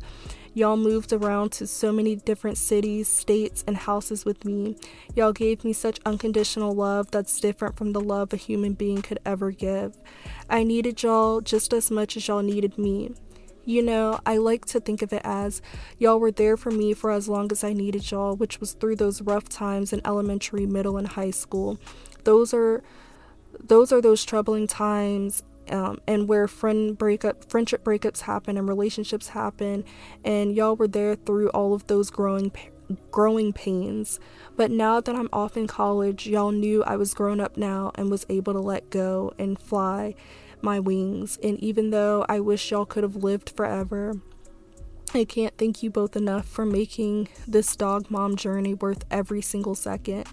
Y'all 0.53 0.77
moved 0.77 1.11
around 1.11 1.53
to 1.53 1.65
so 1.65 1.91
many 1.91 2.17
different 2.17 2.57
cities, 2.57 3.07
states, 3.07 3.63
and 3.65 3.77
houses 3.77 4.23
with 4.23 4.45
me. 4.45 4.75
Y'all 5.15 5.33
gave 5.33 5.63
me 5.63 5.73
such 5.73 5.99
unconditional 6.05 6.73
love 6.73 7.09
that's 7.09 7.39
different 7.39 7.77
from 7.77 7.93
the 7.93 8.01
love 8.01 8.31
a 8.31 8.35
human 8.35 8.73
being 8.73 9.01
could 9.01 9.19
ever 9.25 9.49
give. 9.49 9.97
I 10.49 10.63
needed 10.63 11.01
y'all 11.01 11.41
just 11.41 11.73
as 11.73 11.89
much 11.89 12.15
as 12.15 12.27
y'all 12.27 12.43
needed 12.43 12.77
me. 12.77 13.11
You 13.65 13.83
know, 13.83 14.19
I 14.25 14.37
like 14.37 14.65
to 14.67 14.79
think 14.79 15.01
of 15.01 15.13
it 15.13 15.21
as 15.23 15.61
y'all 15.99 16.19
were 16.19 16.31
there 16.31 16.57
for 16.57 16.71
me 16.71 16.93
for 16.93 17.11
as 17.11 17.29
long 17.29 17.51
as 17.51 17.63
I 17.63 17.73
needed 17.73 18.09
y'all, 18.09 18.35
which 18.35 18.59
was 18.59 18.73
through 18.73 18.95
those 18.95 19.21
rough 19.21 19.47
times 19.49 19.93
in 19.93 20.01
elementary, 20.05 20.65
middle, 20.65 20.97
and 20.97 21.07
high 21.07 21.31
school. 21.31 21.79
Those 22.23 22.53
are 22.53 22.83
those 23.59 23.91
are 23.91 24.01
those 24.01 24.25
troubling 24.25 24.65
times 24.67 25.43
um, 25.69 25.99
and 26.07 26.27
where 26.27 26.47
friend 26.47 26.97
breakup 26.97 27.49
friendship 27.49 27.83
breakups 27.83 28.21
happen 28.21 28.57
and 28.57 28.67
relationships 28.67 29.29
happen 29.29 29.83
and 30.23 30.55
y'all 30.55 30.75
were 30.75 30.87
there 30.87 31.15
through 31.15 31.49
all 31.49 31.73
of 31.73 31.85
those 31.87 32.09
growing 32.09 32.51
growing 33.09 33.53
pains 33.53 34.19
but 34.57 34.69
now 34.69 34.99
that 34.99 35.15
i'm 35.15 35.29
off 35.31 35.55
in 35.55 35.67
college 35.67 36.27
y'all 36.27 36.51
knew 36.51 36.83
i 36.83 36.95
was 36.95 37.13
grown 37.13 37.39
up 37.39 37.55
now 37.55 37.91
and 37.95 38.09
was 38.09 38.25
able 38.27 38.53
to 38.53 38.59
let 38.59 38.89
go 38.89 39.33
and 39.37 39.59
fly 39.59 40.13
my 40.63 40.79
wings 40.79 41.37
and 41.43 41.59
even 41.59 41.89
though 41.89 42.25
i 42.29 42.39
wish 42.39 42.71
y'all 42.71 42.85
could 42.85 43.03
have 43.03 43.15
lived 43.15 43.49
forever 43.55 44.13
I 45.13 45.25
can't 45.25 45.57
thank 45.57 45.83
you 45.83 45.89
both 45.89 46.15
enough 46.15 46.47
for 46.47 46.65
making 46.65 47.27
this 47.45 47.75
dog 47.75 48.09
mom 48.09 48.37
journey 48.37 48.75
worth 48.75 49.03
every 49.11 49.41
single 49.41 49.75
second. 49.75 50.25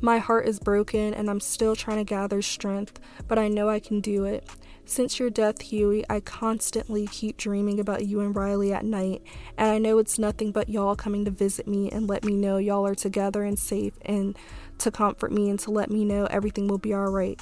My 0.00 0.18
heart 0.18 0.48
is 0.48 0.58
broken 0.58 1.14
and 1.14 1.30
I'm 1.30 1.38
still 1.38 1.76
trying 1.76 1.98
to 1.98 2.04
gather 2.04 2.42
strength, 2.42 2.98
but 3.28 3.38
I 3.38 3.46
know 3.46 3.68
I 3.68 3.78
can 3.78 4.00
do 4.00 4.24
it. 4.24 4.48
Since 4.84 5.20
your 5.20 5.30
death, 5.30 5.60
Huey, 5.60 6.04
I 6.10 6.18
constantly 6.18 7.06
keep 7.06 7.36
dreaming 7.36 7.78
about 7.78 8.06
you 8.06 8.20
and 8.20 8.34
Riley 8.34 8.72
at 8.72 8.84
night, 8.84 9.22
and 9.58 9.68
I 9.68 9.78
know 9.78 9.98
it's 9.98 10.18
nothing 10.18 10.50
but 10.50 10.68
y'all 10.68 10.96
coming 10.96 11.24
to 11.26 11.30
visit 11.30 11.68
me 11.68 11.90
and 11.90 12.08
let 12.08 12.24
me 12.24 12.32
know 12.34 12.56
y'all 12.56 12.86
are 12.86 12.94
together 12.94 13.44
and 13.44 13.58
safe, 13.58 13.92
and 14.02 14.36
to 14.78 14.90
comfort 14.90 15.30
me 15.30 15.50
and 15.50 15.60
to 15.60 15.70
let 15.70 15.90
me 15.90 16.06
know 16.06 16.24
everything 16.26 16.68
will 16.68 16.78
be 16.78 16.94
alright. 16.94 17.38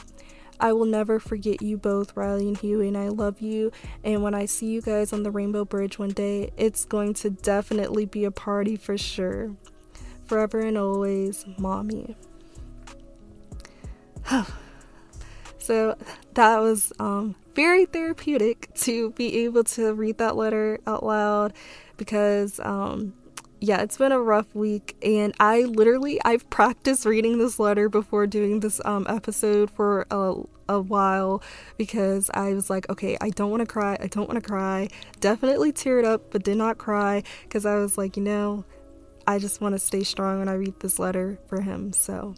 I 0.61 0.73
will 0.73 0.87
never 0.87 1.19
forget 1.19 1.63
you 1.63 1.77
both, 1.77 2.17
Riley 2.17 2.49
and 2.49 2.57
Huey, 2.57 2.89
and 2.89 2.97
I 2.97 3.09
love 3.09 3.41
you. 3.41 3.73
And 4.05 4.23
when 4.23 4.35
I 4.35 4.47
see 4.47 4.67
you 4.67 4.81
guys 4.81 5.13
on 5.13 5.23
the 5.23 5.31
Rainbow 5.31 5.65
Bridge 5.65 5.99
one 5.99 6.11
day, 6.11 6.51
it's 6.57 6.85
going 6.85 7.15
to 7.15 7.31
definitely 7.31 8.07
be 8.07 8.25
a 8.25 8.31
party 8.31 8.77
for 8.77 8.97
sure. 8.97 9.55
Forever 10.25 10.61
and 10.61 10.77
always, 10.79 11.45
Mommy. 11.59 12.17
so 15.59 15.97
that 16.35 16.59
was 16.59 16.93
um, 16.99 17.35
very 17.55 17.87
therapeutic 17.87 18.73
to 18.75 19.11
be 19.11 19.45
able 19.45 19.65
to 19.65 19.95
read 19.95 20.19
that 20.19 20.37
letter 20.37 20.81
out 20.87 21.05
loud 21.05 21.53
because 21.97 22.61
um, 22.61 23.15
yeah 23.67 23.81
it's 23.81 23.99
been 23.99 24.13
a 24.13 24.21
rough 24.21 24.55
week 24.55 24.97
and 25.03 25.35
i 25.41 25.63
literally 25.63 26.21
i've 26.25 26.49
practiced 26.51 27.05
reading 27.05 27.39
this 27.39 27.59
letter 27.59 27.89
before 27.89 28.25
doing 28.25 28.61
this 28.61 28.81
um, 28.85 29.05
episode 29.09 29.69
for 29.69 30.07
a, 30.13 30.35
a 30.69 30.81
while 30.81 31.43
because 31.77 32.31
i 32.33 32.53
was 32.53 32.71
like 32.71 32.89
okay 32.89 33.17
i 33.21 33.29
don't 33.31 33.51
want 33.51 33.61
to 33.61 33.67
cry 33.67 33.97
i 34.01 34.07
don't 34.07 34.29
want 34.29 34.41
to 34.41 34.49
cry. 34.49 34.89
Definitely 35.19 35.73
teared 35.73 36.05
up 36.05 36.31
but 36.31 36.45
did 36.45 36.57
not 36.57 36.79
cry 36.79 37.25
because 37.43 37.67
i 37.67 37.75
was 37.75 37.99
like 37.99 38.17
you 38.17 38.23
know 38.23 38.65
i 39.27 39.41
just 39.41 39.61
want 39.61 39.75
to 39.75 39.81
stay 39.81 40.05
strong 40.05 40.39
when 40.39 40.49
i 40.49 40.55
read 40.55 40.79
this 40.79 41.01
letter 41.01 41.39
for 41.49 41.61
him. 41.61 41.93
So 41.93 42.35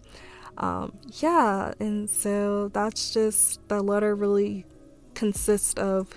um, 0.58 0.98
yeah, 1.20 1.72
and 1.78 2.10
so 2.10 2.68
that's 2.68 3.14
just 3.14 3.66
the 3.68 3.80
letter 3.80 4.16
really 4.16 4.66
consists 5.14 5.74
of 5.74 6.08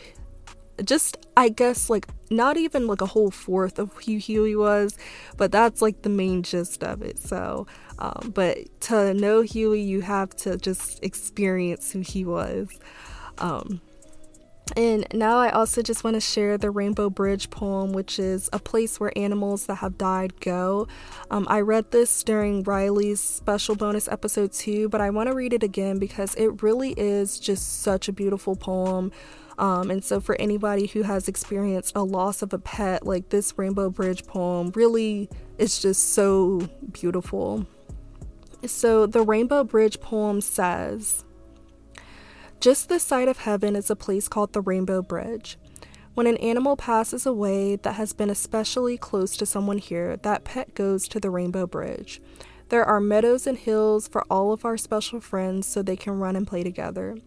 just 0.83 1.17
I 1.41 1.49
guess 1.49 1.89
like 1.89 2.07
not 2.29 2.55
even 2.55 2.85
like 2.85 3.01
a 3.01 3.07
whole 3.07 3.31
fourth 3.31 3.79
of 3.79 3.91
who 3.93 4.17
Huey 4.17 4.55
was, 4.55 4.95
but 5.37 5.51
that's 5.51 5.81
like 5.81 6.03
the 6.03 6.09
main 6.09 6.43
gist 6.43 6.83
of 6.83 7.01
it. 7.01 7.17
So, 7.17 7.65
um, 7.97 8.31
but 8.35 8.59
to 8.81 9.15
know 9.15 9.41
Huey, 9.41 9.81
you 9.81 10.01
have 10.01 10.35
to 10.35 10.55
just 10.57 11.03
experience 11.03 11.91
who 11.91 12.01
he 12.01 12.25
was. 12.25 12.69
Um, 13.39 13.81
and 14.77 15.07
now 15.15 15.37
I 15.37 15.49
also 15.49 15.81
just 15.81 16.03
want 16.03 16.13
to 16.13 16.21
share 16.21 16.59
the 16.59 16.69
Rainbow 16.69 17.09
Bridge 17.09 17.49
poem, 17.49 17.91
which 17.91 18.19
is 18.19 18.47
a 18.53 18.59
place 18.59 18.99
where 18.99 19.11
animals 19.17 19.65
that 19.65 19.75
have 19.75 19.97
died 19.97 20.39
go. 20.41 20.87
Um, 21.31 21.47
I 21.49 21.61
read 21.61 21.89
this 21.89 22.23
during 22.23 22.61
Riley's 22.61 23.19
special 23.19 23.75
bonus 23.75 24.07
episode 24.07 24.53
too, 24.53 24.89
but 24.89 25.01
I 25.01 25.09
want 25.09 25.27
to 25.27 25.35
read 25.35 25.53
it 25.53 25.63
again 25.63 25.97
because 25.97 26.35
it 26.35 26.61
really 26.61 26.91
is 26.91 27.39
just 27.39 27.81
such 27.81 28.07
a 28.07 28.13
beautiful 28.13 28.55
poem. 28.55 29.11
Um, 29.57 29.91
and 29.91 30.03
so, 30.03 30.19
for 30.19 30.35
anybody 30.39 30.87
who 30.87 31.03
has 31.03 31.27
experienced 31.27 31.95
a 31.95 32.03
loss 32.03 32.41
of 32.41 32.53
a 32.53 32.59
pet, 32.59 33.05
like 33.05 33.29
this 33.29 33.57
Rainbow 33.57 33.89
Bridge 33.89 34.25
poem 34.25 34.71
really 34.75 35.29
is 35.57 35.79
just 35.79 36.13
so 36.13 36.69
beautiful. 36.91 37.65
So, 38.65 39.05
the 39.05 39.21
Rainbow 39.21 39.63
Bridge 39.63 39.99
poem 39.99 40.41
says, 40.41 41.23
just 42.61 42.89
this 42.89 43.01
side 43.01 43.27
of 43.27 43.39
heaven 43.39 43.75
is 43.75 43.89
a 43.89 43.95
place 43.95 44.27
called 44.27 44.53
the 44.53 44.61
Rainbow 44.61 45.01
Bridge. 45.01 45.57
When 46.13 46.27
an 46.27 46.37
animal 46.37 46.77
passes 46.77 47.25
away 47.25 47.75
that 47.77 47.93
has 47.93 48.13
been 48.13 48.29
especially 48.29 48.97
close 48.97 49.35
to 49.37 49.47
someone 49.47 49.79
here, 49.79 50.17
that 50.17 50.43
pet 50.43 50.75
goes 50.75 51.07
to 51.07 51.19
the 51.19 51.31
Rainbow 51.31 51.65
Bridge. 51.65 52.21
There 52.69 52.85
are 52.85 52.99
meadows 52.99 53.47
and 53.47 53.57
hills 53.57 54.07
for 54.07 54.23
all 54.29 54.53
of 54.53 54.63
our 54.63 54.77
special 54.77 55.19
friends 55.19 55.65
so 55.65 55.81
they 55.81 55.95
can 55.95 56.19
run 56.19 56.35
and 56.35 56.45
play 56.45 56.61
together. 56.61 57.17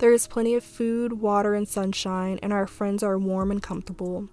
There 0.00 0.14
is 0.14 0.26
plenty 0.26 0.54
of 0.54 0.64
food, 0.64 1.20
water, 1.20 1.54
and 1.54 1.68
sunshine, 1.68 2.40
and 2.42 2.54
our 2.54 2.66
friends 2.66 3.02
are 3.02 3.18
warm 3.18 3.50
and 3.50 3.62
comfortable. 3.62 4.28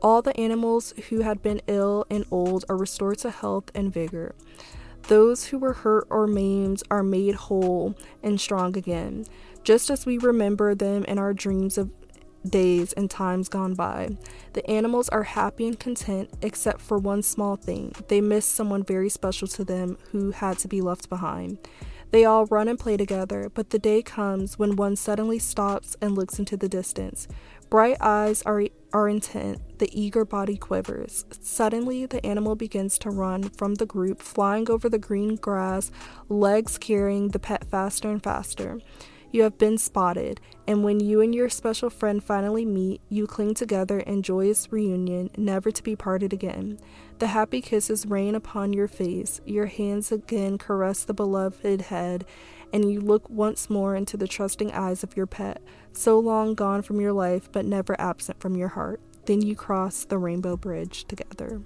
All 0.00 0.22
the 0.22 0.38
animals 0.38 0.94
who 1.08 1.22
had 1.22 1.42
been 1.42 1.60
ill 1.66 2.06
and 2.08 2.24
old 2.30 2.64
are 2.68 2.76
restored 2.76 3.18
to 3.18 3.30
health 3.30 3.72
and 3.74 3.92
vigor. 3.92 4.36
Those 5.08 5.46
who 5.46 5.58
were 5.58 5.72
hurt 5.72 6.06
or 6.08 6.28
maimed 6.28 6.84
are 6.88 7.02
made 7.02 7.34
whole 7.34 7.96
and 8.22 8.40
strong 8.40 8.76
again 8.76 9.26
just 9.64 9.90
as 9.90 10.06
we 10.06 10.16
remember 10.16 10.74
them 10.74 11.04
in 11.04 11.18
our 11.18 11.34
dreams 11.34 11.76
of 11.76 11.90
days 12.48 12.94
and 12.94 13.10
times 13.10 13.48
gone 13.48 13.74
by. 13.74 14.08
The 14.54 14.68
animals 14.70 15.08
are 15.10 15.24
happy 15.24 15.66
and 15.66 15.78
content, 15.78 16.30
except 16.40 16.80
for 16.80 16.96
one 16.96 17.22
small 17.22 17.56
thing 17.56 17.92
they 18.08 18.20
miss 18.20 18.46
someone 18.46 18.82
very 18.82 19.10
special 19.10 19.48
to 19.48 19.64
them 19.64 19.98
who 20.12 20.30
had 20.30 20.58
to 20.60 20.68
be 20.68 20.80
left 20.80 21.08
behind. 21.08 21.58
They 22.10 22.24
all 22.24 22.46
run 22.46 22.68
and 22.68 22.78
play 22.78 22.96
together, 22.96 23.50
but 23.52 23.70
the 23.70 23.78
day 23.78 24.02
comes 24.02 24.58
when 24.58 24.76
one 24.76 24.96
suddenly 24.96 25.38
stops 25.38 25.96
and 26.00 26.14
looks 26.14 26.38
into 26.38 26.56
the 26.56 26.68
distance. 26.68 27.28
Bright 27.68 27.98
eyes 28.00 28.42
are, 28.42 28.64
are 28.94 29.08
intent, 29.10 29.78
the 29.78 29.90
eager 29.92 30.24
body 30.24 30.56
quivers. 30.56 31.26
Suddenly, 31.42 32.06
the 32.06 32.24
animal 32.24 32.54
begins 32.54 32.98
to 33.00 33.10
run 33.10 33.50
from 33.50 33.74
the 33.74 33.84
group, 33.84 34.22
flying 34.22 34.70
over 34.70 34.88
the 34.88 34.98
green 34.98 35.36
grass, 35.36 35.90
legs 36.30 36.78
carrying 36.78 37.28
the 37.28 37.38
pet 37.38 37.64
faster 37.70 38.10
and 38.10 38.22
faster. 38.22 38.80
You 39.30 39.42
have 39.42 39.58
been 39.58 39.76
spotted, 39.76 40.40
and 40.66 40.82
when 40.82 41.00
you 41.00 41.20
and 41.20 41.34
your 41.34 41.50
special 41.50 41.90
friend 41.90 42.24
finally 42.24 42.64
meet, 42.64 43.02
you 43.10 43.26
cling 43.26 43.52
together 43.52 44.00
in 44.00 44.22
joyous 44.22 44.72
reunion, 44.72 45.28
never 45.36 45.70
to 45.70 45.82
be 45.82 45.94
parted 45.94 46.32
again. 46.32 46.78
The 47.18 47.26
happy 47.26 47.60
kisses 47.60 48.06
rain 48.06 48.36
upon 48.36 48.72
your 48.72 48.86
face, 48.86 49.40
your 49.44 49.66
hands 49.66 50.12
again 50.12 50.56
caress 50.56 51.02
the 51.02 51.12
beloved 51.12 51.80
head, 51.80 52.24
and 52.72 52.92
you 52.92 53.00
look 53.00 53.28
once 53.28 53.68
more 53.68 53.96
into 53.96 54.16
the 54.16 54.28
trusting 54.28 54.70
eyes 54.70 55.02
of 55.02 55.16
your 55.16 55.26
pet, 55.26 55.60
so 55.92 56.20
long 56.20 56.54
gone 56.54 56.82
from 56.82 57.00
your 57.00 57.12
life 57.12 57.50
but 57.50 57.64
never 57.64 58.00
absent 58.00 58.40
from 58.40 58.56
your 58.56 58.68
heart. 58.68 59.00
Then 59.24 59.42
you 59.42 59.56
cross 59.56 60.04
the 60.04 60.16
rainbow 60.16 60.56
bridge 60.56 61.06
together. 61.06 61.60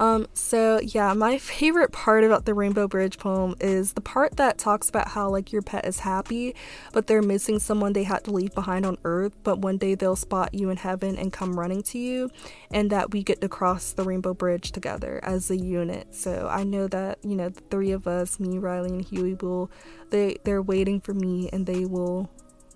Um, 0.00 0.26
so 0.32 0.80
yeah, 0.80 1.12
my 1.14 1.38
favorite 1.38 1.92
part 1.92 2.24
about 2.24 2.44
the 2.44 2.54
Rainbow 2.54 2.86
Bridge 2.86 3.18
poem 3.18 3.56
is 3.60 3.94
the 3.94 4.00
part 4.00 4.36
that 4.36 4.58
talks 4.58 4.88
about 4.88 5.08
how 5.08 5.28
like 5.28 5.52
your 5.52 5.62
pet 5.62 5.84
is 5.84 6.00
happy, 6.00 6.54
but 6.92 7.06
they're 7.06 7.22
missing 7.22 7.58
someone 7.58 7.92
they 7.92 8.04
had 8.04 8.24
to 8.24 8.30
leave 8.30 8.54
behind 8.54 8.86
on 8.86 8.98
Earth, 9.04 9.32
but 9.42 9.58
one 9.58 9.76
day 9.76 9.94
they'll 9.94 10.16
spot 10.16 10.54
you 10.54 10.70
in 10.70 10.76
heaven 10.76 11.16
and 11.16 11.32
come 11.32 11.58
running 11.58 11.82
to 11.82 11.98
you, 11.98 12.30
and 12.70 12.90
that 12.90 13.12
we 13.12 13.22
get 13.22 13.40
to 13.40 13.48
cross 13.48 13.92
the 13.92 14.04
Rainbow 14.04 14.34
Bridge 14.34 14.70
together 14.72 15.20
as 15.22 15.50
a 15.50 15.56
unit. 15.56 16.14
So 16.14 16.48
I 16.50 16.64
know 16.64 16.86
that 16.88 17.18
you 17.24 17.34
know 17.34 17.48
the 17.48 17.62
three 17.70 17.90
of 17.90 18.06
us, 18.06 18.38
me, 18.38 18.58
Riley, 18.58 18.90
and 18.90 19.04
Huey, 19.04 19.34
will 19.34 19.70
they 20.10 20.36
they're 20.44 20.62
waiting 20.62 21.00
for 21.00 21.14
me, 21.14 21.50
and 21.52 21.66
they 21.66 21.84
will 21.84 22.30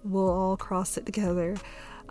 will 0.04 0.28
all 0.28 0.56
cross 0.56 0.96
it 0.96 1.06
together. 1.06 1.56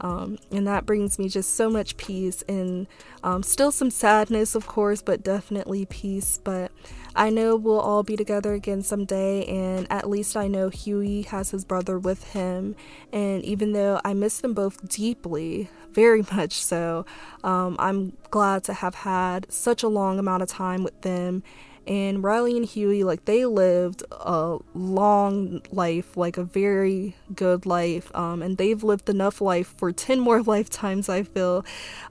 Um, 0.01 0.39
and 0.51 0.67
that 0.67 0.85
brings 0.85 1.19
me 1.19 1.29
just 1.29 1.53
so 1.55 1.69
much 1.69 1.95
peace 1.95 2.41
and 2.49 2.87
um, 3.23 3.43
still 3.43 3.71
some 3.71 3.91
sadness, 3.91 4.55
of 4.55 4.67
course, 4.67 5.01
but 5.01 5.23
definitely 5.23 5.85
peace. 5.85 6.39
But 6.43 6.71
I 7.15 7.29
know 7.29 7.55
we'll 7.55 7.79
all 7.79 8.01
be 8.01 8.17
together 8.17 8.53
again 8.53 8.81
someday, 8.81 9.45
and 9.45 9.85
at 9.91 10.09
least 10.09 10.35
I 10.35 10.47
know 10.47 10.69
Huey 10.69 11.21
has 11.23 11.51
his 11.51 11.63
brother 11.63 11.99
with 11.99 12.31
him. 12.31 12.75
And 13.13 13.43
even 13.45 13.73
though 13.73 14.01
I 14.03 14.13
miss 14.15 14.39
them 14.39 14.53
both 14.53 14.87
deeply, 14.89 15.69
very 15.91 16.23
much 16.33 16.53
so, 16.53 17.05
um, 17.43 17.75
I'm 17.77 18.13
glad 18.31 18.63
to 18.65 18.73
have 18.73 18.95
had 18.95 19.51
such 19.51 19.83
a 19.83 19.87
long 19.87 20.17
amount 20.17 20.41
of 20.41 20.49
time 20.49 20.83
with 20.83 20.99
them 21.01 21.43
And 21.91 22.23
Riley 22.23 22.55
and 22.55 22.65
Huey, 22.65 23.03
like, 23.03 23.25
they 23.25 23.45
lived 23.45 24.01
a 24.11 24.59
long 24.73 25.61
life, 25.73 26.15
like 26.15 26.37
a 26.37 26.43
very 26.45 27.17
good 27.35 27.65
life. 27.65 28.15
Um, 28.15 28.41
and 28.41 28.57
they've 28.57 28.81
lived 28.81 29.09
enough 29.09 29.41
life 29.41 29.75
for 29.75 29.91
10 30.07 30.17
more 30.21 30.41
lifetimes, 30.41 31.09
I 31.09 31.23
feel. 31.23 31.65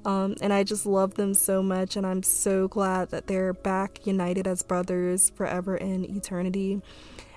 Um, 0.05 0.37
and 0.43 0.53
I 0.53 0.65
just 0.65 0.85
love 0.85 1.15
them 1.15 1.33
so 1.33 1.63
much. 1.63 1.97
And 1.97 2.07
I'm 2.07 2.23
so 2.23 2.69
glad 2.69 3.09
that 3.09 3.27
they're 3.27 3.55
back 3.55 4.07
united 4.07 4.47
as 4.47 4.63
brothers 4.63 5.31
forever 5.31 5.79
in 5.79 6.05
eternity. 6.05 6.83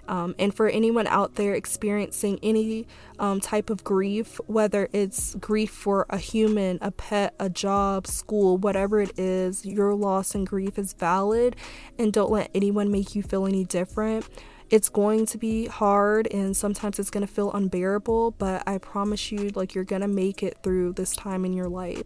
Um, 0.08 0.36
and 0.38 0.54
for 0.54 0.68
anyone 0.68 1.08
out 1.08 1.36
there 1.36 1.54
experiencing 1.54 2.40
any 2.44 2.88
um, 3.20 3.40
type 3.40 3.70
of 3.70 3.84
grief, 3.84 4.40
whether 4.48 4.90
it's 4.92 5.36
grief 5.36 5.72
for 5.72 6.06
a 6.10 6.18
human, 6.18 6.78
a 6.82 6.92
pet, 6.92 7.34
a 7.40 7.50
job, 7.50 8.08
school, 8.08 8.58
whatever 8.58 9.00
it 9.00 9.18
is, 9.18 9.66
your 9.66 9.94
loss 9.94 10.36
and 10.36 10.46
grief 10.46 10.78
is 10.78 10.94
valid. 10.94 11.56
And 11.98 12.12
don't 12.12 12.32
let 12.32 12.52
anyone 12.54 12.92
make 12.92 13.16
you 13.16 13.24
feel 13.24 13.46
any 13.46 13.64
different. 13.64 14.28
It's 14.70 14.90
going 14.90 15.26
to 15.28 15.38
be 15.38 15.68
hard 15.68 16.28
and 16.34 16.58
sometimes 16.58 16.98
it's 16.98 17.12
going 17.12 17.26
to 17.26 17.32
feel 17.32 17.52
unbearable, 17.52 18.32
but 18.32 18.64
I 18.68 18.80
promise 18.80 19.32
you, 19.32 19.50
like, 19.54 19.76
you're 19.76 19.84
going 19.84 20.02
to 20.02 20.08
make 20.08 20.42
it 20.42 20.58
through 20.64 20.94
this 20.94 21.16
time 21.16 21.46
in 21.46 21.54
your 21.54 21.70
life. 21.70 22.04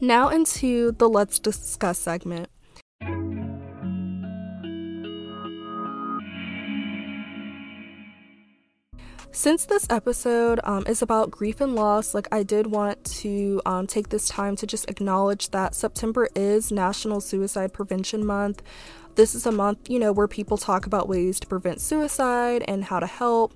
Now, 0.00 0.28
into 0.28 0.92
the 0.92 1.08
Let's 1.08 1.38
Discuss 1.38 1.98
segment. 1.98 2.50
Since 9.34 9.64
this 9.64 9.84
episode 9.90 10.60
um, 10.62 10.84
is 10.86 11.02
about 11.02 11.32
grief 11.32 11.60
and 11.60 11.74
loss, 11.74 12.14
like 12.14 12.28
I 12.30 12.44
did 12.44 12.68
want 12.68 13.04
to 13.22 13.60
um, 13.66 13.88
take 13.88 14.10
this 14.10 14.28
time 14.28 14.54
to 14.54 14.64
just 14.64 14.88
acknowledge 14.88 15.50
that 15.50 15.74
September 15.74 16.28
is 16.36 16.70
National 16.70 17.20
Suicide 17.20 17.72
Prevention 17.72 18.24
Month. 18.24 18.62
This 19.16 19.34
is 19.34 19.44
a 19.44 19.50
month, 19.50 19.90
you 19.90 19.98
know, 19.98 20.12
where 20.12 20.28
people 20.28 20.56
talk 20.56 20.86
about 20.86 21.08
ways 21.08 21.40
to 21.40 21.48
prevent 21.48 21.80
suicide 21.80 22.62
and 22.68 22.84
how 22.84 23.00
to 23.00 23.08
help. 23.08 23.52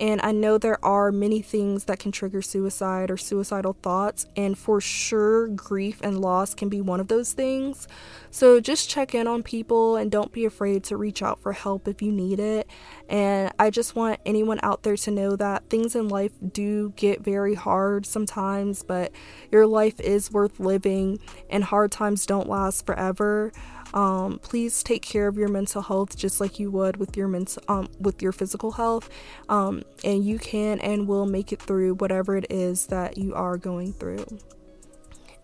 And 0.00 0.18
I 0.22 0.32
know 0.32 0.56
there 0.56 0.82
are 0.82 1.12
many 1.12 1.42
things 1.42 1.84
that 1.84 1.98
can 1.98 2.10
trigger 2.10 2.40
suicide 2.40 3.10
or 3.10 3.18
suicidal 3.18 3.74
thoughts, 3.74 4.26
and 4.34 4.56
for 4.56 4.80
sure, 4.80 5.46
grief 5.48 6.00
and 6.02 6.18
loss 6.18 6.54
can 6.54 6.70
be 6.70 6.80
one 6.80 7.00
of 7.00 7.08
those 7.08 7.34
things. 7.34 7.86
So 8.30 8.60
just 8.60 8.88
check 8.88 9.14
in 9.14 9.26
on 9.26 9.42
people 9.42 9.96
and 9.96 10.10
don't 10.10 10.32
be 10.32 10.46
afraid 10.46 10.84
to 10.84 10.96
reach 10.96 11.22
out 11.22 11.38
for 11.42 11.52
help 11.52 11.86
if 11.86 12.00
you 12.00 12.12
need 12.12 12.40
it. 12.40 12.66
And 13.10 13.52
I 13.58 13.68
just 13.68 13.94
want 13.94 14.20
anyone 14.24 14.58
out 14.62 14.84
there 14.84 14.96
to 14.96 15.10
know 15.10 15.36
that 15.36 15.68
things 15.68 15.94
in 15.94 16.08
life 16.08 16.32
do 16.50 16.94
get 16.96 17.20
very 17.20 17.54
hard 17.54 18.06
sometimes, 18.06 18.82
but 18.82 19.12
your 19.52 19.66
life 19.66 20.00
is 20.00 20.32
worth 20.32 20.58
living, 20.58 21.18
and 21.50 21.62
hard 21.62 21.92
times 21.92 22.24
don't 22.24 22.48
last 22.48 22.86
forever. 22.86 23.52
Um, 23.92 24.38
please 24.38 24.82
take 24.82 25.02
care 25.02 25.26
of 25.26 25.36
your 25.36 25.48
mental 25.48 25.82
health 25.82 26.16
just 26.16 26.40
like 26.40 26.58
you 26.58 26.70
would 26.70 26.96
with 26.96 27.16
your 27.16 27.28
mental 27.28 27.62
um, 27.68 27.88
with 27.98 28.22
your 28.22 28.32
physical 28.32 28.72
health, 28.72 29.08
um, 29.48 29.82
and 30.04 30.24
you 30.24 30.38
can 30.38 30.78
and 30.80 31.08
will 31.08 31.26
make 31.26 31.52
it 31.52 31.60
through 31.60 31.94
whatever 31.94 32.36
it 32.36 32.46
is 32.50 32.86
that 32.86 33.18
you 33.18 33.34
are 33.34 33.56
going 33.56 33.92
through. 33.92 34.26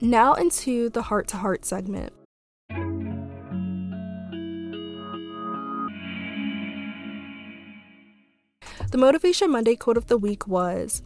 Now 0.00 0.34
into 0.34 0.90
the 0.90 1.02
heart 1.02 1.26
to 1.28 1.38
heart 1.38 1.64
segment. 1.64 2.12
The 8.90 8.98
Motivation 8.98 9.50
Monday 9.50 9.74
quote 9.74 9.96
of 9.96 10.06
the 10.06 10.16
week 10.16 10.46
was 10.46 11.02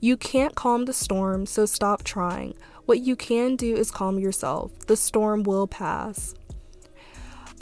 You 0.00 0.16
can't 0.16 0.54
calm 0.54 0.84
the 0.84 0.92
storm, 0.92 1.46
so 1.46 1.66
stop 1.66 2.04
trying. 2.04 2.54
What 2.86 3.00
you 3.00 3.16
can 3.16 3.56
do 3.56 3.74
is 3.74 3.90
calm 3.90 4.18
yourself. 4.18 4.86
The 4.86 4.96
storm 4.96 5.42
will 5.42 5.66
pass. 5.66 6.34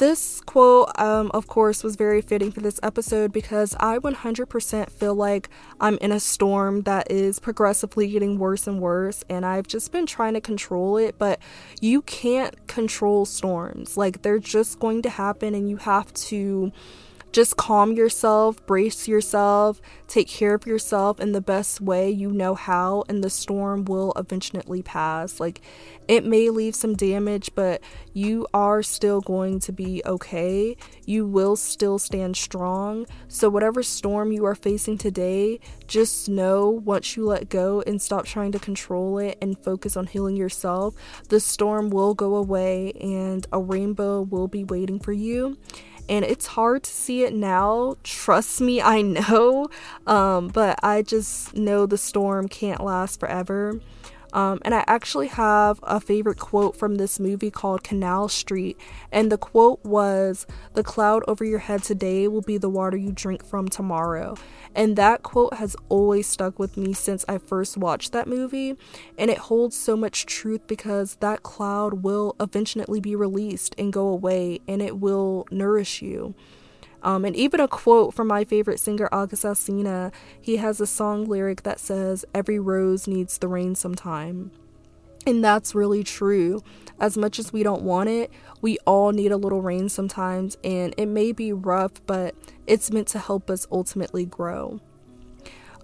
This 0.03 0.41
quote, 0.41 0.91
um, 0.99 1.31
of 1.33 1.47
course, 1.47 1.85
was 1.85 1.95
very 1.95 2.23
fitting 2.23 2.51
for 2.51 2.59
this 2.59 2.81
episode 2.83 3.33
because 3.33 3.77
I 3.79 3.99
100% 3.99 4.91
feel 4.91 5.15
like 5.15 5.49
I'm 5.81 5.97
in 5.99 6.11
a 6.11 6.19
storm 6.19 6.81
that 6.81 7.09
is 7.09 7.39
progressively 7.39 8.09
getting 8.09 8.37
worse 8.37 8.67
and 8.67 8.81
worse, 8.81 9.23
and 9.29 9.47
I've 9.47 9.69
just 9.69 9.93
been 9.93 10.07
trying 10.07 10.35
to 10.35 10.41
control 10.41 10.97
it, 10.97 11.19
but 11.19 11.39
you 11.81 12.03
can't 12.03 12.67
control 12.67 13.25
storms. 13.27 13.97
Like, 13.97 14.23
they're 14.23 14.41
just 14.41 14.81
going 14.81 15.03
to 15.03 15.09
happen, 15.09 15.55
and 15.55 15.71
you 15.71 15.77
have 15.77 16.13
to 16.15 16.73
just 17.33 17.57
calm 17.57 17.95
yourself, 17.95 18.65
brace 18.67 19.09
yourself, 19.09 19.81
take 20.07 20.29
care 20.29 20.55
of 20.55 20.67
yourself 20.67 21.19
in 21.19 21.33
the 21.33 21.41
best 21.41 21.81
way 21.81 22.11
you 22.11 22.31
know 22.31 22.55
how, 22.55 23.05
and 23.09 23.25
the 23.25 23.31
storm 23.31 23.87
will 23.87 24.13
eventually 24.17 24.83
pass. 24.83 25.41
Like, 25.41 25.63
it 26.07 26.27
may 26.27 26.51
leave 26.51 26.75
some 26.75 26.95
damage, 26.95 27.51
but 27.55 27.81
you 28.13 28.47
are 28.53 28.83
still 28.83 29.23
going 29.23 29.61
to 29.61 29.73
be 29.73 30.03
okay. 30.05 30.77
You 31.07 31.27
will 31.27 31.57
still 31.57 31.99
stand 31.99 32.37
strong. 32.37 33.07
So, 33.29 33.49
whatever 33.49 33.83
storm 33.83 34.31
you 34.31 34.45
are 34.45 34.55
facing 34.55 34.99
today, 34.99 35.59
just 35.87 36.29
know 36.29 36.69
once 36.69 37.17
you 37.17 37.25
let 37.25 37.49
go 37.49 37.83
and 37.87 38.03
stop 38.03 38.27
trying 38.27 38.53
to 38.53 38.59
control 38.59 39.17
it 39.19 39.39
and 39.41 39.59
focus 39.59 39.97
on 39.97 40.07
healing 40.07 40.37
yourself, 40.37 40.95
the 41.31 41.41
storm 41.41 41.89
will 41.89 42.13
go 42.13 42.35
away 42.35 42.93
and 43.01 43.47
a 43.53 43.61
rainbow 43.61 44.21
will 44.21 44.49
be 44.49 44.65
waiting 44.65 44.99
for 44.99 45.13
you 45.13 45.57
and 46.09 46.25
it's 46.25 46.47
hard 46.47 46.83
to 46.85 46.91
see 46.91 47.25
it 47.25 47.35
now. 47.35 47.97
Trust 48.03 48.61
me, 48.61 48.81
I 48.81 49.03
know. 49.03 49.69
Um, 50.07 50.49
but 50.49 50.79
I 50.83 51.03
just 51.03 51.55
know 51.55 51.87
the 51.87 51.99
storm 51.99 52.49
can't 52.49 52.83
last 52.83 53.21
forever. 53.21 53.81
Um, 54.33 54.61
and 54.65 54.75
I 54.75 54.85
actually 54.87 55.29
have 55.29 55.79
a 55.83 56.01
favorite 56.01 56.39
quote 56.39 56.77
from 56.77 56.97
this 56.97 57.21
movie 57.21 57.51
called 57.51 57.85
Canal 57.85 58.29
Street. 58.29 58.79
And 59.11 59.31
the 59.31 59.39
quote 59.39 59.85
was 59.85 60.47
The 60.75 60.83
cloud 60.83 61.23
over 61.29 61.45
your 61.45 61.59
head 61.61 61.83
today 61.83 62.29
will 62.29 62.43
be 62.43 62.59
the 62.59 62.71
water 62.71 62.97
you 62.97 63.13
drink 63.13 63.45
from 63.45 63.69
tomorrow. 63.69 64.37
And 64.75 64.97
that 64.97 65.23
quote 65.23 65.55
has 65.55 65.77
always 65.89 66.27
stuck 66.27 66.59
with 66.59 66.77
me 66.77 66.93
since 66.93 67.25
I 67.29 67.39
first 67.39 67.77
watched 67.77 68.13
that 68.13 68.27
movie. 68.27 68.77
And 69.19 69.31
it 69.31 69.39
holds 69.39 69.77
so 69.77 69.97
much 69.97 70.27
truth 70.27 70.67
because 70.67 71.17
that 71.17 71.43
cloud 71.43 72.03
will 72.03 72.35
eventually 72.41 73.01
be 73.01 73.15
released 73.15 73.75
and 73.77 73.93
go 73.93 74.09
away, 74.09 74.61
and 74.67 74.81
it 74.81 74.99
will 74.99 75.47
nourish 75.51 76.01
you. 76.01 76.35
Um, 77.03 77.25
and 77.25 77.35
even 77.35 77.61
a 77.61 77.69
quote 77.69 78.15
from 78.15 78.29
my 78.29 78.45
favorite 78.45 78.79
singer, 78.79 79.09
August 79.13 79.45
Alsina, 79.45 80.13
he 80.41 80.57
has 80.57 80.81
a 80.81 80.87
song 80.87 81.25
lyric 81.25 81.63
that 81.65 81.81
says, 81.81 82.25
Every 82.35 82.59
rose 82.59 83.09
needs 83.09 83.39
the 83.39 83.49
rain 83.49 83.75
sometime. 83.75 84.53
And 85.27 85.45
that's 85.45 85.75
really 85.75 86.03
true. 86.03 86.63
As 86.99 87.17
much 87.17 87.39
as 87.39 87.53
we 87.53 87.63
don't 87.63 87.83
want 87.83 88.09
it, 88.09 88.31
we 88.61 88.79
all 88.87 89.13
need 89.13 89.33
a 89.33 89.37
little 89.37 89.63
rain 89.63 89.89
sometimes, 89.89 90.57
and 90.65 90.95
it 90.97 91.07
may 91.07 91.33
be 91.33 91.53
rough, 91.53 91.93
but 92.07 92.35
it's 92.67 92.91
meant 92.91 93.09
to 93.09 93.19
help 93.19 93.51
us 93.51 93.67
ultimately 93.71 94.25
grow. 94.25 94.81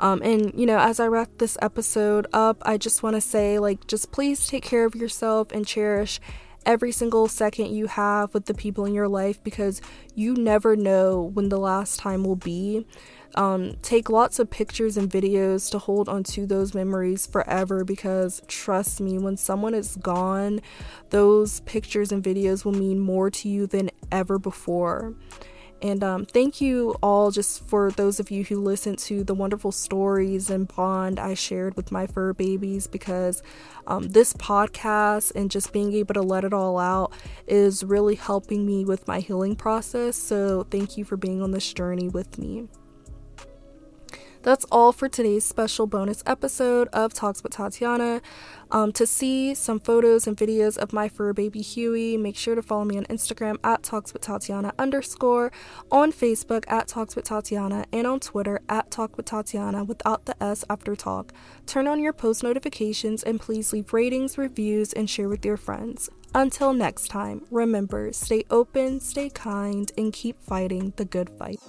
Um, 0.00 0.22
and 0.22 0.52
you 0.54 0.66
know, 0.66 0.78
as 0.78 1.00
I 1.00 1.08
wrap 1.08 1.28
this 1.38 1.58
episode 1.60 2.26
up, 2.32 2.62
I 2.62 2.78
just 2.78 3.02
want 3.02 3.14
to 3.16 3.20
say, 3.20 3.58
like, 3.58 3.86
just 3.86 4.12
please 4.12 4.46
take 4.46 4.62
care 4.62 4.84
of 4.84 4.94
yourself 4.94 5.50
and 5.50 5.66
cherish 5.66 6.20
every 6.68 6.92
single 6.92 7.26
second 7.26 7.74
you 7.74 7.86
have 7.86 8.34
with 8.34 8.44
the 8.44 8.52
people 8.52 8.84
in 8.84 8.92
your 8.92 9.08
life 9.08 9.42
because 9.42 9.80
you 10.14 10.34
never 10.34 10.76
know 10.76 11.22
when 11.32 11.48
the 11.48 11.56
last 11.56 11.98
time 11.98 12.22
will 12.22 12.36
be. 12.36 12.86
Um, 13.36 13.76
take 13.80 14.10
lots 14.10 14.38
of 14.38 14.50
pictures 14.50 14.98
and 14.98 15.08
videos 15.10 15.70
to 15.70 15.78
hold 15.78 16.10
onto 16.10 16.44
those 16.44 16.74
memories 16.74 17.26
forever 17.26 17.84
because 17.84 18.42
trust 18.48 19.00
me, 19.00 19.18
when 19.18 19.38
someone 19.38 19.72
is 19.72 19.96
gone, 19.96 20.60
those 21.08 21.60
pictures 21.60 22.12
and 22.12 22.22
videos 22.22 22.66
will 22.66 22.72
mean 22.72 23.00
more 23.00 23.30
to 23.30 23.48
you 23.48 23.66
than 23.66 23.90
ever 24.12 24.38
before. 24.38 25.14
And 25.80 26.02
um, 26.02 26.24
thank 26.24 26.60
you 26.60 26.96
all 27.02 27.30
just 27.30 27.64
for 27.66 27.90
those 27.92 28.18
of 28.18 28.30
you 28.30 28.44
who 28.44 28.60
listened 28.60 28.98
to 29.00 29.22
the 29.22 29.34
wonderful 29.34 29.70
stories 29.70 30.50
and 30.50 30.66
bond 30.66 31.20
I 31.20 31.34
shared 31.34 31.76
with 31.76 31.92
my 31.92 32.06
fur 32.06 32.32
babies 32.32 32.86
because 32.88 33.42
um, 33.86 34.08
this 34.08 34.32
podcast 34.32 35.32
and 35.36 35.50
just 35.50 35.72
being 35.72 35.92
able 35.92 36.14
to 36.14 36.22
let 36.22 36.44
it 36.44 36.52
all 36.52 36.78
out 36.78 37.12
is 37.46 37.84
really 37.84 38.16
helping 38.16 38.66
me 38.66 38.84
with 38.84 39.06
my 39.06 39.20
healing 39.20 39.54
process. 39.54 40.16
So 40.16 40.66
thank 40.70 40.96
you 40.96 41.04
for 41.04 41.16
being 41.16 41.42
on 41.42 41.52
this 41.52 41.72
journey 41.72 42.08
with 42.08 42.38
me. 42.38 42.68
That's 44.48 44.64
all 44.72 44.92
for 44.92 45.10
today's 45.10 45.44
special 45.44 45.86
bonus 45.86 46.22
episode 46.24 46.88
of 46.94 47.12
Talks 47.12 47.42
with 47.42 47.52
Tatiana. 47.52 48.22
Um, 48.70 48.92
to 48.92 49.06
see 49.06 49.54
some 49.54 49.78
photos 49.78 50.26
and 50.26 50.38
videos 50.38 50.78
of 50.78 50.90
my 50.90 51.06
fur 51.06 51.34
baby 51.34 51.60
Huey, 51.60 52.16
make 52.16 52.34
sure 52.34 52.54
to 52.54 52.62
follow 52.62 52.86
me 52.86 52.96
on 52.96 53.04
Instagram 53.10 53.58
at 53.62 53.82
Talks 53.82 54.14
with 54.14 54.22
Tatiana 54.22 54.72
underscore, 54.78 55.52
on 55.92 56.12
Facebook 56.12 56.64
at 56.66 56.88
Talks 56.88 57.14
with 57.14 57.26
Tatiana, 57.26 57.84
and 57.92 58.06
on 58.06 58.20
Twitter 58.20 58.58
at 58.70 58.90
Talk 58.90 59.18
with 59.18 59.26
Tatiana 59.26 59.84
without 59.84 60.24
the 60.24 60.42
S 60.42 60.64
after 60.70 60.96
talk. 60.96 61.34
Turn 61.66 61.86
on 61.86 62.00
your 62.00 62.14
post 62.14 62.42
notifications 62.42 63.22
and 63.22 63.38
please 63.38 63.74
leave 63.74 63.92
ratings, 63.92 64.38
reviews, 64.38 64.94
and 64.94 65.10
share 65.10 65.28
with 65.28 65.44
your 65.44 65.58
friends. 65.58 66.08
Until 66.34 66.72
next 66.72 67.08
time, 67.08 67.44
remember 67.50 68.14
stay 68.14 68.44
open, 68.48 69.00
stay 69.00 69.28
kind, 69.28 69.92
and 69.98 70.10
keep 70.10 70.40
fighting 70.40 70.94
the 70.96 71.04
good 71.04 71.28
fight. 71.28 71.60